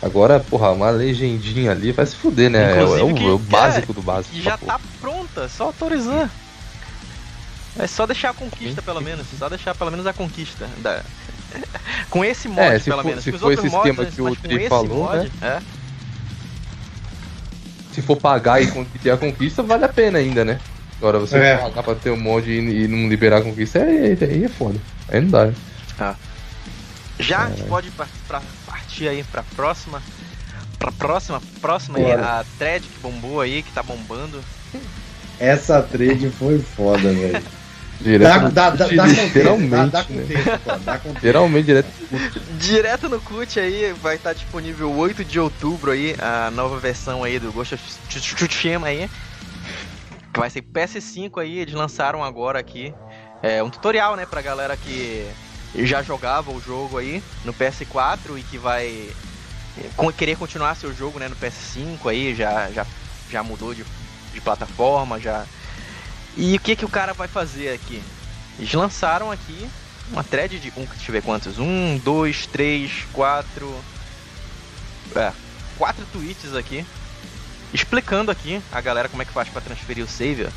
[0.00, 2.78] Agora, porra, uma legendinha ali vai se fuder, né?
[2.78, 4.34] É, o- é o, é básico do básico.
[4.34, 4.72] E já porra.
[4.74, 6.30] tá pronta, só autorizar.
[7.78, 9.26] É só deixar a conquista, pelo menos.
[9.38, 10.68] Só deixar pelo menos a conquista.
[10.78, 11.02] Da...
[12.08, 13.24] com esse mod, É, pelo for- menos.
[13.24, 15.30] se for esse esquema mods, que o Tri falou, mod, né?
[15.42, 15.79] É.
[17.92, 18.66] Se for pagar e
[19.02, 20.60] ter a conquista, vale a pena ainda, né?
[20.98, 21.56] Agora você É.
[21.56, 24.78] pagar pra ter um mod e, e não liberar a conquista, é, aí é foda.
[25.08, 25.46] Aí não dá.
[25.46, 25.54] né?
[27.18, 27.44] Já É.
[27.44, 27.90] a gente pode
[28.66, 30.02] partir aí pra próxima.
[30.78, 34.42] Pra próxima, próxima aí, a thread que bombou aí, que tá bombando.
[35.38, 37.42] Essa trade foi foda, velho.
[38.00, 40.04] Direto Dá, no- dá, dá, literalmente, né?
[41.02, 41.20] contexto.
[41.22, 41.88] Geralmente direto.
[42.58, 47.38] Direto no CUT aí, vai estar disponível 8 de outubro aí, a nova versão aí
[47.38, 49.08] do Ghost of Tsushima aí.
[50.32, 52.94] Que vai ser PS5 aí, eles lançaram agora aqui.
[53.42, 55.26] É um tutorial, né, pra galera que
[55.74, 59.10] já jogava o jogo aí no PS4 e que vai
[59.96, 62.86] con- querer continuar seu jogo, né, no PS5 aí, já, já,
[63.30, 63.84] já mudou de,
[64.32, 65.44] de plataforma, já...
[66.36, 68.02] E o que que o cara vai fazer aqui?
[68.58, 69.68] Eles lançaram aqui
[70.10, 70.72] uma thread de.
[70.76, 71.58] Um, deixa eu ver quantos.
[71.58, 73.74] Um, dois, três, quatro.
[75.14, 75.32] É,
[75.76, 76.84] quatro tweets aqui.
[77.72, 80.48] Explicando aqui a galera como é que faz pra transferir o save.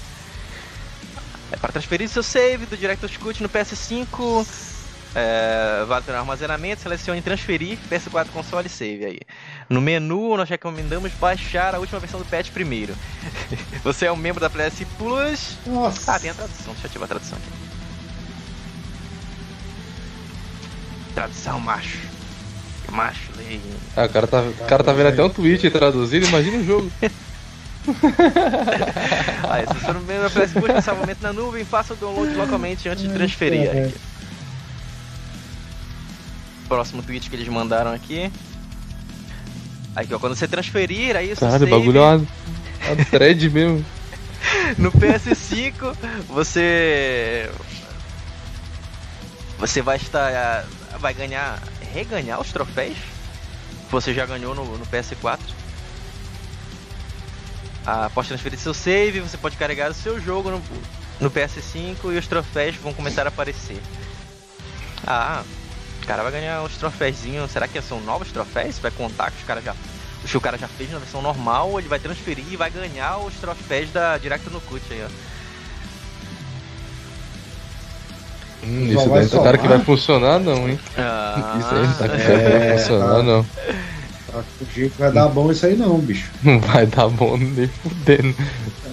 [1.51, 4.72] É para transferir seu save do Director's Cut no PS5.
[5.15, 9.19] É, vale para armazenamento, selecione transferir PS4 console save aí.
[9.69, 12.95] No menu nós recomendamos baixar a última versão do patch primeiro.
[13.83, 15.57] Você é um membro da PS Plus.
[15.67, 16.13] Nossa.
[16.13, 17.51] Ah, tem a tradução, deixa eu ativar a tradução aqui.
[21.13, 21.99] Tradução macho.
[22.91, 23.61] Macho, lei.
[23.95, 26.91] Ah, o cara tá, o cara tá vendo até um tweet traduzido, imagina o jogo.
[29.49, 32.89] Aí, se for no membro da PS Plus, salvamento na nuvem, faça o download localmente
[32.89, 33.69] antes de transferir.
[33.69, 34.12] Aqui.
[36.73, 38.31] Próximo tweet que eles mandaram aqui.
[39.95, 43.47] Aqui, ó, quando você transferir, aí o seu Caralho, o bagulho é uma, uma thread
[43.53, 43.85] mesmo.
[44.79, 45.95] no PS5,
[46.29, 47.47] você
[49.59, 50.65] você vai estar
[50.99, 51.61] vai ganhar
[51.93, 55.37] reganhar os troféus que você já ganhou no, no PS4.
[57.85, 60.61] Ah, Após transferir seu save, você pode carregar o seu jogo no,
[61.21, 63.79] no PS5 e os troféus vão começar a aparecer.
[65.05, 65.43] Ah,
[66.03, 67.51] o cara vai ganhar os troféuzinhos.
[67.51, 68.77] Será que são novos troféus?
[68.79, 69.73] Vai contar que os caras já
[70.23, 72.69] os que o cara já fez na versão normal, ou ele vai transferir e vai
[72.69, 75.09] ganhar os troféus da Direct no Cut aí, ó.
[78.65, 80.79] Hum, isso daí tá cara que vai funcionar não, hein?
[80.97, 83.23] Ah, Isso aí não tá cara que É, vai funcionar tá.
[83.23, 83.43] não.
[83.43, 84.43] Tá
[84.73, 86.31] que vai dar bom isso aí não, bicho.
[86.41, 88.33] Não vai dar bom nem fudendo.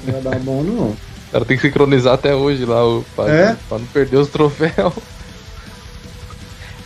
[0.05, 0.87] Não vai dar bom não.
[0.89, 0.97] O
[1.33, 3.57] cara tem que sincronizar até hoje lá, o, pra, É?
[3.69, 4.93] pra não perder os troféus.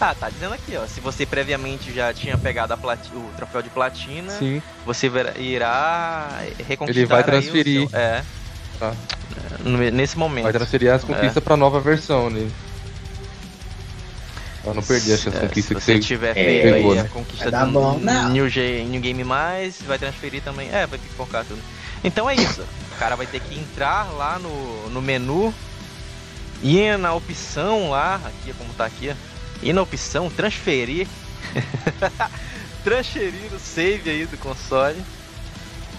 [0.07, 0.87] Ah, tá dizendo aqui, ó.
[0.87, 4.63] Se você previamente já tinha pegado o troféu de platina, Sim.
[4.85, 6.29] você irá
[6.69, 7.01] reconquistar.
[7.01, 7.89] Ele vai aí o transferir.
[7.89, 8.23] seu- é.
[8.79, 8.93] Tá.
[9.93, 10.45] Nesse momento.
[10.45, 12.51] Vai transferir as conquistas pra nova versão né?
[14.63, 16.99] Pra não perder essas É, conquistas se que você você tiver É, feito pegou, aí
[16.99, 17.09] a né?
[17.11, 17.99] conquista do bom.
[18.31, 20.69] New, G- New Game Mais, vai transferir também.
[20.71, 21.61] É, vai pipocar tudo.
[22.03, 22.63] Então é isso.
[22.95, 25.53] O cara vai ter que entrar lá no, no menu,
[26.63, 29.34] ir na opção lá, aqui como tá aqui, ó,
[29.65, 31.07] ir na opção transferir,
[32.85, 35.03] transferir o save aí do console,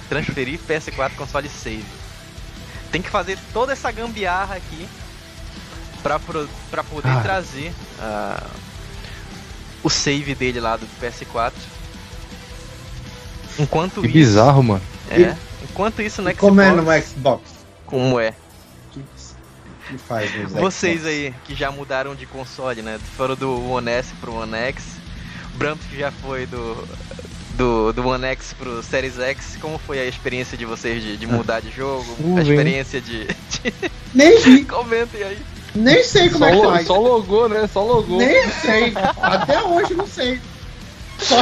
[0.10, 1.84] transferir PS4 console save.
[2.92, 4.88] Tem que fazer toda essa gambiarra aqui
[6.02, 7.22] pra, pro, pra poder Ah.
[7.22, 8.44] trazer ah,
[9.84, 11.52] o save dele lá do PS4.
[13.58, 14.82] Enquanto Que isso, bizarro, mano.
[15.10, 17.42] é, enquanto isso no E Xbox, como é no Xbox?
[17.86, 18.34] como é?
[19.88, 20.52] Que, faz Xbox?
[20.54, 23.00] Vocês aí que já mudaram de console, né?
[23.18, 24.84] Foram do One S pro One X.
[25.54, 26.88] O Bramp que já foi do,
[27.56, 29.58] do, do One X pro Series X.
[29.62, 32.06] Como foi a experiência de vocês de, de mudar de jogo?
[32.20, 33.28] Uh, a experiência de.
[34.14, 35.38] Nem vi, Comentem aí.
[35.76, 36.88] nem sei como Só, é que faz.
[36.88, 37.70] só logou, né?
[37.72, 38.18] Só logou.
[38.18, 38.94] Nem sei.
[39.22, 40.40] Até hoje não sei.
[41.20, 41.38] Só,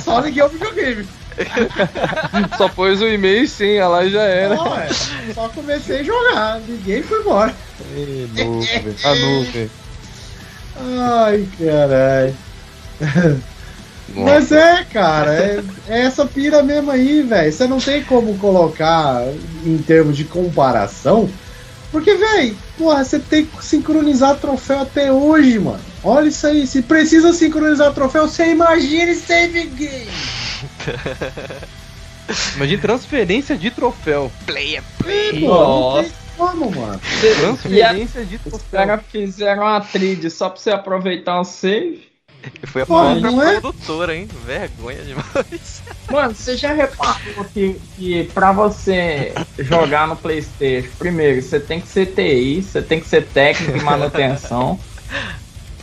[0.00, 1.06] só liguei o videogame.
[2.56, 3.46] Só pôs o e-mail
[3.88, 4.54] lá e já era.
[4.54, 4.88] Não, é.
[5.34, 6.60] Só comecei a jogar.
[6.68, 7.54] E fui embora.
[7.96, 8.94] Ih, nuvem.
[9.04, 9.70] A nuvem.
[10.76, 12.36] Ai, caralho.
[14.14, 17.52] Mas é, cara, é, é essa pira mesmo aí, velho.
[17.52, 19.24] Você não tem como colocar
[19.64, 21.30] em termos de comparação.
[21.90, 25.80] Porque, velho, porra, você tem que sincronizar troféu até hoje, mano.
[26.02, 26.66] Olha isso aí.
[26.66, 30.08] Se precisa sincronizar troféu, você imagine save game.
[32.56, 34.30] Imagina transferência de troféu.
[34.46, 35.40] Play é play.
[35.40, 37.00] pô, não tem como, mano.
[37.40, 38.86] Transferência de Os troféu.
[38.86, 42.10] caras fizeram uma trilha só pra você aproveitar o save.
[42.64, 43.60] Foi a Pô, própria é?
[43.60, 44.28] produtora, hein?
[44.44, 45.82] Vergonha demais.
[46.10, 51.86] Mano, você já reparou que, que pra você jogar no Playstation, primeiro, você tem que
[51.86, 54.78] ser TI, você tem que ser técnico em manutenção.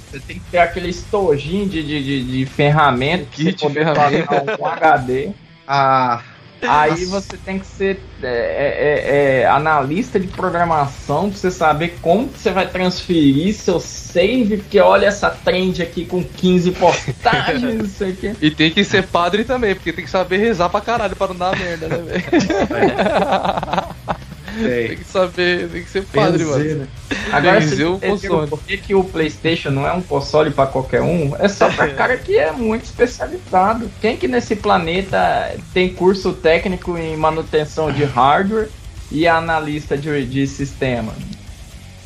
[0.09, 4.25] Você tem que ter aquele estojinho de, de, de, de ferramenta pra você poder fazer
[4.59, 5.31] um HD.
[5.67, 6.21] Ah,
[6.67, 12.27] Aí você tem que ser é, é, é, analista de programação pra você saber como
[12.27, 17.87] que você vai transferir seu save, porque olha essa trend aqui com 15 postagens, não
[17.87, 18.35] sei o que.
[18.41, 21.35] E tem que ser padre também, porque tem que saber rezar pra caralho pra não
[21.35, 22.23] dar merda, né, velho?
[24.57, 26.75] tem que saber, tem que ser padre, mano.
[26.75, 26.87] né?
[27.31, 28.49] Agora vocês o console.
[28.49, 31.35] por que, que o Playstation não é um console pra qualquer um?
[31.37, 33.89] É só pra cara que é muito especializado.
[34.01, 38.69] Quem que nesse planeta tem curso técnico em manutenção de hardware
[39.11, 41.13] e analista de, de sistema?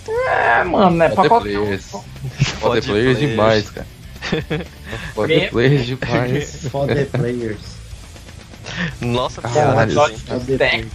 [0.07, 1.64] É, mano, é pra Pode qualquer um.
[1.64, 1.91] players.
[2.60, 3.88] Pode players demais, cara.
[5.15, 5.49] Pode Game.
[5.49, 6.68] players demais.
[6.70, 7.60] Foda players.
[9.02, 10.91] Nossa, Caralho, cara, Foda técnicos,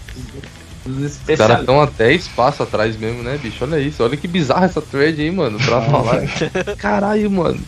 [0.88, 3.64] os caras estão até espaço atrás mesmo, né, bicho?
[3.64, 4.02] Olha isso.
[4.02, 5.58] Olha que bizarra essa thread aí, mano.
[5.58, 6.22] Pra falar.
[6.78, 7.60] Caralho, mano.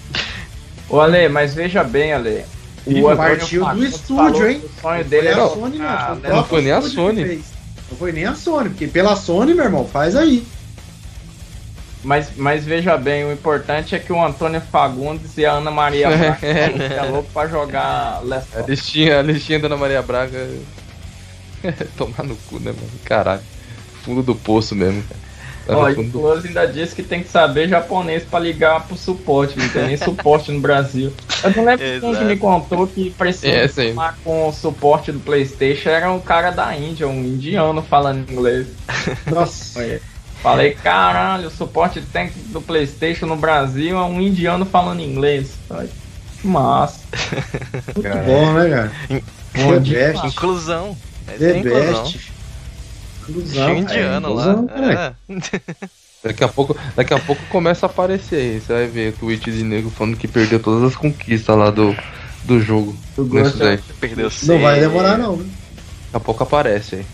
[0.88, 2.44] Ô, Ale, mas veja bem, Ale.
[2.86, 4.62] Antônio partiu do estúdio, hein?
[4.64, 5.86] O sonho Não dele foi é a tocar, Sony, não.
[5.86, 6.28] Foi o né?
[6.28, 7.44] próprio Não foi nem a Sony.
[7.90, 10.44] Não foi nem a Sony, porque pela Sony, meu irmão, faz aí.
[12.02, 16.09] Mas, mas veja bem, o importante é que o Antônio Fagundes e a Ana Maria
[16.16, 18.68] Braga é louco pra jogar Last A of Us.
[18.70, 20.48] listinha, a listinha da Ana Maria Braga.
[21.97, 22.91] Tomar no cu, né, mano?
[23.05, 23.43] Caralho.
[24.03, 25.31] Fundo do poço mesmo, cara.
[25.66, 26.11] Tá Ó, e o.
[26.11, 29.97] Close ainda disse que tem que saber japonês pra ligar pro suporte, não tem nem
[29.97, 31.12] suporte no Brasil.
[31.45, 32.24] Eu não lembro quem que Exato.
[32.24, 36.77] me contou que parecia É, falar com o suporte do Playstation era um cara da
[36.77, 38.66] Índia, um indiano falando inglês.
[39.31, 40.01] Nossa.
[40.43, 45.53] Falei, caralho, o suporte técnico do Playstation no Brasil é um indiano falando inglês.
[46.41, 47.01] Que massa.
[47.95, 48.93] Muito bom, né, cara?
[49.55, 50.12] Bom dia.
[50.12, 50.27] best.
[50.27, 50.97] inclusão.
[51.39, 52.31] The é best.
[53.28, 53.77] Inclusão.
[53.77, 54.31] indiano é,
[54.94, 55.15] lá.
[55.28, 55.70] É.
[56.23, 58.61] Daqui a pouco, daqui a pouco começa a aparecer aí.
[58.61, 61.97] Você vai ver tweet de nego falando que perdeu todas as conquistas lá do,
[62.44, 62.94] do jogo.
[64.01, 65.36] Perdeu Não vai demorar, não.
[65.36, 65.44] né?
[65.44, 67.07] Daqui a pouco aparece aí.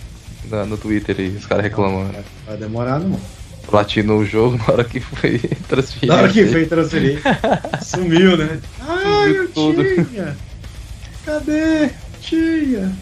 [0.51, 2.15] na- no Twitter aí, os caras reclamando.
[2.47, 3.21] Vai demorar, não.
[3.69, 5.39] Platinou o jogo na hora que foi
[5.69, 6.13] transferido.
[6.13, 7.21] Na hora que veio transferir,
[7.83, 8.61] sumiu, né?
[8.81, 9.83] Ai, eu tudo.
[10.05, 10.37] tinha.
[11.25, 11.91] Cadê?
[12.21, 12.93] Tinha.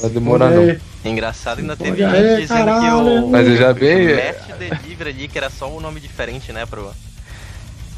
[0.00, 0.62] Vai demorar não.
[0.62, 0.80] Aí.
[1.04, 3.24] Engraçado ainda teve gente dizendo que caralho.
[3.26, 3.30] o.
[3.30, 4.12] Mas eu já bem.
[4.12, 6.92] o Match Delivery ali, que era só um nome diferente, né, pro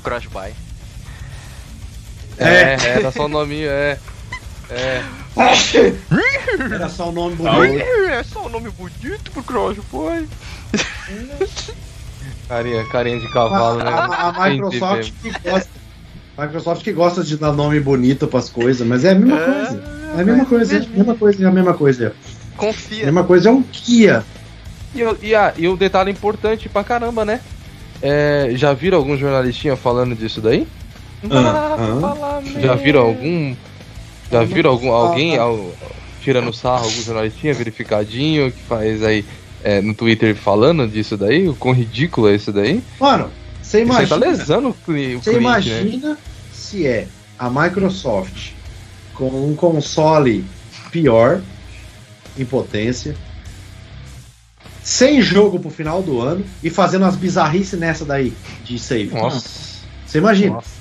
[0.02, 0.52] Crossbuy.
[2.38, 3.98] É, era só o nominho, é.
[4.70, 5.02] É.
[6.72, 7.84] Era só o nome bonito.
[8.10, 10.28] É só um nome bonito pro Crossbuy.
[12.48, 13.90] Carinha, carinha de cavalo, né?
[13.90, 15.68] A, a- a Microsoft que gosta.
[16.38, 19.82] Microsoft que gosta de dar nome bonito pras coisas, mas é a mesma É, coisa.
[20.16, 22.14] É a mesma coisa, é a mesma coisa, é a mesma coisa.
[22.54, 23.04] A Confia.
[23.04, 24.24] mesma coisa é um Kia.
[24.94, 27.40] E, o- e, ah, e um detalhe importante pra caramba, né?
[28.02, 30.66] É, já viram algum jornalistinha falando disso daí?
[31.30, 32.42] Ah, ah.
[32.60, 33.54] Já viram algum.
[34.30, 35.72] Já viram algum, alguém al-
[36.20, 39.24] tirando sarro alguns jornalistinhas, verificadinho, que faz aí
[39.62, 42.82] é, no Twitter falando disso daí, o quão ridículo é isso daí.
[43.00, 43.30] Mano,
[43.74, 44.06] você imagina.
[44.06, 45.38] Você tá lesando o, Você né?
[45.38, 46.18] imagina
[46.52, 48.52] se é a Microsoft
[49.14, 50.44] com um console
[50.90, 51.40] pior
[52.38, 53.16] em potência,
[54.82, 58.32] sem jogo pro final do ano e fazendo umas bizarrices nessa daí
[58.64, 59.14] de save.
[59.14, 59.82] Nossa.
[60.06, 60.54] Você imagina?
[60.54, 60.74] Nossa.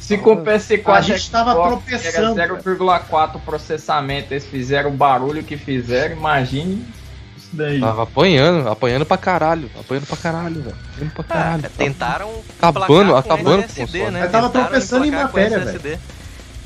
[0.00, 4.92] Se com o PS4 A gente tava Xbox tropeçando, Era 0,4 processamento, eles fizeram o
[4.92, 6.82] barulho que fizeram, imagine
[7.48, 7.80] isso daí.
[7.80, 10.76] Tava apanhando, apanhando pra caralho, apanhando pra caralho, velho.
[10.94, 11.64] Apanhando pra caralho.
[11.64, 12.30] É, tentaram
[12.60, 14.10] Acabando- acabando com o console.
[14.10, 14.24] né?
[14.24, 15.98] Eu tava Tentaram tropeçando em matéria, SSD,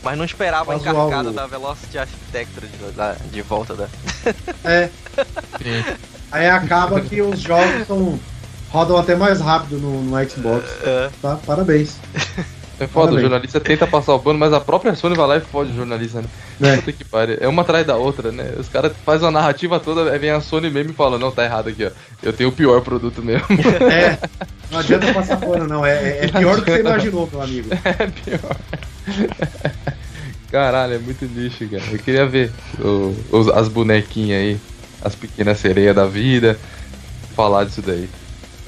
[0.05, 3.75] Mas não esperava a Pra zoar encarcada o- da Velocity Architecture de, da- de volta
[3.75, 3.89] da.
[4.65, 4.91] É.
[5.63, 5.85] Sim.
[6.33, 8.19] Aí acaba que os jogos são,
[8.71, 10.65] rodam até mais rápido no, no Xbox.
[10.83, 11.37] É, Tá?
[11.47, 11.99] Parabéns.
[12.85, 15.41] É foda, o jornalista tenta passar o pano, mas a própria Sony vai lá e
[15.41, 16.29] fode o jornalista, né?
[16.61, 16.77] É.
[16.77, 17.37] Puta que pariu.
[17.41, 18.53] É uma atrás da outra, né?
[18.59, 21.45] Os caras fazem uma narrativa toda, aí vem a Sony mesmo e fala, não, tá
[21.45, 21.91] errado aqui, ó.
[22.23, 23.47] Eu tenho o pior produto mesmo.
[23.91, 24.19] É.
[24.73, 25.85] Não adianta passar pano, não.
[25.85, 27.69] É, é- é pior do que você imaginou, meu amigo.
[27.85, 28.57] é pior.
[30.51, 31.83] Caralho, é muito lixo, cara.
[31.93, 34.61] Eu queria ver o- os- as bonequinhas aí,
[35.03, 36.59] as pequenas sereias da vida,
[37.37, 38.09] falar disso daí.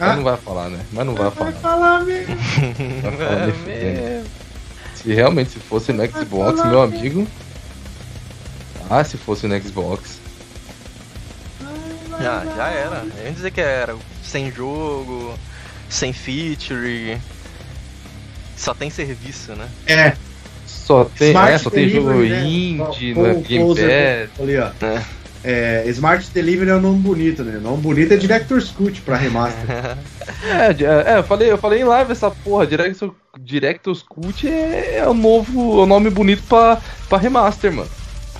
[0.05, 0.17] Mas Ah.
[0.17, 0.81] não vai falar, né?
[0.93, 1.53] Mas não vai falar.
[1.53, 2.37] falar mesmo.
[3.03, 4.27] Vai falar nem fudendo.
[4.95, 7.27] Se realmente se fosse no Xbox, meu amigo.
[8.91, 10.19] Ah, se fosse no Xbox.
[12.21, 13.05] já, já era.
[13.19, 15.35] Eu ia dizer que era sem jogo,
[15.89, 17.19] sem feature.
[18.57, 19.69] Só tem serviço, né?
[19.87, 20.17] É.
[20.67, 22.45] Só tem, Smart é, só tem jogo né?
[22.47, 24.41] indie, no com Game Pass.
[24.41, 24.71] Ali, ó.
[24.87, 25.03] É.
[25.45, 27.59] É, Smart Delivery é um nome bonito, né?
[27.59, 29.65] O nome bonito é Director's Cut pra remaster.
[30.47, 34.97] É, de- é, eu falei, eu falei em live essa porra, Director's, Director's Cut é,
[34.99, 37.89] é o novo, é o nome bonito pra, pra remaster, mano.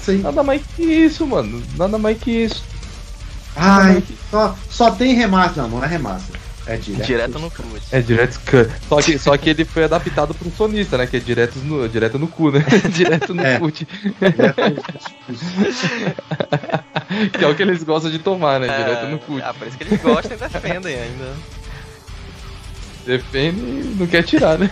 [0.01, 0.19] Sim.
[0.19, 1.63] Nada mais que isso, mano.
[1.77, 2.63] Nada mais que isso.
[3.57, 5.63] Ai, só, só tem remaster.
[5.63, 6.37] Não, não é remaster.
[6.67, 7.83] É Director's Direto no CRUD.
[7.93, 8.71] É Director's Cut.
[8.89, 11.07] Só que, só que ele foi adaptado pra um sonista, né?
[11.07, 12.65] Que é direto no, direto no cu, né?
[12.91, 13.59] direto no É.
[13.59, 13.87] Cut.
[17.39, 18.67] Que é o que eles gostam de tomar, né?
[18.67, 19.43] Direto no cut.
[19.43, 21.33] Ah, por isso que eles gostam e defendem ainda.
[23.07, 24.71] Defende e não quer tirar, né?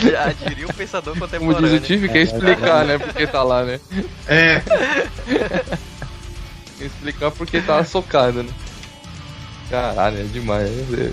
[0.00, 1.76] Já diria o pensador Como diz contemporâneo.
[1.76, 2.98] o Tiff, quer explicar, né?
[2.98, 3.78] Porque tá lá, né?
[4.26, 4.62] É.
[6.78, 8.50] Quer explicar porque tá socado, né?
[9.68, 10.70] Caralho, é demais.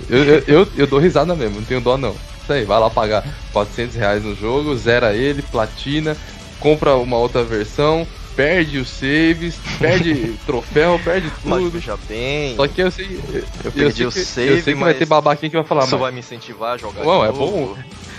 [0.10, 2.16] Eu, eu, eu, eu dou risada mesmo, não tenho dó não.
[2.42, 6.16] Isso aí, vai lá pagar 400 reais no jogo, zera ele, platina,
[6.60, 11.72] compra uma outra versão, perde os saves, perde troféu, perde Mas tudo.
[11.72, 13.20] veja bem, Só que eu sei.
[13.34, 15.58] Eu, eu perdi sei o que, save, eu sei que vai mas ter babaquinho que
[15.58, 16.02] vai falar, isso mas.
[16.02, 17.76] vai me incentivar a jogar de é bom.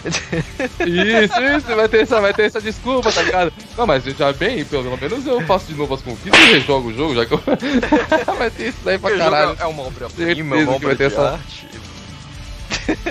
[0.08, 3.52] Isso, isso, vai ter, essa, vai ter essa desculpa, tá ligado?
[3.76, 6.94] Não, mas já bem, pelo menos eu faço de novo as conquistas e rejogo o
[6.94, 7.42] jogo, já que eu.
[8.36, 9.56] vai ter isso daí pra jogo caralho.
[9.60, 11.66] é uma obra-prima, é uma que vai obra ter de essa- arte.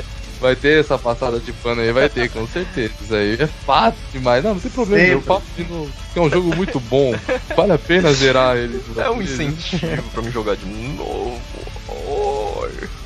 [0.42, 2.92] Vai ter essa passada de pano aí, vai ter, com certeza.
[3.02, 4.44] Isso aí é fato demais.
[4.44, 5.28] Não, não tem problema, eu Sempre.
[5.28, 5.92] faço de novo.
[6.14, 7.16] É um jogo muito bom,
[7.56, 8.80] vale a pena zerar ele.
[8.98, 11.42] É um incentivo pra me jogar de novo.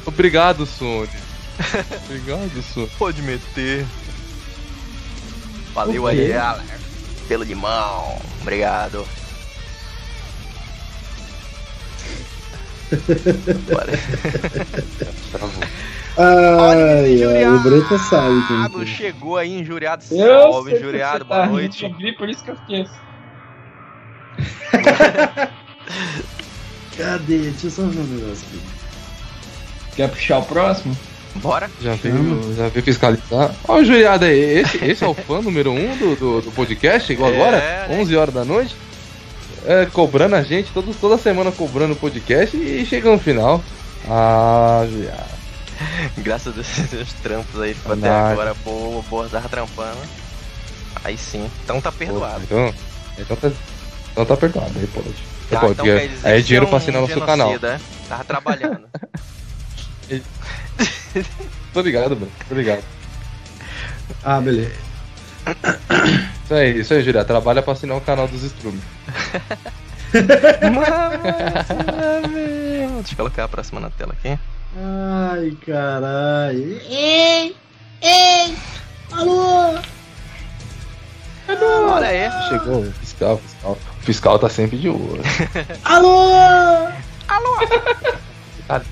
[0.05, 1.07] Obrigado, Sony.
[2.05, 2.89] Obrigado, Sony.
[2.97, 3.85] Pode meter.
[5.73, 6.63] Valeu O aí, galera.
[7.27, 8.17] Pelo limão.
[8.41, 9.05] Obrigado.
[16.21, 18.45] Ai, ai, o Breta sabe.
[18.73, 18.85] Que é.
[18.85, 20.03] chegou aí, injuriado.
[20.11, 21.87] Eu Salve, injuriado, boa tá noite.
[21.87, 22.91] de mim, por isso que eu esqueço.
[26.97, 27.37] Cadê?
[27.37, 28.59] Deixa eu só ver um negócio aqui.
[29.95, 30.97] Quer puxar o próximo?
[31.35, 31.69] Bora?
[31.81, 33.53] Já veio, já veio fiscalizar.
[33.67, 37.07] Ó, o Juriado aí, esse, esse é o fã número um do, do, do podcast,
[37.07, 37.87] chegou É, agora, né?
[38.01, 38.75] 11 horas da noite.
[39.65, 43.63] É, cobrando a gente, todo, toda semana cobrando o podcast e chega no final.
[44.09, 45.39] Ah, Juriado.
[46.17, 46.67] Graças a Deus,
[47.07, 48.53] os trampos aí ficou até agora.
[48.65, 49.99] Boa, boa, tava trampando.
[51.03, 51.49] Aí sim.
[51.63, 52.41] Então tá perdoado.
[52.43, 52.73] Então,
[53.17, 53.51] então, tá,
[54.11, 55.13] então tá perdoado, aí pode.
[55.49, 55.85] Tá, então
[56.23, 57.53] é dinheiro você pra um assinar no seu canal.
[57.55, 57.79] é?
[58.07, 58.81] Tava trabalhando.
[61.73, 62.31] Tô ligado, mano.
[62.47, 62.83] Tô ligado.
[64.23, 64.71] Ah, beleza.
[66.43, 67.27] Isso aí, isso aí, Juriado.
[67.27, 68.81] Trabalha pra assinar o canal dos Strumes.
[72.99, 74.37] Deixa eu colocar a próxima na tela aqui.
[74.75, 76.81] Ai, caralho.
[76.89, 77.55] Ei!
[78.01, 78.57] Ei!
[79.11, 79.79] Alô!
[81.47, 82.49] Olha aí.
[82.49, 83.71] Chegou o fiscal, o fiscal.
[83.71, 85.21] O fiscal tá sempre de olho.
[85.83, 86.89] Alô!
[88.67, 88.85] Cara,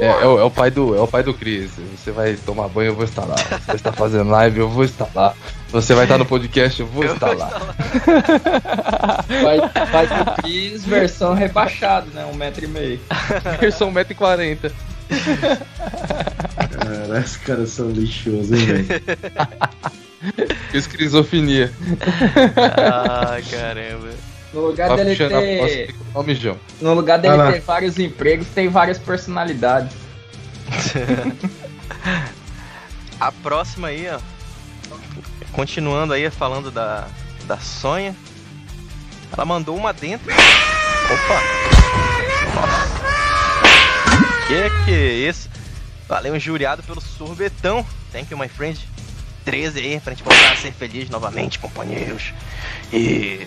[0.00, 1.72] É, é, o, é o pai do, é o pai do Cris.
[1.96, 3.34] Você vai tomar banho, eu vou estar lá.
[3.34, 5.34] Você estar fazendo live, eu vou estar lá.
[5.70, 7.50] Você vai estar no podcast, eu vou Eu estar vou lá.
[9.26, 12.24] Vai, vai do Chris versão rebaixada, né?
[12.24, 13.00] Um metro e meio.
[13.60, 14.72] Versão 1,40m.
[16.70, 18.88] Cara, os caras são lixosos, hein, velho?
[20.72, 21.72] Esquizofrenia.
[22.76, 24.27] Ah, caramba.
[24.52, 25.58] No lugar dele ter.
[25.58, 25.94] posse.
[26.80, 27.52] No lugar dele lá.
[27.52, 29.92] ter vários empregos, tem várias personalidades.
[33.20, 34.18] A próxima aí, ó.
[35.52, 37.08] Continuando aí, falando da,
[37.46, 38.14] da Sonha.
[39.32, 40.32] Ela mandou uma dentro.
[40.32, 41.42] Opa!
[44.46, 45.50] Que que é isso?
[46.08, 47.84] Valeu, injuriado pelo sorbetão.
[48.12, 48.78] Thank you, my friend.
[49.44, 52.32] 13 aí, pra gente voltar a ser feliz novamente, companheiros.
[52.92, 53.46] E.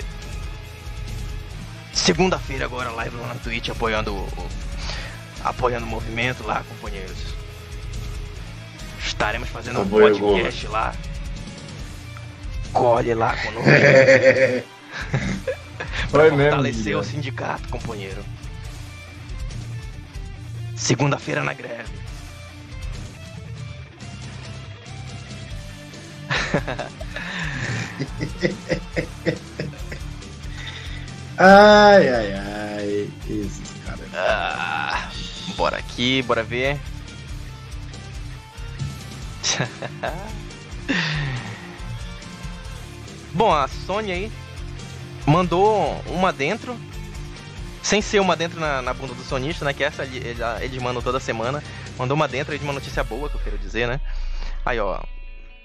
[1.93, 4.18] Segunda-feira agora, live lá na Twitch, apoiando o.
[4.19, 4.61] o-
[5.43, 7.18] Apoiando o movimento lá, companheiros.
[9.03, 10.93] Estaremos fazendo um Apoio podcast lá.
[12.72, 13.63] Colhe lá conosco.
[16.11, 16.38] Pra mesmo.
[16.38, 17.05] fortalecer o Guilherme.
[17.05, 18.23] sindicato, companheiro.
[20.76, 21.89] Segunda-feira na greve.
[31.43, 33.09] Ai, ai, ai.
[33.27, 34.07] Esses caras.
[34.13, 35.09] Ah,
[35.57, 36.80] bora aqui, bora ver.
[43.34, 44.31] Bom, a Sony aí
[45.26, 46.77] mandou uma dentro,
[47.81, 49.73] sem ser uma dentro na, na bunda do sonista, né?
[49.73, 51.63] Que essa ele- ele- eles mandam toda semana.
[51.97, 53.99] Mandou uma dentro aí de uma notícia boa, que eu quero dizer, né?
[54.65, 54.99] Aí, ó.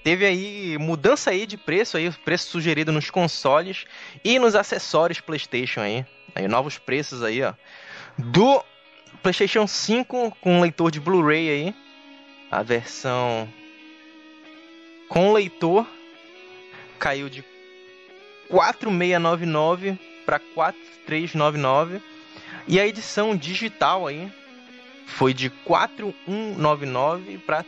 [0.07, 3.83] Teve aí mudança aí de preço aí, preço sugerido nos consoles
[4.23, 6.05] e nos acessórios PlayStation aí.
[6.33, 7.53] Aí novos preços aí, ó.
[8.17, 8.63] Do
[9.21, 11.75] PlayStation 5 com leitor de Blu-ray aí.
[12.49, 13.49] A versão
[15.09, 15.85] com leitor
[16.97, 17.43] caiu de
[18.47, 22.01] 4699 para 4399
[22.65, 24.31] e a edição digital aí
[25.05, 27.65] foi de 4199 para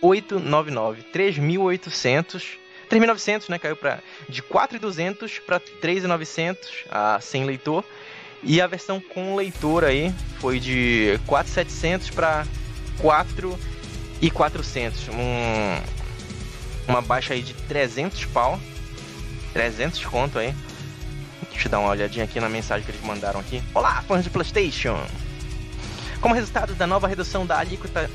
[0.00, 2.58] 3899, 3800,
[2.88, 7.84] 3900, né, caiu para de 4200 para 3900, a sem leitor.
[8.42, 12.46] E a versão com leitor aí foi de 4700 para
[12.98, 15.98] 4400, um
[16.88, 18.58] uma baixa aí de 300 pau.
[19.52, 20.54] 300 conto aí.
[21.50, 23.62] Deixa eu dar uma olhadinha aqui na mensagem que eles mandaram aqui.
[23.74, 24.98] Olá, fãs de PlayStation!
[26.20, 28.10] Como resultado da nova redução da alíquota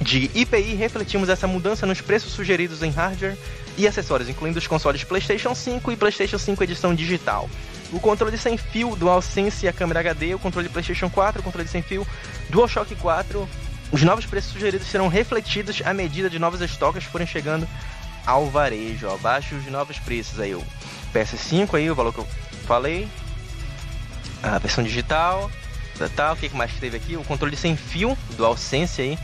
[0.00, 3.36] de IPI, refletimos essa mudança nos preços sugeridos em hardware
[3.76, 7.48] e acessórios, incluindo os consoles PlayStation 5 e PlayStation 5 edição digital.
[7.92, 11.68] O controle sem fio DualSense e a câmera HD, o controle PlayStation 4, o controle
[11.68, 12.06] sem fio
[12.50, 13.48] DualShock 4.
[13.92, 17.66] Os novos preços sugeridos serão refletidos à medida de novos estoques forem chegando
[18.26, 19.08] ao varejo.
[19.08, 20.54] Abaixo os novos preços aí.
[20.54, 20.64] O
[21.14, 22.26] PS5 aí, o valor que eu
[22.66, 23.08] falei.
[24.42, 25.50] A versão digital.
[26.14, 27.16] Tá, o que que mais teve aqui?
[27.16, 29.18] O controle sem fio DualSense aí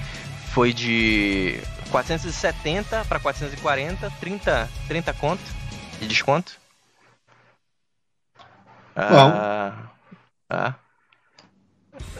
[0.53, 1.59] foi de
[1.91, 5.43] 470 para 440, 30, 30 conto
[5.99, 6.61] de desconto.
[8.95, 9.91] Ah,
[10.51, 10.75] ah.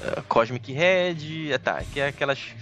[0.05, 2.55] Ah, Cosmic Red, ah, tá, aqui é aquelas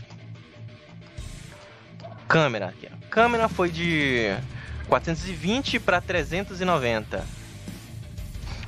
[2.26, 2.88] câmera aqui.
[3.09, 4.36] Câmera foi de
[4.88, 7.24] 420 para 390.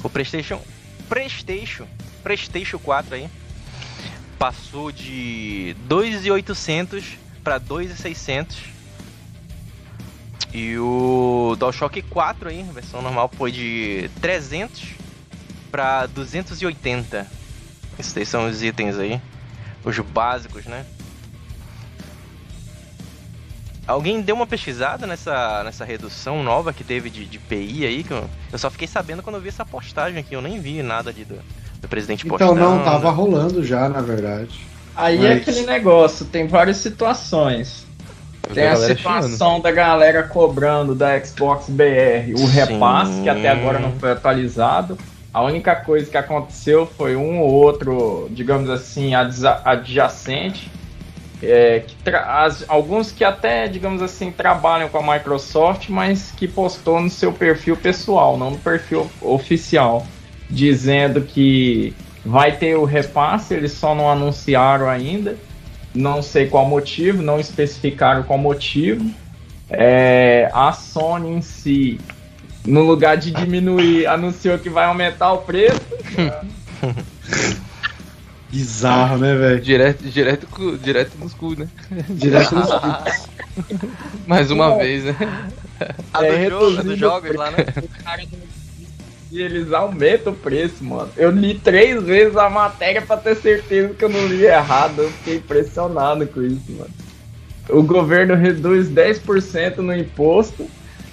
[0.05, 0.63] O PlayStation
[1.09, 1.89] PlayStation
[2.23, 3.31] PlayStation 4 aí
[4.43, 8.57] passou de 2.800 para 2.600.
[10.53, 14.95] E o DualShock 4 aí, versão normal foi de 300
[15.71, 17.25] para 280.
[17.97, 19.21] Esses são os itens aí,
[19.85, 20.85] os básicos, né?
[23.87, 28.03] Alguém deu uma pesquisada nessa, nessa redução nova que teve de, de PI aí?
[28.03, 30.35] Que eu, eu só fiquei sabendo quando eu vi essa postagem aqui.
[30.35, 31.25] Eu nem vi nada de,
[31.83, 34.61] do presidente Então não, tava rolando já, na verdade.
[34.95, 37.85] Aí é Mas- aquele negócio, tem várias situações.
[38.49, 43.49] Eu Tem a galera situação da galera cobrando da Xbox BR o repasse, que até
[43.49, 44.99] agora não foi atualizado.
[45.33, 50.71] A única coisa que aconteceu foi um ou outro, digamos assim, adjacente.
[51.45, 54.97] é, que as- alguns que até, digamos assim, trabalham com
[60.53, 65.37] a dizendo que vai ter o repasse, eles só não anunciaram ainda
[65.95, 69.11] não sei qual motivo, não especificaram qual motivo.
[69.69, 72.01] É, a Sony em si,
[72.65, 75.81] no lugar de diminuir, anunciou que vai aumentar o preço.
[78.51, 79.61] Bizarro, né, velho?
[79.61, 81.69] Direto, direto, cu- direto nos cu, né?
[82.11, 83.29] Direto nos clipes.
[84.27, 85.17] Mais uma vez, né?
[86.13, 87.65] A É, do jogo, a reduzindo jogos lá, né?
[89.33, 91.09] E eles aumentam o preço, mano.
[91.17, 95.01] Eu li três vezes a matéria pra ter certeza que eu não li errado.
[95.01, 96.91] Eu fiquei impressionado com isso, mano.
[97.71, 100.69] O governo reduz 10% no imposto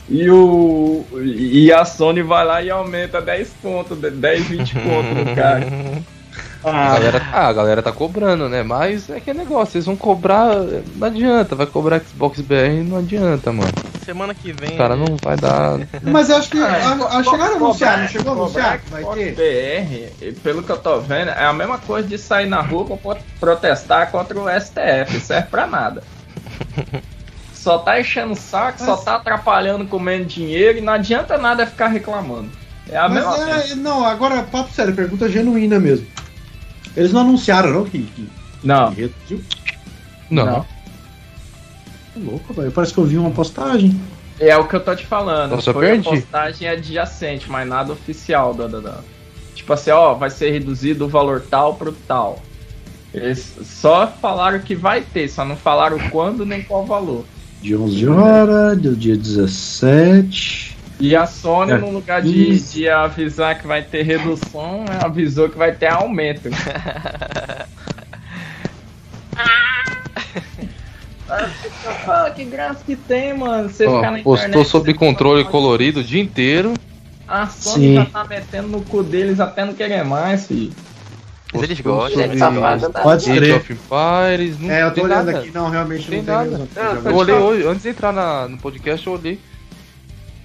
[0.10, 5.36] e, o, e a Sony vai lá e aumenta 10 pontos, 10, 20 pontos no
[5.36, 5.66] cara.
[6.64, 8.64] A Ah, galera, ah, a galera tá cobrando, né?
[8.64, 10.56] Mas é que é negócio, vocês vão cobrar.
[10.96, 13.72] Não adianta, vai cobrar Xbox BR não adianta, mano.
[14.04, 14.74] Semana que vem.
[14.74, 15.80] O cara não vai dar.
[16.04, 16.58] Mas eu acho que.
[16.62, 18.80] A, a, chegaram a anunciar, não chegou a anunciar?
[18.90, 19.34] Vai ter?
[19.34, 22.86] Xbox BR, pelo que eu tô vendo, é a mesma coisa de sair na rua
[22.86, 25.14] pra pro- protestar contra o STF.
[25.14, 26.04] Não serve pra nada.
[27.54, 31.66] Só tá enchendo o saco, só Mas- tá atrapalhando, comendo dinheiro e não adianta nada
[31.68, 32.50] ficar reclamando.
[32.90, 33.74] É a mesma Mas coisa.
[33.74, 36.08] é, não, agora, papo sério, pergunta genuína mesmo.
[36.96, 38.30] Eles não anunciaram, não, que, que,
[38.64, 39.42] Não, que reduziu?
[40.30, 40.46] Não.
[40.46, 40.66] Não.
[42.14, 42.72] Que louco, velho.
[42.72, 44.00] Parece que eu vi uma postagem.
[44.40, 45.52] é o que eu tô te falando.
[45.52, 46.10] Nossa, Foi a perdi.
[46.10, 48.54] postagem adjacente, mas nada oficial.
[48.54, 48.98] Da, da, da.
[49.56, 52.42] Tipo assim, ó, vai ser reduzido o valor tal pro tal.
[53.14, 57.26] Eles só falaram que vai ter, só não falaram quando nem qual valor.
[57.62, 60.78] De 11 horas, do dia 17.
[61.00, 61.78] E a Sony, É.
[61.78, 62.74] no lugar de, Isso.
[62.74, 66.50] de avisar que vai ter redução, né, avisou que vai ter aumento.
[72.08, 73.70] Ah, que graça que tem, mano.
[73.70, 76.74] Você Ó, ficar na postou internet, sobre controle pode- colorido o dia inteiro.
[77.28, 77.96] A Sony Sim.
[77.96, 80.74] já tá metendo no cu deles até não querer mais, filho.
[81.54, 82.90] Mas eles gostam, eles safado.
[82.92, 83.56] Pode crer.
[83.58, 84.60] of Empires.
[84.60, 85.40] Não É, eu tô tem olhando nada.
[85.40, 85.52] aqui.
[85.52, 86.68] Não, realmente Tem não tem nada.
[86.76, 89.40] É, eu olhei hoje, antes de entrar na- no podcast, eu olhei.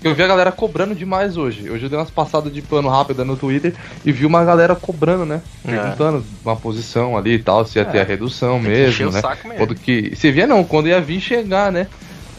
[0.04, 1.70] Eu vi a galera cobrando demais hoje.
[1.70, 3.74] Hoje eu dei umas passadas de pano rápida no Twitter
[4.04, 5.40] e vi uma galera cobrando, né?
[5.66, 5.70] É.
[5.70, 8.00] Perguntando uma posição ali e tal, se ia ter É.
[8.02, 9.20] a redução Tem mesmo, o né?
[9.22, 9.66] saco mesmo.
[9.66, 10.14] Quando que.
[10.14, 11.86] Você via não, quando ia vir chegar, né?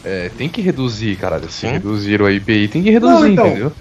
[0.04, 1.50] É, tem que reduzir, caralho.
[1.50, 1.72] Se Sim.
[1.72, 3.46] reduziram a IPI, tem que reduzir, Não, então.
[3.48, 3.72] entendeu?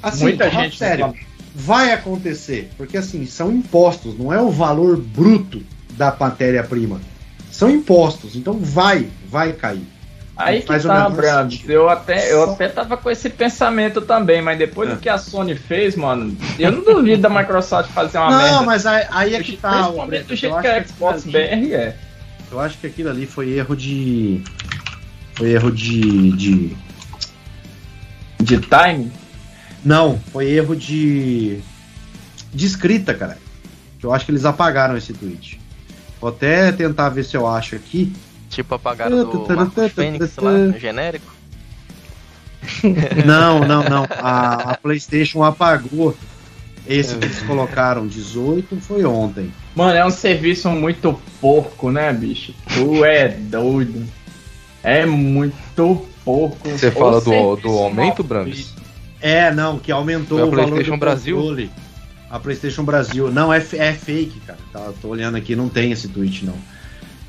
[0.00, 1.12] Assim, Muita gente sério.
[1.52, 2.70] Vai acontecer.
[2.78, 5.60] Porque assim, são impostos, não é o valor bruto
[5.96, 7.00] da matéria-prima.
[7.50, 8.36] São impostos.
[8.36, 9.82] Então vai, vai cair.
[10.36, 11.10] Aí que tá,
[11.42, 11.70] sentido.
[11.70, 14.94] Eu até, eu até tava com esse pensamento também, mas depois É.
[14.94, 18.62] do que a Sony fez, mano, eu não duvido da Microsoft fazer uma não, merda.
[18.62, 19.82] mas aí, aí é que tá.
[19.82, 21.96] Principalmente do Eu jeito acho que a aquilo Xbox ali- BR é.
[22.50, 24.42] Eu acho que aquilo ali foi erro de.
[25.34, 26.32] Foi erro de.
[26.32, 26.76] de...
[28.40, 29.12] De time?
[29.84, 31.60] Não, foi erro de.
[32.52, 33.38] de escrita, cara.
[34.02, 35.60] Eu acho que eles apagaram esse tweet.
[36.20, 38.12] Vou até tentar ver se eu acho aqui.
[38.52, 41.32] Tipo, apagaram do Marcos Fênix lá, no genérico.
[43.24, 44.06] Não, não, não.
[44.10, 46.14] A, a PlayStation apagou.
[46.86, 49.52] Esse que eles colocaram 18 foi ontem.
[49.74, 52.52] Mano, é um serviço muito porco, né, bicho?
[52.74, 54.04] Tu é doido.
[54.82, 56.68] É muito porco.
[56.68, 58.66] Você O fala do, do aumento, Brandes?
[58.68, 58.82] feito.
[59.20, 61.36] É, não, que aumentou Foi a o valor PlayStation do Brasil?
[61.36, 61.70] controle.
[62.28, 63.30] A PlayStation Brasil.
[63.30, 64.58] Não, é, é fake, cara.
[64.72, 66.56] Tá, tô olhando aqui, não tem esse tweet, não.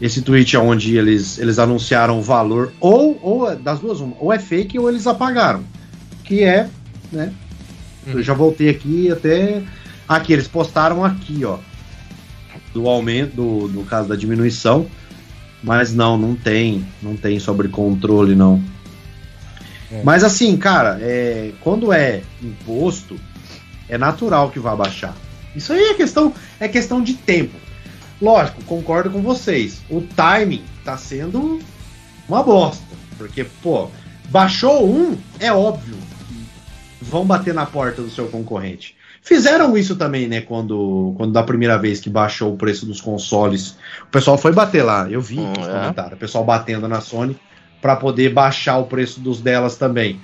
[0.04, 4.14] Esse tweet é onde eles, eles anunciaram o valor, ou, ou é das duas, uma,
[4.20, 5.64] ou é fake ou eles apagaram.
[6.26, 6.68] Que é,
[7.10, 7.32] né?
[8.06, 9.64] Eu já voltei aqui até.
[10.06, 11.58] Aqui, eles postaram aqui, ó.
[12.74, 14.88] Do aumento, do, no caso da diminuição.
[15.64, 16.86] Mas não, não tem.
[17.02, 18.62] Não tem sobre controle, não.
[19.90, 20.04] É.
[20.04, 23.18] Mas assim, cara, é, quando é imposto,
[23.88, 25.16] é natural que vá baixar.
[25.56, 27.63] Isso aí é questão, é questão de tempo.
[28.24, 29.82] Lógico, concordo com vocês.
[29.90, 31.60] O timing tá sendo
[32.28, 32.82] uma bosta.
[33.18, 33.90] Porque, pô,
[34.30, 35.96] baixou um, é óbvio
[36.30, 38.96] que vão bater na porta do seu concorrente.
[39.22, 40.40] Fizeram isso também, né?
[40.40, 44.84] Quando, quando da primeira vez que baixou o preço dos consoles, o pessoal foi bater
[44.84, 45.06] lá.
[45.10, 45.72] Eu vi Hum, nos é.
[45.72, 47.38] comentários, o pessoal batendo na Sony
[47.82, 50.22] para poder baixar o preço dos delas também.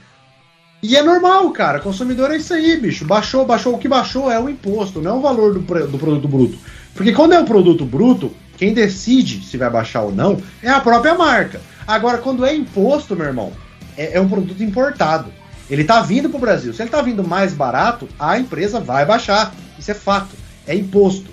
[0.81, 1.80] E é normal, cara.
[1.80, 3.06] Consumidor é isso aí, bicho.
[3.06, 3.76] Baixou, baixou.
[3.76, 6.57] O que baixou é o imposto, não é o valor do, do produto bruto.
[6.93, 10.80] Porque quando é o produto bruto, quem decide se vai baixar ou não é a
[10.80, 11.61] própria marca.
[11.85, 13.51] Agora, quando é imposto, meu irmão,
[13.97, 15.31] é, é um produto importado.
[15.69, 16.73] Ele tá vindo pro Brasil.
[16.73, 19.53] Se ele tá vindo mais barato, a empresa vai baixar.
[19.77, 20.35] Isso é fato.
[20.65, 21.30] É imposto.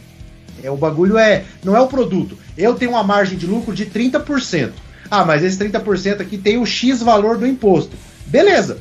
[0.63, 1.45] É, o bagulho é.
[1.65, 2.37] Não é o produto.
[2.57, 4.73] Eu tenho uma margem de lucro de 30%.
[5.11, 7.97] Ah, mas esse 30% aqui tem o X valor do imposto.
[8.27, 8.79] Beleza.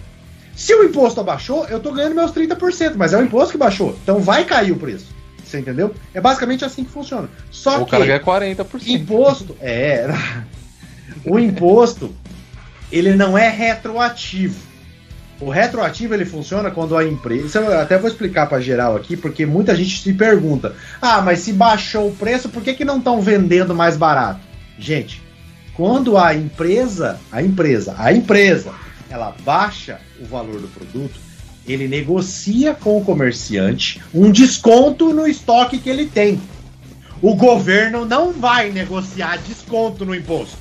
[0.55, 3.97] Se o imposto abaixou, eu tô ganhando meus 30%, mas é o imposto que baixou.
[4.01, 5.13] Então vai cair o preço.
[5.43, 5.93] Você entendeu?
[6.13, 7.29] É basicamente assim que funciona.
[7.51, 8.87] Só O que cara ganha 40%.
[8.87, 10.07] imposto é
[11.25, 12.13] o imposto
[12.91, 14.59] ele não é retroativo.
[15.39, 17.59] O retroativo ele funciona quando a empresa.
[17.59, 21.51] Eu até vou explicar para geral aqui, porque muita gente se pergunta: ah, mas se
[21.51, 24.39] baixou o preço, por que, que não estão vendendo mais barato?
[24.79, 25.21] Gente,
[25.73, 28.71] quando a empresa, a empresa, a empresa,
[29.09, 31.19] ela baixa o valor do produto,
[31.67, 36.39] ele negocia com o comerciante um desconto no estoque que ele tem.
[37.21, 40.57] O governo não vai negociar desconto no imposto.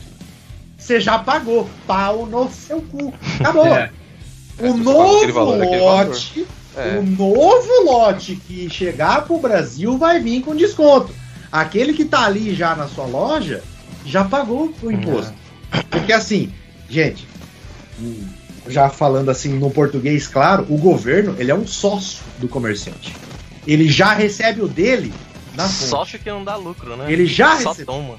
[0.78, 1.68] Você já pagou.
[1.86, 3.12] Pau no seu cu.
[3.40, 3.66] Acabou.
[3.74, 3.90] É.
[4.60, 6.46] O É, novo valor, lote,
[6.76, 6.96] É.
[6.98, 11.12] o novo lote que chegar pro Brasil vai vir com desconto.
[11.50, 13.64] Aquele que tá ali já na sua loja
[14.06, 15.34] já pagou o imposto.
[15.90, 16.52] Porque assim,
[16.88, 17.26] gente,
[18.00, 18.28] hum,
[18.66, 23.16] já falando assim no português claro, o governo ele é um sócio do comerciante.
[23.66, 25.14] Ele já recebe o dele
[25.54, 25.88] na fonte.
[25.90, 27.10] Sócio que não dá lucro, né?
[27.10, 27.94] Ele já Só recebeu.
[27.94, 28.18] toma.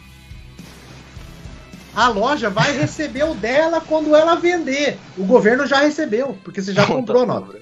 [1.95, 4.97] A loja vai receber o dela quando ela vender.
[5.17, 7.57] O governo já recebeu, porque você já comprou a nota.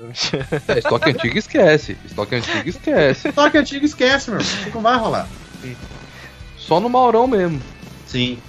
[0.68, 1.96] É, estoque antigo esquece.
[2.04, 3.28] Estoque antigo esquece.
[3.28, 4.40] Estoque antigo esquece, meu.
[4.40, 4.60] irmão.
[4.62, 5.30] Isso não vai rolar.
[6.58, 7.62] Só no Maurão mesmo.
[8.08, 8.40] Sim.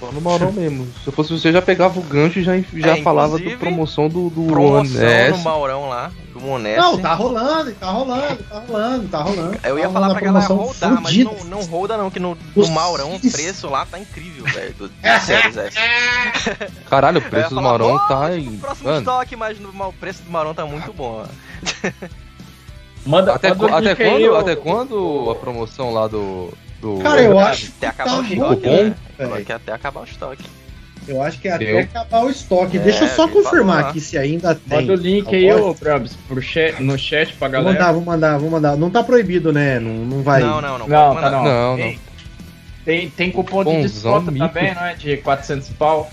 [0.00, 0.86] Só no Maurão mesmo.
[1.04, 4.08] Se eu fosse você, já pegava o gancho e já, já É, falava da promoção
[4.08, 5.38] do, do Promoção no.
[5.38, 6.78] Maurão lá, do Monesse.
[6.78, 9.58] Não, tá rolando, tá rolando, tá rolando, tá rolando.
[9.62, 10.56] Eu ia Tá falar pra a galera promoção
[10.88, 11.30] rodar, mas fudida.
[11.30, 14.88] não, não roda não, que no, no Maurão o preço lá tá incrível, velho, do,
[14.88, 15.76] do Series S.
[16.88, 18.56] Caralho, o preço do Maurão "Pô, tá em.
[18.56, 21.24] Próximo Mano, estoque, mas no, o preço do Maurão tá muito bom.
[21.26, 21.90] ó.
[23.04, 26.52] Manda, até, manda até quando, até quando a promoção lá do.
[26.80, 28.76] Do Cara, eu acho Até que acabar tá o estoque, bom, né?
[28.78, 28.94] velho.
[29.16, 30.44] Falou que até acabar o estoque.
[31.08, 31.78] Eu acho que é até Deu.
[31.80, 32.76] acabar o estoque.
[32.76, 34.80] É, Deixa eu só confirmar aqui se ainda tem.
[34.80, 37.72] Manda o link Tá aí, ô Brabs, chat, no chat pra Vou galera.
[37.72, 38.76] mandar, vou mandar, vou mandar.
[38.76, 39.80] Não tá proibido, né?
[39.80, 40.40] Não, não vai.
[40.40, 40.88] Não, não, não.
[40.88, 41.44] Não, tá não.
[41.44, 41.76] Não,
[42.84, 44.48] tem, Tem, cupom de desconto mico.
[44.48, 44.94] também, não é?
[44.94, 46.10] De 400 pau.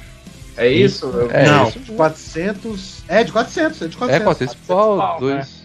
[0.55, 1.11] É isso?
[1.31, 1.79] É não, isso.
[1.79, 3.03] de 400.
[3.07, 4.23] É, de 400, é de É, 400.
[4.23, 5.56] 400 400 pau, pau, dois.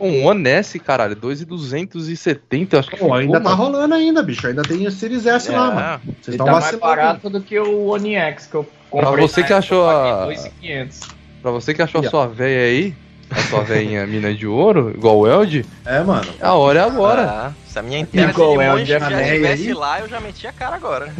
[0.00, 3.56] Um One S, caralho, 2,270, acho que Pô, ficou, ainda tá mano.
[3.56, 4.46] rolando ainda, bicho.
[4.46, 5.74] Ainda tem o Series S lá, É.
[5.74, 6.00] mano.
[6.22, 9.26] Vocês estão tá mais barato do que o One X que eu comprei.
[9.26, 11.00] você na que achou a- paguei 2.500.
[11.42, 12.94] Pra você que achou Aí, a sua véia aí,
[13.30, 16.32] a sua veinha mina de ouro, igual o Eld, É, mano.
[16.40, 17.22] a hora é agora.
[17.28, 20.46] Ah, se a minha inteira de Igual o limões já estivesse lá, eu já meti
[20.46, 21.12] a cara agora.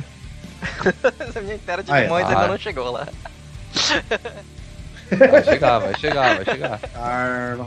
[1.33, 2.29] se a minha inteira de limões ah.
[2.29, 3.07] ainda não chegou lá.
[5.11, 6.81] Vai chegar, vai chegar, vai chegar.
[6.93, 7.67] Karma.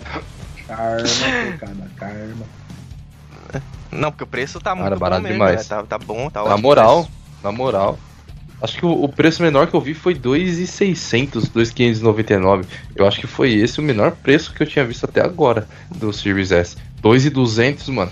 [0.75, 2.45] Karma, cada karma.
[3.91, 5.57] Não, porque o preço tá muito Cara, bom barato mesmo, demais.
[5.57, 5.63] né?
[5.67, 6.61] Tá, tá bom, tá Na ótimo.
[6.61, 7.09] moral,
[7.43, 7.99] na moral.
[8.61, 12.65] Acho que o, o preço menor que eu vi foi 2,600, 2,599.
[12.95, 16.13] Eu acho que foi esse o menor preço que eu tinha visto até agora do
[16.13, 16.77] Series S.
[17.01, 18.11] 2,200, mano.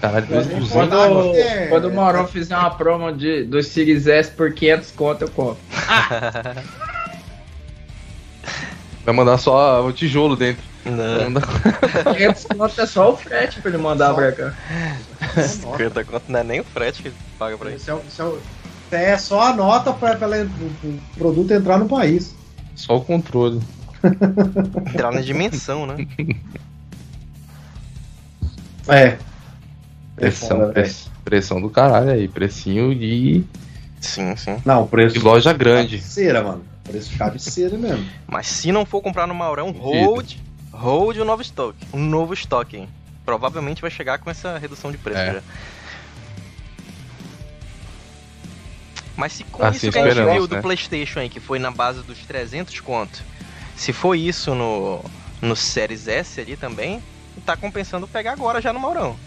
[0.00, 0.72] Caralho, 2,200.
[0.72, 1.66] Quando, É.
[1.68, 5.58] quando o Maurão fizer uma promo de, do Series S por 500 conto, eu compro.
[9.04, 10.62] Vai mandar só o tijolo dentro.
[10.84, 14.54] Não, mandar- 500 conto é só o frete pra ele mandar pra cá.
[15.42, 17.90] 50 conto não é nem o frete que paga pra isso.
[18.08, 18.40] Isso
[18.90, 22.34] é, é, é só a nota para o produto entrar no país.
[22.74, 23.60] Só o controle.
[24.94, 26.06] Entrar na dimensão, né?
[28.88, 29.18] É.
[30.16, 32.26] Pressão, foda, press- pressão do caralho aí.
[32.28, 33.44] Precinho de,
[34.00, 34.56] Sim, sim.
[34.64, 35.14] Não, preço.
[35.14, 35.96] de loja grande.
[35.98, 36.64] Cabeceira, mano.
[36.84, 38.04] Preço de cabeceira mesmo.
[38.26, 40.32] Mas se não for comprar no Maurão, hold,
[40.80, 41.86] hold o novo estoque.
[41.92, 42.88] Um novo estoque?
[43.24, 45.34] Provavelmente vai chegar com essa redução de preço É.
[45.34, 45.42] já.
[49.16, 50.62] Mas se com Assim isso que a gente viu do né?
[50.62, 53.22] PlayStation aí, que foi na base dos 300 conto,
[53.76, 55.04] se for isso no,
[55.42, 57.02] no Series S ali também,
[57.44, 59.18] tá compensando pegar agora já no Maurão.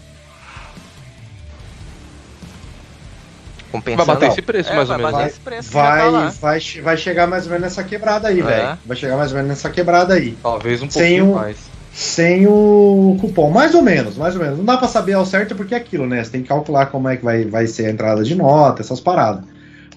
[3.74, 4.04] Compensando.
[4.06, 5.38] Vai bater esse preço, É, mais ou vai menos.
[5.38, 8.42] preço tá Vai, vai, che- vai chegar mais ou menos nessa quebrada aí, É.
[8.44, 8.78] velho.
[8.86, 10.38] Vai chegar mais ou menos nessa quebrada aí.
[10.40, 11.56] Talvez um Sem pouquinho o- mais.
[11.92, 13.50] Sem o cupom.
[13.50, 14.58] Mais ou menos, mais ou menos.
[14.58, 16.22] Não dá pra saber ao certo porque é aquilo, né?
[16.22, 19.00] Você tem que calcular como é que vai, vai ser a entrada de nota, essas
[19.00, 19.44] paradas.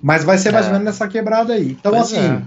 [0.01, 0.69] Mas vai ser mais É.
[0.69, 1.71] ou menos nessa quebrada aí.
[1.79, 2.41] Então, Pois assim,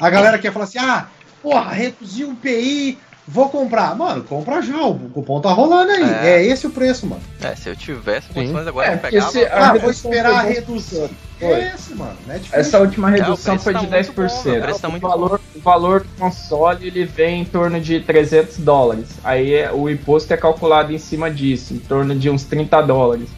[0.00, 1.06] a galera quer falar assim: ah,
[1.42, 3.94] porra, reduziu o PI, vou comprar.
[3.96, 6.02] Mano, compra já, o cupom tá rolando aí.
[6.02, 6.26] É.
[6.36, 7.22] É, esse o preço, mano.
[7.40, 9.30] É, se eu tivesse condições agora, É, eu pegava.
[9.30, 11.08] se- Ah, vou esperar a redução.
[11.38, 11.48] Foi.
[11.48, 12.16] É esse, mano.
[12.26, 12.52] Netflix.
[12.54, 14.60] Essa última É, redução foi tá de muito 10%.
[14.60, 18.58] bom, o tá o, valor, o valor do console ele vem em torno de 300
[18.58, 19.08] dólares.
[19.24, 23.28] Aí é- o imposto é calculado em cima disso, em torno de uns 30 dólares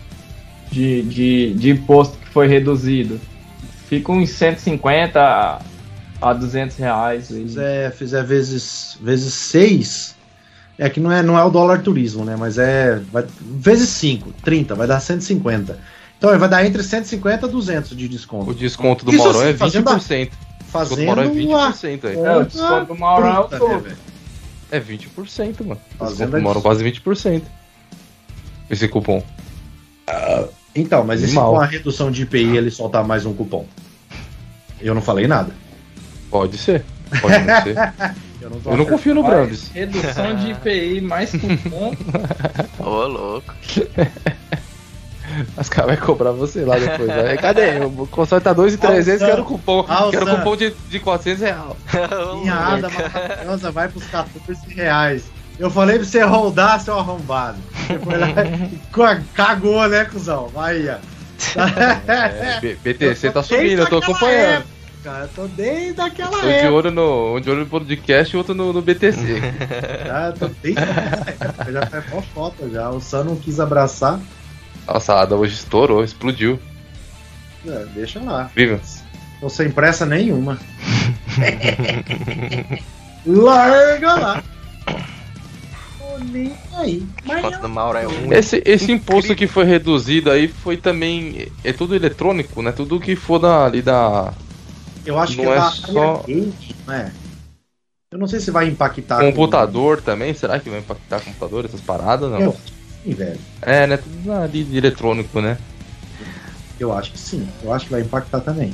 [0.70, 3.18] de, de, de imposto que foi reduzido.
[3.88, 5.60] Fica uns 150
[6.20, 7.30] a, a 200 reais.
[7.32, 7.42] aí.
[7.42, 10.16] fizer, fizer vezes, vezes 6,
[10.78, 12.36] é que não é, não é o dólar turismo, né?
[12.36, 13.00] Mas é.
[13.12, 15.78] Vai, vezes 5, 30, vai dar 150.
[16.18, 18.54] Então vai dar entre 150 e 200 de O desconto.
[18.54, 20.30] desconto do Isso Maurão assim, é fazendo 20%.
[20.60, 22.16] Desconto do Mauro é fazendo a 20% aí.
[22.16, 23.72] É, o desconto do Mauro é o puta, todo.
[23.72, 23.98] né, velho?
[24.70, 25.80] É 20%, mano.
[25.98, 27.42] Fazendo Desconto do Mauro quase 20%.
[28.68, 29.22] Esse cupom.
[30.74, 33.66] Então, mas e se com a redução de IPI ele soltar mais um cupom?
[34.80, 35.52] Eu não falei nada.
[36.38, 36.84] Pode ser.
[37.20, 37.76] Pode não ser.
[38.46, 39.70] Eu não, Eu não confio no Brambis.
[39.72, 41.96] Redução de IPI mais cupom.
[42.78, 43.52] Ô, louco.
[45.58, 47.08] Os caras vão cobrar você lá depois.
[47.08, 47.36] Né?
[47.38, 47.80] Cadê?
[47.80, 49.26] O console tá 2,300, Alçan.
[49.26, 49.82] quero cupom.
[49.82, 50.36] Quero Alçan.
[50.36, 51.76] cupom de, de 400 reais.
[52.42, 55.24] Minha ada maravilhosa vai pros 14 reais.
[55.58, 57.56] Eu falei pra você rodar, seu arrombado.
[57.86, 60.48] Você foi lá e cagou, né, cuzão?
[60.48, 61.16] Vai aí, ó.
[62.06, 64.56] É, BTC tá subindo, eu tô acompanhando.
[64.56, 64.75] época,
[65.06, 66.72] Cara, eu tô desde aquela de época.
[66.72, 69.40] olho no, um de olho no podcast e outro no, no BTC.
[70.04, 71.72] Já, tô desde época.
[71.72, 72.90] Já faz mó foto já.
[72.90, 74.18] O Sam não quis abraçar.
[74.84, 76.58] Nossa, a Ada hoje estourou, explodiu.
[77.64, 78.46] É, deixa lá.
[78.50, 78.80] Incrível.
[79.40, 80.58] Tô sem pressa nenhuma.
[83.24, 84.42] Larga lá.
[84.86, 87.06] Tô nem aí.
[87.24, 88.32] Mas Desconto do Mauro é um.
[88.32, 91.46] Esse, esse imposto que foi reduzido aí foi também.
[91.62, 92.72] É tudo eletrônico, né?
[92.72, 94.34] Tudo que for da, ali da.
[95.06, 97.10] Eu acho que Não é da só- é?
[98.10, 99.20] Eu não sei se vai impactar.
[99.20, 102.30] com- Computador também, será que vai impactar computador, essas paradas?
[102.30, 102.40] Não.
[102.40, 102.56] Eu,
[103.04, 103.38] sim, velho.
[103.62, 103.96] É, né?
[103.96, 105.58] Tudo ali de eletrônico, né?
[106.78, 107.48] Eu acho que sim.
[107.62, 108.72] Eu acho que vai impactar também.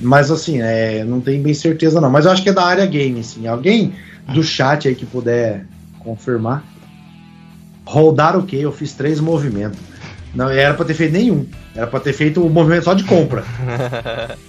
[0.00, 2.10] Mas assim, é, não tenho bem certeza não.
[2.10, 3.46] Mas eu acho que é da área game, sim.
[3.46, 3.94] Alguém
[4.32, 5.64] do chat aí que puder
[6.00, 6.62] confirmar.
[7.84, 8.56] Rodar o quê?
[8.60, 9.80] Eu fiz três movimentos.
[10.34, 11.46] Não, era pra ter feito nenhum.
[11.74, 13.42] Era pra ter feito o movimento só de compra.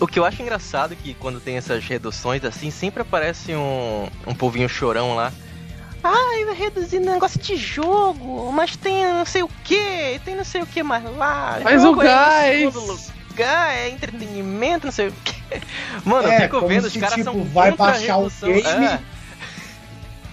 [0.00, 4.08] O que eu acho engraçado é que quando tem essas reduções assim, sempre aparece um,
[4.26, 5.30] um povinho chorão lá.
[6.02, 10.62] Ai, vai reduzir negócio de jogo, mas tem não sei o que, tem não sei
[10.62, 11.60] o que mais lá.
[11.62, 12.74] Mas o é em gás!
[12.74, 12.98] todo
[13.30, 15.34] lugar, é entretenimento, não sei o que.
[16.04, 18.62] Mano, É, eu fico como vendo, os se, caras tipo, são vai baixar o game,
[18.64, 19.00] É.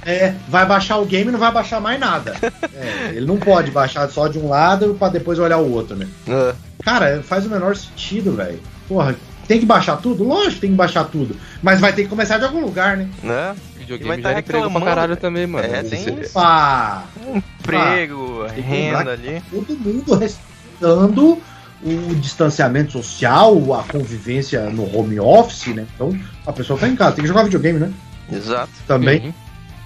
[0.05, 2.33] É, vai baixar o game e não vai baixar mais nada.
[2.73, 6.07] É, ele não pode baixar só de um lado pra depois olhar o outro, né?
[6.27, 6.53] É.
[6.83, 8.61] Cara, faz o menor sentido, velho.
[8.87, 9.15] Porra,
[9.47, 10.23] tem que baixar tudo?
[10.23, 11.35] Lógico que tem que baixar tudo.
[11.61, 13.07] Mas vai ter que começar de algum lugar, né?
[13.23, 13.55] Né?
[13.77, 15.65] Videogame vai tá gera emprego pra caralho também, mano.
[15.65, 16.33] É, tem Esse- isso.
[16.33, 19.41] Pá, Emprego, lembrar renda ali.
[19.49, 21.37] todo mundo respeitando
[21.83, 25.85] o distanciamento social, a convivência no home office, né?
[25.95, 27.91] Então, a pessoa tá em casa, tem que jogar videogame, né?
[28.31, 28.71] Exato.
[28.87, 29.21] Também.
[29.21, 29.33] Sim,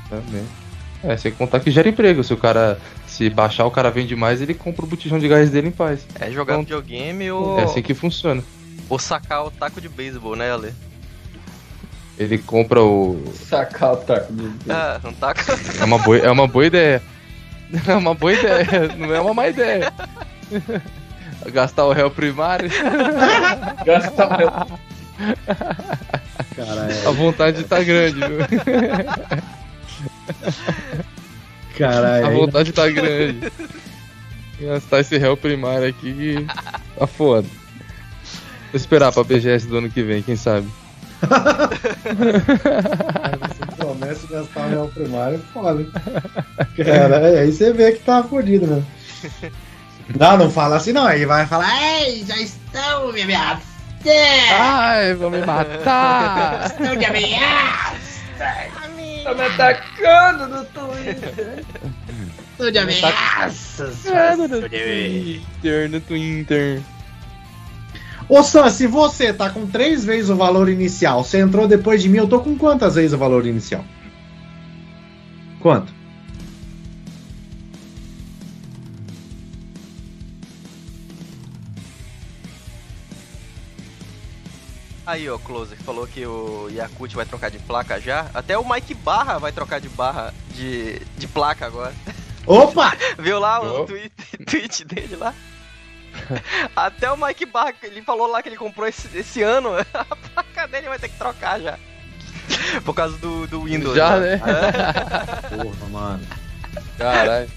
[0.09, 0.43] Também.
[1.03, 2.23] É, sem contar que gera emprego.
[2.23, 2.77] Se o cara.
[3.07, 6.05] Se baixar, o cara vende mais, ele compra o botijão de gás dele em paz.
[6.19, 6.67] É jogar Pronto.
[6.67, 8.41] videogame ou, É assim que funciona.
[8.91, 10.73] Ou sacar o taco de beisebol, né, Ale?
[12.17, 13.23] Ele compra o.
[13.33, 14.51] Sacar o taco de.
[14.69, 15.39] Ah, um taco.
[15.79, 17.01] É uma boa, é uma boa ideia.
[17.87, 19.93] É uma boa ideia, não é uma má ideia.
[21.53, 22.69] Gastar o réu primário,
[23.85, 24.67] Gastar
[26.53, 28.39] Cara, a vontade tá grande, viu?
[31.77, 33.49] cara, A vontade tá grande.
[34.59, 36.45] Gastar esse réu primário aqui
[36.99, 37.47] tá foda.
[38.71, 40.67] Vou esperar pra BGS do ano que vem, quem sabe.
[43.39, 45.85] você promete gastar o real primário, foda.
[46.77, 48.83] Cara, é, aí você vê que tá fodido, né?
[50.17, 51.69] Não, não fala assim não, aí vai falar,
[52.01, 53.61] ei, já estão me ameaçando,
[54.51, 56.65] Ai, vão me matar!
[56.71, 58.21] estão de ameaça,
[59.23, 61.63] Tá me atacando no Twitter.
[62.51, 64.07] estão de ameaças.
[64.07, 66.81] Ah, no Twitter, no Twitter.
[68.33, 72.07] Ô Sam, se você tá com três vezes o valor inicial, você entrou depois de
[72.07, 73.83] mim, eu tô com quantas vezes o valor inicial?
[75.59, 75.93] Quanto?
[85.05, 88.29] Aí, ó, Closer falou que o Yakut vai trocar de placa já.
[88.33, 91.93] Até o Mike Barra vai trocar de barra de, de placa agora.
[92.45, 92.93] Opa!
[93.19, 93.85] Viu lá o Oh.
[93.85, 94.11] tweet,
[94.45, 95.33] tweet dele lá?
[96.75, 99.69] Até o Mike Barra, ele falou lá que ele comprou esse, esse ano.
[99.93, 101.77] A placa dele vai ter que trocar já.
[102.83, 103.95] Por causa do, do Windows.
[103.95, 104.35] Já, né?
[104.37, 104.41] né?
[105.49, 106.23] Porra, mano.
[106.97, 107.49] Caralho.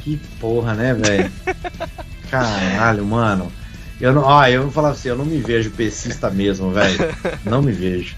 [0.00, 1.30] Que porra, né, velho?
[2.28, 3.52] Caralho, mano.
[4.00, 6.98] Eu não, ó, eu vou falar pra você, eu não me vejo pesista mesmo, velho.
[7.44, 8.16] Não me vejo.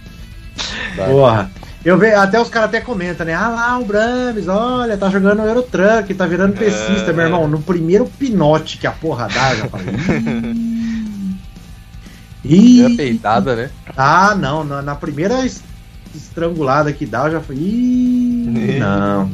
[0.96, 1.10] Vai.
[1.10, 1.50] Porra.
[1.84, 3.34] Eu vejo, até os caras até comentam, né?
[3.34, 7.12] Ah lá, o Brames, olha, tá jogando Eurotruck, tá virando pesista, É.
[7.12, 7.46] meu irmão.
[7.46, 9.94] No primeiro pinote que a porra dá, eu já falei.
[12.44, 13.70] Ih, Ih, peitada, né?
[13.96, 15.62] ah, não, na, na primeira es-
[16.14, 17.62] estrangulada que dá, eu já falei.
[17.62, 19.30] Ih, não.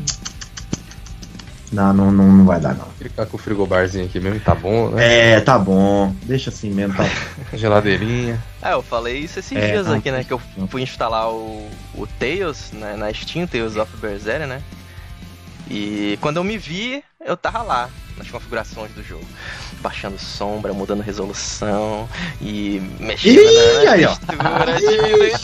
[1.73, 2.87] Não, não, não, não vai dar, não.
[2.99, 5.35] Ficar com o frigobarzinho aqui mesmo, tá bom, né?
[5.35, 6.13] É, tá bom.
[6.25, 7.05] Deixa assim mesmo, tá
[7.57, 8.43] Geladeirinha.
[8.61, 10.25] É, eu falei isso esses É, dias não, aqui, né?
[10.25, 10.67] Que eu não.
[10.67, 14.63] fui instalar o, o Tails né, na Steam, Tales of Berseria, né?
[15.71, 19.25] E quando eu me vi, eu tava lá, nas configurações do jogo.
[19.81, 22.09] Baixando sombra, mudando resolução
[22.41, 24.17] e mexendo Ih, na aí, ó.
[24.17, 25.41] textura, diminuindo.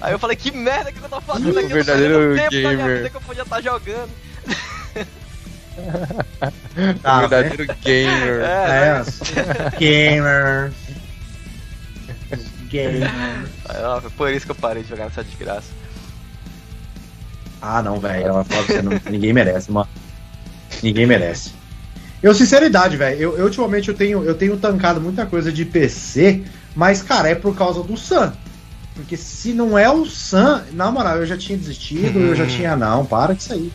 [0.00, 1.64] Aí eu falei, que merda que eu tô fazendo O aqui?
[1.64, 4.10] Eu tô verdadeiro perdendo tempo da minha vida que eu podia estar jogando.
[7.02, 8.40] Tá, o verdadeiro gamer.
[8.40, 9.02] É,
[9.36, 10.72] É, gamer.
[12.68, 13.10] Gamer.
[13.84, 15.68] Ó, foi por isso que eu parei de jogar nessa desgraça.
[17.62, 18.26] Ah, não, velho.
[18.26, 19.88] Ela fala não, ninguém merece, mano.
[20.82, 21.52] Ninguém merece.
[22.22, 26.42] Eu, sinceridade, velho, eu, eu, ultimamente eu tenho, eu tenho tancado muita coisa de PC,
[26.74, 28.32] mas, cara, é por causa do Sun.
[28.94, 32.76] Porque se não é o Sun, na moral, eu já tinha desistido, eu já tinha.
[32.76, 33.72] Não, para com isso aí.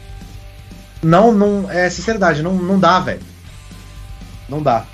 [1.01, 1.69] Não, não.
[1.69, 3.21] É sinceridade, não, não dá, velho.
[4.47, 4.85] Não dá.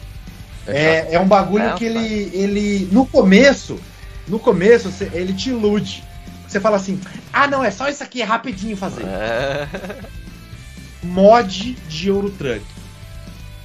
[0.67, 2.89] É, é um bagulho É, que ele, ele.
[2.91, 3.79] No começo,
[4.27, 6.03] no começo, ele te ilude.
[6.47, 6.99] Você fala assim,
[7.33, 9.03] ah não, é só isso aqui, é rapidinho fazer.
[9.03, 9.67] É.
[11.03, 12.63] Mod de Eurotruck.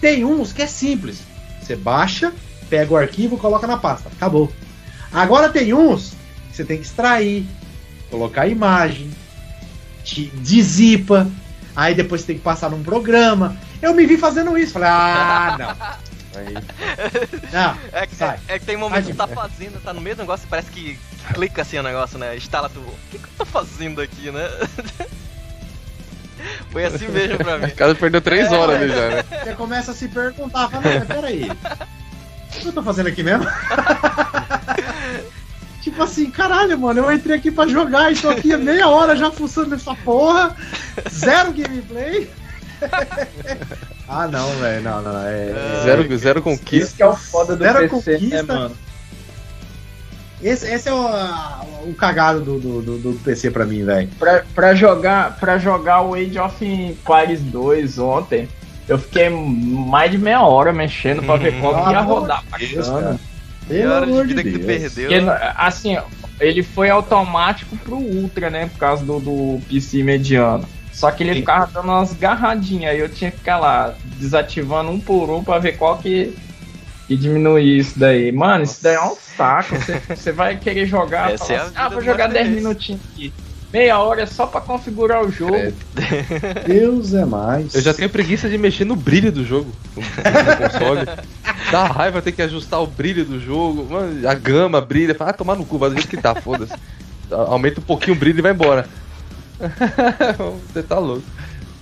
[0.00, 1.22] Tem uns que é simples.
[1.60, 2.32] Você baixa,
[2.68, 4.08] pega o arquivo, coloca na pasta.
[4.08, 4.52] Acabou.
[5.12, 6.14] Agora tem uns
[6.50, 7.46] que você tem que extrair,
[8.10, 9.10] colocar a imagem,
[10.02, 11.30] te dezipa,
[11.74, 13.56] aí depois você tem que passar num programa.
[13.80, 14.72] Eu me vi fazendo isso.
[14.72, 16.40] Falei, ah, não.
[16.40, 16.54] Aí,
[17.52, 18.38] Não, É que, Sai.
[18.46, 20.96] é, é que tem momentos que tá fazendo, tá no meio do negócio, parece que
[21.34, 22.36] clica assim o negócio, né?
[22.36, 22.78] Instala tu.
[22.78, 24.48] O que, que eu tô fazendo aqui, né?
[26.70, 27.66] Foi assim mesmo pra mim.
[27.66, 29.24] o cara perdeu três É, horas já, né?
[29.44, 31.50] Você começa a se perguntar, fala, mas peraí.
[31.50, 33.44] O que eu tô fazendo aqui mesmo?
[35.80, 39.16] tipo assim, caralho, mano, eu entrei aqui pra jogar e tô aqui há meia hora
[39.16, 40.54] já fuçando nessa porra.
[41.10, 42.30] Zero gameplay.
[44.08, 45.26] ah, não, velho, não, não.
[45.26, 46.76] É, Zero, zero conquista.
[46.76, 48.54] Isso que é o foda do Zero PC, né, conquista.
[48.54, 48.76] mano?
[50.42, 51.04] Esse, esse é o,
[51.90, 54.08] o cagado do, do, do- do PC pra mim, velho.
[54.18, 58.48] Pra, pra, jogar, pra jogar o Age of Empires 2 ontem,
[58.88, 63.20] eu fiquei mais de meia hora mexendo pra ver qual que ia rodar Deus, cara.
[63.70, 65.08] Que hora de vida que tu perdeu.
[65.08, 65.24] Porque,
[65.56, 65.96] assim,
[66.40, 68.66] ele foi automático pro Ultra, né?
[68.66, 70.66] Por causa do, do PC mediano.
[70.92, 71.40] Só que ele Sim.
[71.40, 75.58] ficava dando umas garradinhas, aí eu tinha que ficar lá desativando um por um pra
[75.58, 76.36] ver qual que,
[77.06, 78.32] que diminuir isso daí.
[78.32, 79.76] Mano, isso daí é um saco.
[80.08, 83.00] Você, vai querer jogar, Essa fala é assim, ah, vou jogar Master 10 Race." minutinhos
[83.12, 83.32] aqui.
[83.72, 85.72] Meia hora é só pra configurar o jogo.
[86.66, 87.72] Deus é mais.
[87.72, 89.72] Eu já tenho preguiça de mexer no brilho do jogo.
[89.96, 90.02] No
[90.68, 91.06] console.
[91.70, 93.86] Dá raiva ter que ajustar o brilho do jogo.
[93.90, 95.14] Mano, a gama brilha.
[95.14, 96.72] Fala, ah, tomar no cu, vai do jeito que tá, foda-se.
[97.30, 98.88] Aumenta um pouquinho o brilho e vai embora.
[100.72, 101.24] Você tá louco.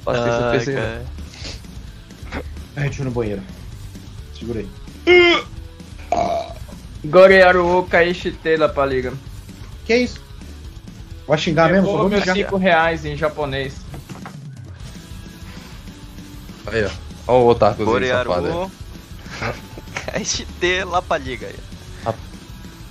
[0.04, 1.02] Paciência.
[2.76, 3.42] Ai, deixa eu ir no banheiro.
[4.38, 4.68] Segura aí.
[7.04, 9.12] Gorearu Kaishitela pra liga.
[9.84, 10.20] Que isso?
[11.26, 11.86] Vai xingar mesmo?
[11.86, 12.36] Vou meus mijar.
[12.36, 13.74] 5 reais em japonês.
[16.66, 16.90] Aí, ó.
[17.26, 17.74] Ó o aí.
[17.84, 18.70] Corearu.
[20.24, 21.46] ST lá pra liga
[22.06, 22.14] aí.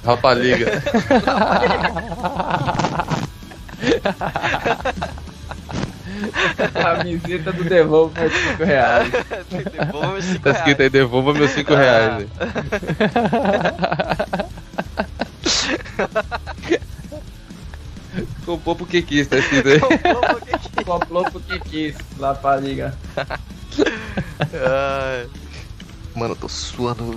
[0.06, 0.82] Rapaliga.
[6.74, 9.12] Camiseta do Devolva meus 5 reais.
[9.72, 11.78] Devolva meus cinco Tá escrito aí, devolva meus 5 Ah.
[11.78, 12.28] reais.
[18.46, 19.78] Comprou porque quis, tá escrito aí.
[19.78, 20.62] reais.
[20.86, 22.94] Comprou porque quis lá pra liga.
[24.54, 25.28] Ai.
[26.18, 27.16] Mano, eu tô suando.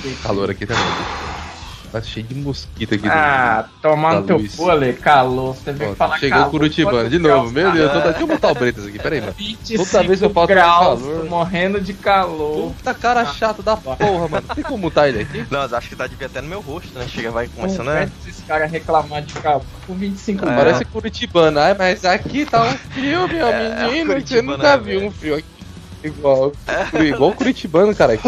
[0.00, 0.20] Quis.
[0.22, 1.47] Calor aqui também.
[1.90, 3.08] Tá cheio de mosquito aqui.
[3.08, 5.54] Ah, tomar Da no teu Ale, calor.
[5.54, 6.48] Você veio Ó, falar chegou calor.
[6.48, 7.50] o Curitibano de novo.
[7.50, 7.74] Meu tá?
[7.74, 8.04] Deus, toda...
[8.04, 9.32] deixa eu botar o Bretas aqui, peraí, mano.
[9.36, 11.24] 25 Toda vez eu falo graus, calor.
[11.24, 12.72] morrendo de calor.
[12.72, 14.46] Puta cara chato da porra, mano.
[14.54, 15.46] Tem como mutar ele aqui?
[15.50, 17.06] Não, mas acho que tá devia até no meu rosto, né?
[17.08, 20.54] Chega, vai começando aguento esses caras reclamar de calor com 25 É.
[20.54, 21.58] Parece Curitibano.
[21.58, 24.06] Ai, mas aqui tá um frio, meu É, menino.
[24.06, 25.46] Você Curitibano, nunca né, viu um frio aqui.
[26.04, 26.52] Igual,
[27.04, 28.18] igual Curitibano, cara.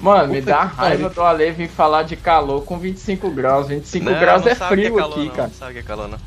[0.00, 3.66] Mano, me Puta dá que raiva do Ale vir falar de calor com 25 graus.
[3.68, 5.48] 25 Não, graus não é que frio calor, aqui, não, cara.
[5.48, 6.18] Não sabe que é calor, não.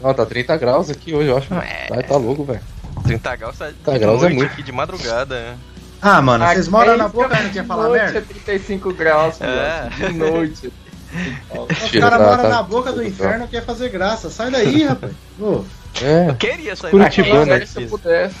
[0.00, 1.52] Não, tá 30 graus aqui hoje, eu acho.
[1.54, 1.86] É.
[1.88, 2.60] Vai, tá louco, velho.
[3.04, 4.52] 30 graus, tá 30 graus é muito.
[4.52, 5.34] aqui de madrugada.
[5.34, 5.56] né?
[6.00, 8.18] Ah, mano, vocês moram é na boca e não quer falar de noite merda?
[8.18, 9.88] é 35 graus, É.
[10.08, 10.72] de noite.
[11.50, 14.30] Os caras tá- moram tá- na boca do tá- inferno e quer fazer graça.
[14.30, 15.12] Sai daí, rapaz.
[16.00, 17.66] É, Eu queria sair Curitibano, daqui, né?
[17.66, 18.34] se eu pudesse.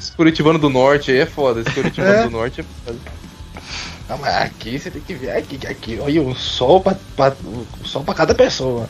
[0.00, 1.60] esse Curitibano do Norte aí é foda.
[1.60, 2.22] Esse Curitibano É.
[2.24, 2.98] do Norte é foda.
[4.10, 7.32] Não, mas aqui você tem que ver aqui, que aqui, olha o sol pra, pra,
[7.44, 8.88] o sol pra cada pessoa.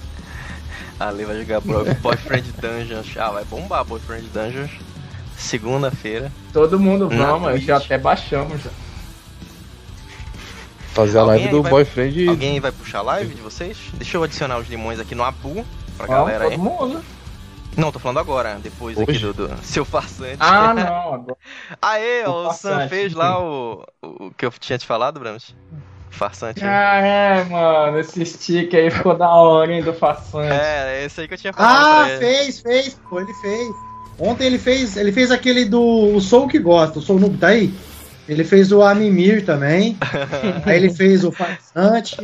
[1.00, 3.06] Ale vai jogar Bro- Boyfriend Dungeons.
[3.16, 4.70] Ah, vai bombar Boyfriend Dungeons.
[5.36, 6.30] Segunda-feira.
[6.52, 7.64] Todo mundo vamos, Twitch.
[7.64, 8.60] já até baixamos.
[8.62, 8.70] Já.
[10.92, 12.28] Fazer a Alguém live do vai- boyfriend.
[12.28, 13.78] Alguém vai puxar a live de vocês?
[13.94, 15.64] Deixa eu adicionar os limões aqui no Apu
[15.96, 16.50] pra Vamos, galera aí.
[16.50, 17.02] todo mundo.
[17.78, 19.20] Não, tô falando agora, depois aqui Hoje?
[19.32, 20.36] do, do seu farsante.
[20.40, 21.36] Ah, não, agora.
[21.80, 25.54] Aê, O o Sam farsante, fez lá o, o que eu tinha te falado, Brams?
[26.10, 26.64] Farsante.
[26.64, 30.52] Ah, é, mano, esse stick aí ficou da hora, hein, do façante.
[30.52, 32.10] É, é esse aí que eu tinha falado.
[32.10, 33.68] Ah, fez, fez, pô, ele fez.
[34.18, 35.80] Ontem ele fez, ele fez aquele do
[36.16, 37.72] o Soul que gosta, o Soul Noob tá aí?
[38.28, 39.96] Ele fez o Amimir também.
[40.66, 42.16] aí ele fez o Farsante.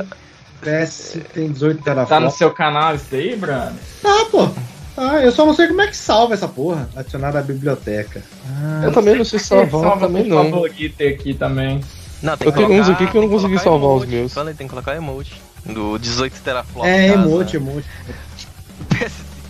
[0.60, 2.35] PS tem 18 Tá no teraflops.
[2.35, 3.78] seu canal isso aí, Bruno?
[4.02, 4.48] Tá, pô.
[4.96, 6.88] Ah, eu só não sei como é que salva essa porra.
[6.94, 8.22] Adicionar à biblioteca.
[8.48, 10.44] Ah, Eu também não sei salvar, Salva também não.
[10.50, 11.80] favorito aqui também.
[12.22, 14.12] Não, tem Eu tenho uns aqui que eu não consegui salvar os emote.
[14.16, 14.32] meus.
[14.32, 15.40] Falei, tem que colocar emote.
[15.66, 16.88] Do 18 teraflops.
[16.88, 17.86] é, emote, emote.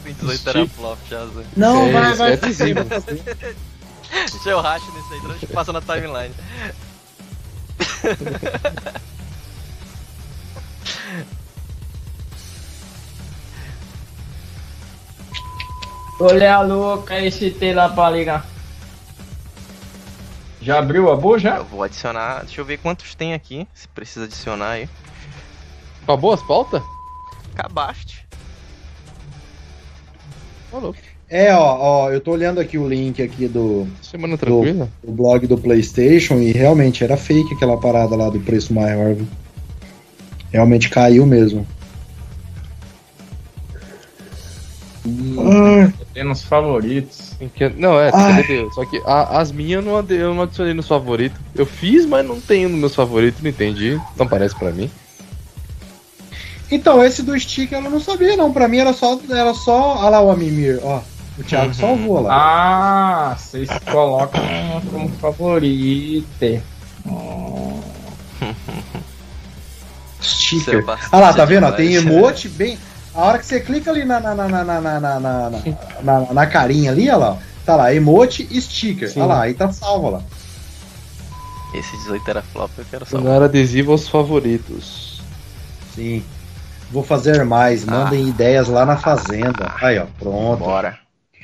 [0.02, 0.44] tem 18 Stick.
[0.52, 1.26] teraflops já.
[1.26, 1.42] Zé.
[1.56, 2.30] Não, É, vai, vai.
[2.30, 2.80] é adesivo.
[2.84, 6.34] Deixa eu racho nesse aí, deixa eu passar na timeline.
[16.20, 18.46] Olha a louca, esse T lá pra ligar.
[20.60, 21.56] Já abriu a boa já?
[21.58, 24.88] Eu vou adicionar, deixa eu ver quantos tem aqui, se precisa adicionar aí.
[26.02, 26.82] Acabou as pautas?
[27.54, 28.26] Acabaste.
[30.70, 30.94] Falou.
[31.28, 34.88] É, ó, ó, eu tô olhando aqui o link aqui do, Semana tranquila.
[35.02, 39.26] do blog do PlayStation e realmente era fake aquela parada lá do preço maior, viu?
[40.52, 41.66] Realmente caiu mesmo.
[45.06, 47.32] Ah, Tem nos favoritos.
[47.76, 48.10] Não, é?
[48.74, 51.38] Só que a- as minhas eu não, ade- eu não adicionei nos favoritos.
[51.54, 54.00] Eu fiz, mas não tenho nos meus favoritos, não entendi.
[54.16, 54.90] Não parece pra mim.
[56.70, 58.52] Então, esse do stick eu não sabia, não.
[58.52, 59.18] Pra mim era só.
[59.30, 59.98] Era só.
[59.98, 61.00] Olha lá o Amimir, ó.
[61.38, 61.74] O Thiago Uhum.
[61.74, 62.34] salvou lá.
[63.32, 64.40] Ah, vocês colocam
[64.90, 66.62] como favorito.
[67.06, 67.80] Oh.
[70.22, 70.80] Sticker.
[70.80, 71.66] Sebastião Olha lá, tá vendo?
[71.66, 72.06] ó, Tem demais.
[72.16, 72.78] emote bem.
[73.14, 75.50] A hora que você clica ali na, na, na, na, na, na,
[76.02, 79.08] na, na carinha ali, olha lá, tá lá, emote e sticker.
[79.08, 79.20] Sim.
[79.20, 80.22] Olha lá, aí tá salvo lá.
[81.72, 83.30] Esse 18 era flop, eu quero salvar.
[83.30, 85.22] Tornar adesivo aos favoritos.
[85.94, 86.24] Sim.
[86.90, 88.28] Vou fazer mais, mandem ah.
[88.28, 89.72] ideias lá na fazenda.
[89.80, 90.60] Aí, ó, pronto.
[90.60, 90.98] Bora.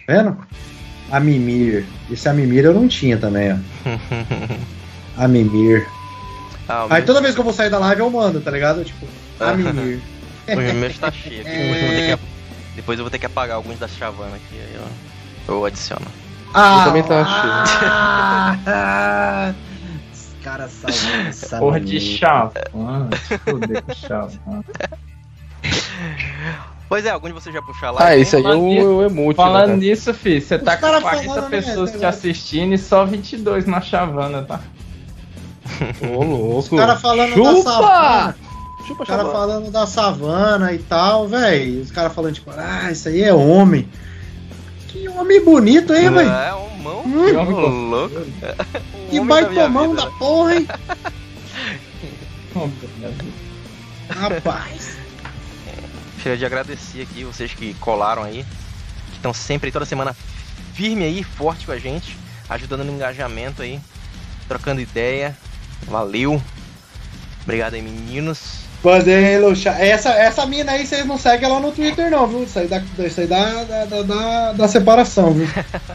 [0.07, 0.37] Tá vendo?
[1.11, 1.87] A Mimir.
[2.11, 3.57] Esse a Mimir eu não tinha também, ó.
[5.17, 5.89] a Mimir.
[6.69, 8.85] Ah, Aí toda vez que eu vou sair da live eu mando, tá ligado?
[8.85, 9.07] Tipo,
[9.41, 10.01] a Mimir
[10.55, 11.51] o meu tá cheio aqui.
[11.51, 12.21] Depois eu, vou ter que, ap-
[12.77, 14.55] depois eu vou ter que apagar alguns da Chavana aqui.
[14.61, 16.07] Aí eu, eu adiciono.
[16.53, 17.29] Ah, também tava
[18.67, 19.55] ah,
[20.13, 20.73] Os caras
[21.29, 22.01] essa Porra de.
[23.29, 24.65] Se fuder com chavão.
[26.89, 28.13] Pois é, algum de vocês já a live?
[28.13, 29.37] Ah, esse aí é o, o emote.
[29.37, 32.75] Falando né, nisso, fi, você tá Os com 40 falando, né, pessoas tá te assistindo
[32.75, 34.61] e só 22 na chavana, tá?
[36.03, 36.59] Ô, louco.
[36.59, 37.71] Os caras falando da Chupa!
[37.71, 38.37] savana.
[38.87, 39.33] Chupa, Os caras Chavana.
[39.33, 41.81] falando da savana e tal, velho.
[41.83, 43.89] Os caras falando, tipo, ah, isso aí é homem.
[44.89, 46.29] Que homem bonito, hein, velho?
[46.29, 48.15] É um mão Hum, homem louco.
[49.11, 50.67] que Um vai da da porra, hein?
[54.11, 54.97] Rapaz.
[56.15, 58.45] Gostaria de agradecer aqui vocês que colaram aí,
[59.11, 60.15] que estão sempre, toda semana,
[60.75, 62.17] firme aí, forte com a gente,
[62.49, 63.81] ajudando no engajamento aí,
[64.49, 65.37] trocando ideia.
[65.87, 66.43] Valeu.
[67.43, 68.65] Obrigado aí, meninos.
[69.41, 69.81] Luxar.
[69.81, 72.45] Essa, essa mina aí, vocês não seguem ela no Twitter, não, viu?
[72.45, 75.47] Isso aí da, isso aí da, da, da, separação, viu?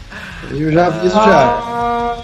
[0.50, 1.76] Eu já aviso já.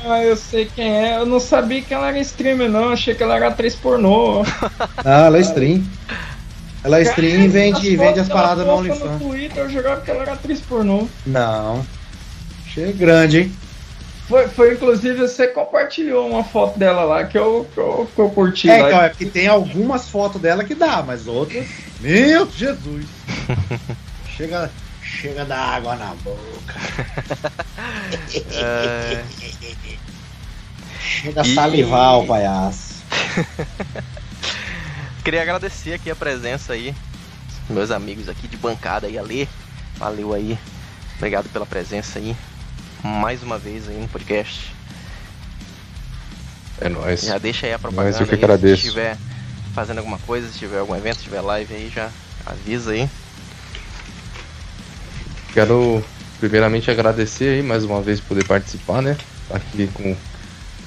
[0.05, 1.17] Ah, eu sei quem é.
[1.17, 2.91] Eu não sabia que ela era streamer, não.
[2.91, 4.45] Achei que ela era atriz pornô.
[5.05, 5.83] Ah, ela é stream.
[6.85, 9.21] Ela é stream e vende, vende as paradas no OnlyFans.
[9.21, 11.09] No Twitter eu jogava que ela era atriz pornô.
[11.27, 11.85] Não.
[12.67, 13.53] Achei grande, hein?
[14.33, 18.31] Foi, foi inclusive você compartilhou uma foto dela lá que eu, que eu, que eu
[18.31, 18.89] curti É, lá.
[18.89, 21.67] então, é porque tem algumas fotos dela que dá, mas outras.
[22.01, 23.05] Meu Jesus!
[24.35, 24.71] chega,
[25.03, 26.41] chega da água na boca.
[28.55, 29.23] É,
[31.03, 33.03] Chega a E- salivar o palhaço.
[35.23, 36.95] queria agradecer aqui a presença aí,
[37.69, 39.47] meus amigos aqui de bancada aí, Ale.
[39.99, 40.59] Valeu aí.
[41.19, 42.35] Obrigado pela presença aí.
[43.03, 44.73] Mais uma vez aí no podcast.
[46.81, 47.23] É nóis.
[47.23, 48.11] Já deixa aí a propaganda.
[48.11, 48.61] Mas eu que aí.
[48.61, 49.17] Se estiver
[49.75, 52.11] fazendo alguma coisa, se tiver algum evento, se tiver live aí, já
[52.47, 53.09] avisa aí.
[55.53, 56.05] Quero
[56.39, 59.17] primeiramente agradecer aí mais uma vez poder participar, né?
[59.49, 60.17] Tá aqui com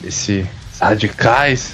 [0.03, 0.47] esse
[0.79, 1.73] radicais.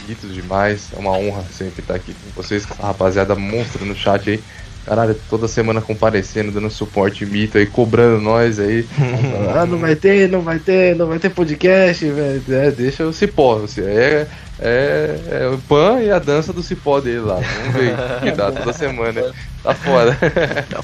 [0.00, 0.88] Bonitos demais.
[0.92, 4.42] É uma honra sempre estar aqui com vocês, com a rapaziada monstra no chat aí.
[4.86, 8.86] Caralho, toda semana comparecendo, dando suporte mito aí, cobrando nós aí.
[9.52, 12.42] ah, não vai ter, não vai ter, não vai ter podcast, velho.
[12.48, 13.64] É, deixa o cipó.
[13.64, 14.28] Assim, é,
[14.60, 17.34] é, é o pan e a dança do cipó dele lá.
[17.34, 19.34] Vamos ver o que dá toda semana.
[19.60, 20.16] Tá foda.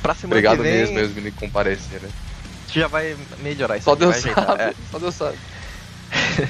[0.03, 2.09] Pra semana Obrigado que vem, mesmo, meus meninos, comparecer, né?
[2.75, 4.47] já vai melhorar isso Só Deus ajeitar.
[4.47, 4.75] sabe, É.
[4.91, 5.37] só Deus sabe.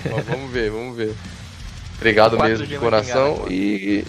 [0.08, 1.14] Bom, vamos ver, vamos ver.
[1.96, 4.04] Obrigado mesmo de coração e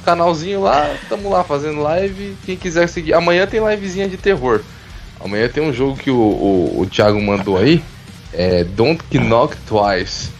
[0.00, 2.36] canalzinho lá, tamo lá fazendo live.
[2.44, 4.60] Quem quiser seguir, amanhã tem livezinha de terror.
[5.22, 7.82] Amanhã tem um jogo que o, o, o Thiago mandou aí,
[8.32, 10.30] é Don't Knock Twice.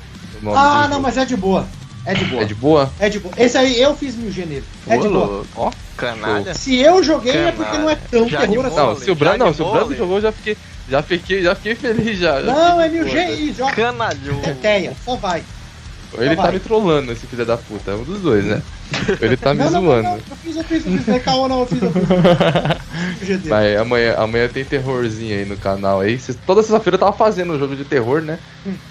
[0.55, 1.03] Ah, não, jogo.
[1.03, 1.67] mas é de boa.
[2.07, 2.43] É de boa.
[2.43, 2.91] é de boa.
[2.99, 3.35] É de boa.
[3.37, 4.65] Esse aí eu fiz mil G nele.
[4.89, 5.27] É de boa.
[5.27, 5.47] louco.
[5.55, 6.55] Ó, Canalha.
[6.55, 7.83] Se eu joguei é porque Canalha.
[7.83, 8.77] não é tão Já terror assim.
[8.77, 10.57] não, se o Brando, não, se o Brando jogou, já fiquei,
[10.89, 12.41] já fiquei, já fiquei feliz já.
[12.41, 13.35] já Não, fiquei é mil G né?
[13.35, 14.41] e joga Canalhão.
[14.41, 14.97] teteia.
[15.05, 15.45] Só vai.
[16.15, 16.53] Ele tá vai.
[16.53, 17.91] me trollando, esse filho da puta.
[17.91, 18.63] É um dos dois, né?
[19.21, 20.03] Ele tá me não, zoando.
[20.03, 21.07] não, não, eu fiz, eu fiz, eu fiz.
[21.07, 22.09] Não é caô, não, eu fiz, eu fiz.
[23.81, 26.19] Amanhã, amanhã tem terrorzinho aí no canal aí.
[26.19, 28.39] Cês- Toda sexta-feira eu tava fazendo um jogo de terror, né?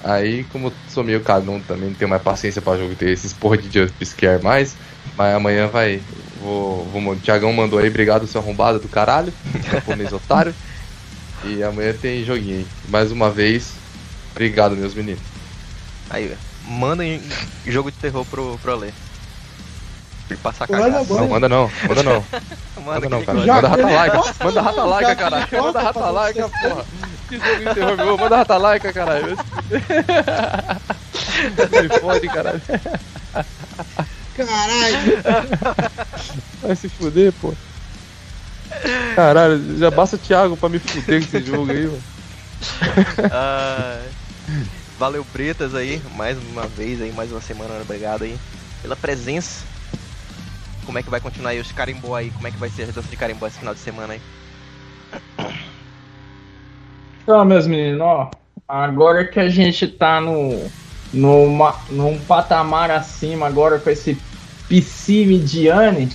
[0.03, 3.57] Aí, como sou meio cagão também, não tenho mais paciência pra jogo ter esses porra
[3.57, 4.75] de jump scare mais.
[5.17, 6.01] Mas amanhã vai.
[6.41, 9.33] Vou, vou, o Thiagão mandou aí, obrigado, seu arrombado do caralho.
[9.71, 10.53] Japonês otário.
[11.41, 12.65] E amanhã tem joguinho aí.
[12.89, 13.71] Mais uma vez,
[14.31, 15.21] obrigado, meus meninos.
[16.09, 16.29] Aí,
[16.67, 17.21] mandem
[17.65, 18.93] jogo de terror pro, pro Ale.
[20.29, 21.13] Ele passa a Manda, cagaça.
[21.13, 22.25] Não, manda não, manda não.
[22.85, 23.39] Manda não, cara.
[23.39, 24.23] Manda rata laica.
[24.43, 25.47] Manda rata laica, caralho.
[25.51, 26.85] Manda rata laica, porra.
[27.27, 28.17] Que jogo meu.
[28.17, 29.37] Manda rata laica, caralho.
[31.55, 32.61] Se fode, caralho.
[34.35, 35.23] Caralho.
[36.61, 37.53] Vai se fuder, pô.
[39.15, 42.03] Caralho, já basta o Thiago pra me fuder com esse jogo aí, mano.
[43.31, 43.99] Ah,
[44.97, 48.37] valeu, Pretas, aí, mais uma vez, aí, mais uma semana, obrigado aí
[48.81, 49.65] pela presença.
[50.89, 52.31] Como é que vai continuar aí os carimbó aí?
[52.31, 54.21] Como é que vai ser a dança de carimbó esse final de semana aí?
[57.21, 58.31] Então, meus meninos, ó,
[58.67, 60.67] agora que a gente tá no,
[61.13, 64.17] numa, num patamar acima, agora com esse
[64.67, 66.09] PC Midiane,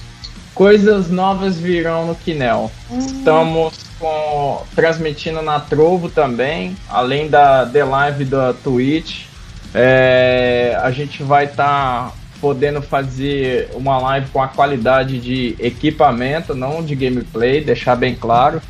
[0.57, 2.69] coisas novas virão no Kinel.
[2.99, 9.27] Estamos com, transmitindo na Trovo também, além da The Live da Twitch.
[9.73, 12.13] É, a gente vai estar
[12.45, 18.61] podendo fazer uma live com a qualidade de equipamento, não de gameplay, deixar bem claro.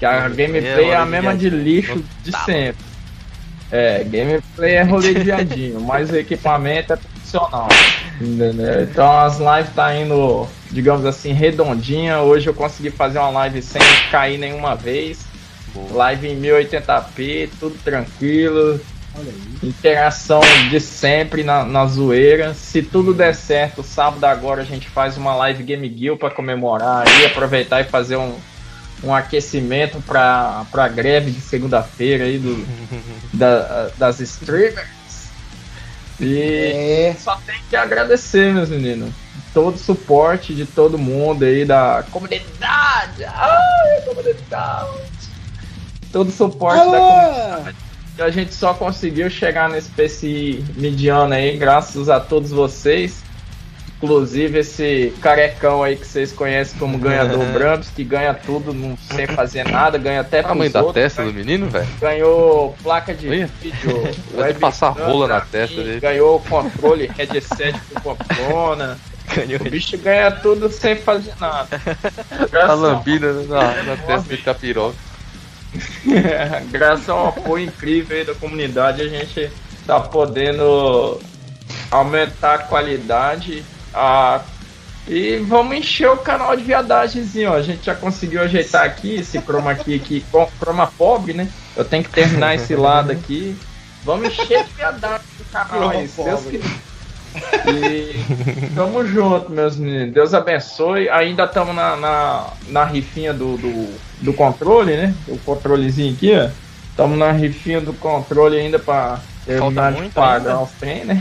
[0.00, 2.84] Que a gameplay é a rolê de mesma de lixo de sempre.
[3.70, 7.68] É, gameplay é rolê de viadinho, mas o equipamento é profissional.
[8.20, 8.82] Entendeu?
[8.82, 12.18] Então as lives tá indo, digamos assim, redondinha.
[12.22, 13.80] Hoje eu consegui fazer uma live sem
[14.10, 15.24] cair nenhuma vez.
[15.92, 18.80] Live em 1080p, tudo tranquilo.
[19.62, 20.40] Interação
[20.70, 22.54] de sempre na, na zoeira.
[22.54, 27.04] Se tudo der certo, sábado agora a gente faz uma live Game Guild para comemorar
[27.20, 28.34] e aproveitar e fazer um,
[29.02, 32.66] um aquecimento para a greve de segunda-feira aí do,
[33.32, 34.86] da- das streamers.
[36.20, 37.16] E É.
[37.18, 39.12] só tem que agradecer, meus meninos.
[39.52, 43.24] Todo o suporte de todo mundo aí da comunidade.
[43.24, 44.90] Ai, comunidade.
[46.12, 47.76] Todo o suporte da comunidade.
[48.18, 53.22] A gente só conseguiu chegar nesse PC mediano aí, graças a todos vocês.
[53.96, 59.26] Inclusive esse carecão aí que vocês conhecem como ganhador Brams, que ganha tudo não sem
[59.26, 61.28] fazer nada, ganha até Tamanho pros da outros, testa né?
[61.28, 61.88] do menino, velho.
[61.98, 63.50] Ganhou placa de Olha.
[63.60, 64.02] vídeo.
[64.36, 66.00] Vai passar rola na pra testa dele.
[66.00, 68.98] Ganhou controle, headset com Pamplona.
[69.34, 71.68] Ganhou O bicho ganha tudo sem fazer nada.
[72.68, 74.94] Ao, lambida na, na testa de capiroca.
[76.70, 79.50] graças ao apoio incrível aí da comunidade, a gente
[79.86, 81.20] tá podendo
[81.90, 83.64] aumentar a qualidade.
[83.92, 84.40] A...
[85.08, 87.54] E vamos encher o canal de viadagemzinho, ó.
[87.54, 91.48] A gente já conseguiu ajeitar aqui esse chroma aqui, aqui com chroma pobre, né?
[91.76, 93.56] Eu tenho que terminar esse lado aqui.
[94.02, 96.42] Vamos encher de viadagem no canal aí, Deus.
[97.66, 100.14] E tamo junto, meus meninos.
[100.14, 101.08] Deus abençoe.
[101.08, 105.14] Ainda estamos na, na, na rifinha do, do, do controle, né?
[105.28, 106.48] O controlezinho aqui, ó.
[106.90, 111.20] Estamos na rifinha do controle ainda pra terminar de pagar os trem, né?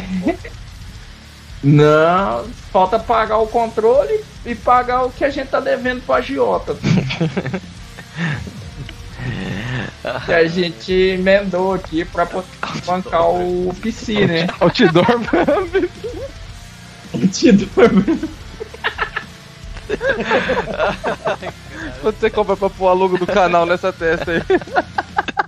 [1.61, 6.77] Não, falta pagar o controle e pagar o que a gente tá devendo pro agiota.
[10.26, 12.48] que a gente emendou aqui pra poder
[12.86, 14.48] bancar o PC, né?
[14.60, 15.06] Outdoor,
[22.02, 24.41] Quanto você compra pra pôr a logo do canal nessa testa aí?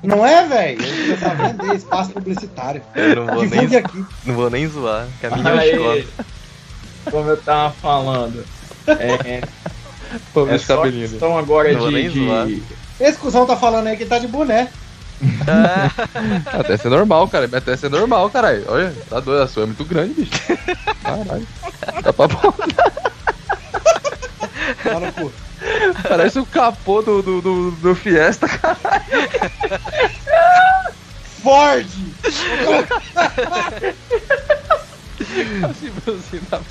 [0.04, 0.82] Não é, velho?
[0.84, 2.82] Eu já vender espaço publicitário.
[2.96, 4.06] Eu não vou nem, aqui.
[4.26, 5.08] não vou nem zoar.
[5.22, 6.04] Caminho Aí, escola.
[7.12, 8.46] como eu tava falando,
[8.88, 9.42] é,
[10.52, 12.46] É esse só questão agora Não vou nem de, zoar.
[12.48, 12.64] de...
[12.99, 14.69] Esse cuzão tá falando aí que tá de boné.
[16.53, 17.49] Até ser normal, cara.
[17.52, 18.64] Até ser normal, caralho.
[18.68, 19.44] Olha, tá doido.
[19.44, 20.32] A sua é muito grande, bicho.
[21.03, 21.48] Caralho.
[22.03, 22.28] Dá pra
[24.86, 25.32] Lá no cu.
[26.07, 28.78] Parece o capô do, do, do, do Fiesta, cara.
[31.41, 31.88] Ford!
[35.69, 36.61] Assim, assim, tá-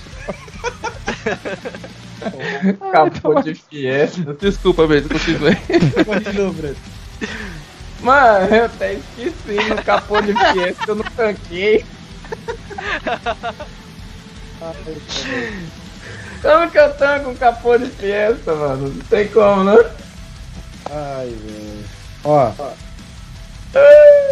[2.93, 4.35] capô de fiesta.
[4.35, 5.57] Desculpa, Beto, continue.
[6.05, 6.77] Continua, Breno.
[8.01, 11.85] Mano, eu até esqueci no capô de fiesta que eu não tanquei.
[16.43, 18.89] Como que eu tanco um capô de fiesta, mano?
[18.89, 19.79] Não tem como, não?
[20.91, 21.85] Ai, velho.
[22.25, 22.53] Ó.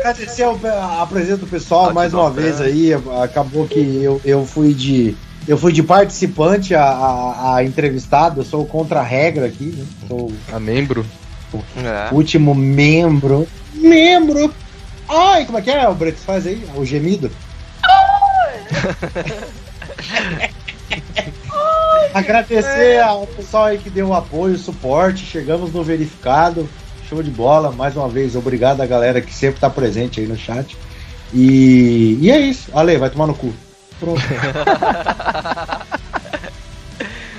[0.00, 0.60] Agradecer ao-
[1.02, 2.92] a presença do pessoal Pode mais dar uma um vez aí.
[3.22, 5.16] Acabou que eu, eu fui de.
[5.46, 9.84] Eu fui de participante a, a, a entrevistado, eu sou o contra-regra aqui, né?
[10.08, 11.04] Sou A membro.
[11.76, 12.12] É.
[12.12, 13.46] o último membro.
[13.74, 14.52] Membro!
[15.08, 15.88] Ai, como é que é?
[15.88, 16.64] O Breto faz aí?
[16.74, 17.30] O gemido?
[22.14, 25.26] Agradecer ao pessoal aí que deu o apoio, o suporte.
[25.26, 26.68] Chegamos no verificado.
[27.08, 27.70] Show de bola.
[27.70, 30.76] Mais uma vez, obrigado a galera que sempre tá presente aí no chat.
[31.32, 32.70] E, e é isso.
[32.72, 33.52] Ale, vai tomar no cu.
[34.00, 34.20] Pronto.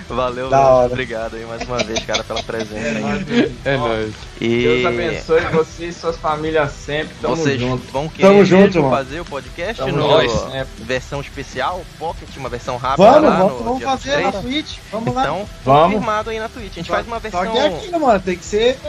[0.08, 0.70] Valeu, Da velho.
[0.70, 0.92] hora.
[0.94, 3.52] Obrigado aí mais uma vez, cara, pela presença aí.
[3.66, 4.14] É nóis.
[4.40, 7.16] E Deus abençoe você e suas famílias sempre.
[7.22, 7.92] Tamo vocês junto.
[7.92, 8.96] vão querer Tamo junto, mesmo mano.
[8.96, 10.68] fazer o podcast Tamo no nós sempre.
[10.84, 14.44] versão especial, Pocket, uma versão rápida Vamos, lá vamos, no vamos fazer na 23?
[14.44, 14.78] Twitch.
[14.92, 15.22] Vamos lá.
[15.24, 15.94] Então, Vamos.
[15.96, 16.72] confirmado aí na Twitch.
[16.72, 17.52] A gente faz uma Só versão.
[17.52, 18.20] que é aquilo, mano.
[18.20, 18.80] Tem que ser,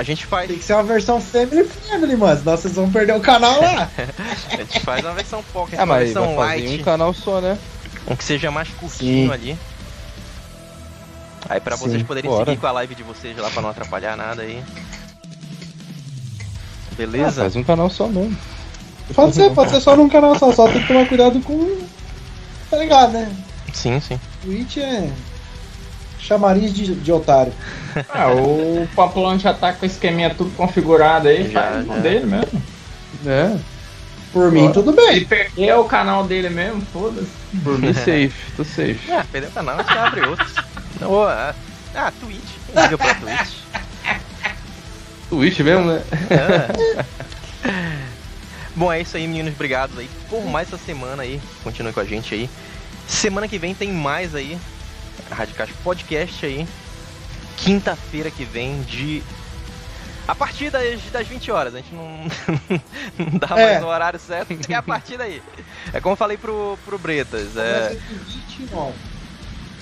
[0.00, 0.48] A gente faz.
[0.48, 2.38] tem que ser uma versão family family, mano.
[2.38, 3.90] Senão vocês vão perder o canal lá.
[4.50, 7.38] A gente faz uma versão Pocket, Ah, uma mas vai versão light, um canal só,
[7.42, 7.58] né?
[8.08, 9.30] um que seja mais curtinho Sim.
[9.30, 9.58] ali.
[11.50, 12.46] Aí pra Sim, vocês poderem bora.
[12.46, 14.64] seguir com a live de vocês lá pra não atrapalhar nada aí.
[14.64, 14.80] Ah,
[16.96, 17.42] Beleza?
[17.42, 18.34] faz um canal só mesmo.
[19.14, 20.50] Pode ser, pode ser só num canal só.
[20.50, 21.76] Só tem que tomar cuidado com.
[22.70, 23.30] Tá ligado, né?
[23.74, 24.18] Sim, sim.
[24.42, 25.10] Twitch é.
[26.20, 27.52] Chamariz de, de otário.
[28.08, 31.50] Ah, o Papelão já tá com o esqueminha tudo configurado aí.
[31.50, 31.92] Já, faz já.
[31.92, 32.62] o dele mesmo.
[33.26, 33.58] É,
[34.32, 35.16] Por mim, tudo bem.
[35.16, 37.26] Ele perdeu o canal dele mesmo, foda-se.
[37.64, 39.10] por mim safe, tô safe.
[39.10, 40.54] Ah, perdeu o canal, a gente abre outros.
[41.00, 41.52] Não, ah,
[41.96, 42.38] ah, Twitch.
[42.76, 43.54] Liga pra Twitch?
[45.28, 46.02] Twitch mesmo, né?
[46.30, 47.04] É.
[48.74, 49.52] Bom, é isso aí, meninos.
[49.52, 51.40] Obrigado aí por mais essa semana aí.
[51.62, 52.48] Continue com a gente aí.
[53.06, 54.56] Semana que vem tem mais aí.
[55.30, 56.66] Radicais Podcast aí.
[57.56, 59.22] Quinta-feira que vem de.
[60.28, 61.74] A partir das, das 20 horas.
[61.74, 62.26] A gente não,
[63.18, 63.72] não dá É.
[63.72, 64.56] mais o horário certo.
[64.68, 65.42] É a partir daí.
[65.92, 67.56] É como eu falei pro, pro Bretas.
[67.56, 68.92] É, Começa de 29.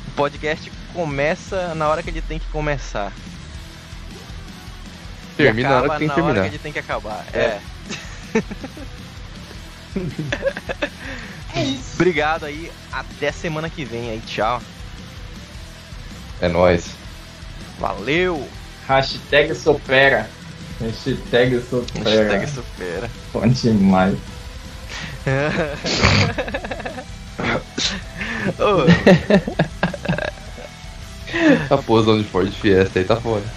[0.06, 3.12] o podcast começa na hora que ele tem que começar.
[5.36, 6.48] Termina na hora acaba que tem que na hora terminar.
[6.50, 7.24] que ele tem que acabar.
[7.32, 7.60] É.
[11.54, 11.94] É isso.
[11.94, 12.72] Obrigado aí.
[12.92, 14.20] Até semana que vem aí.
[14.26, 14.60] Tchau.
[16.40, 16.90] É nóis.
[17.78, 18.48] Valeu.
[18.86, 20.28] Hashtag supera.
[20.80, 22.04] Hashtag supera.
[22.04, 23.10] Hashtag supera.
[23.32, 24.18] Bom demais.
[28.58, 28.84] Ô,
[31.70, 33.44] A pose onde Ford Fiesta aí tá fora.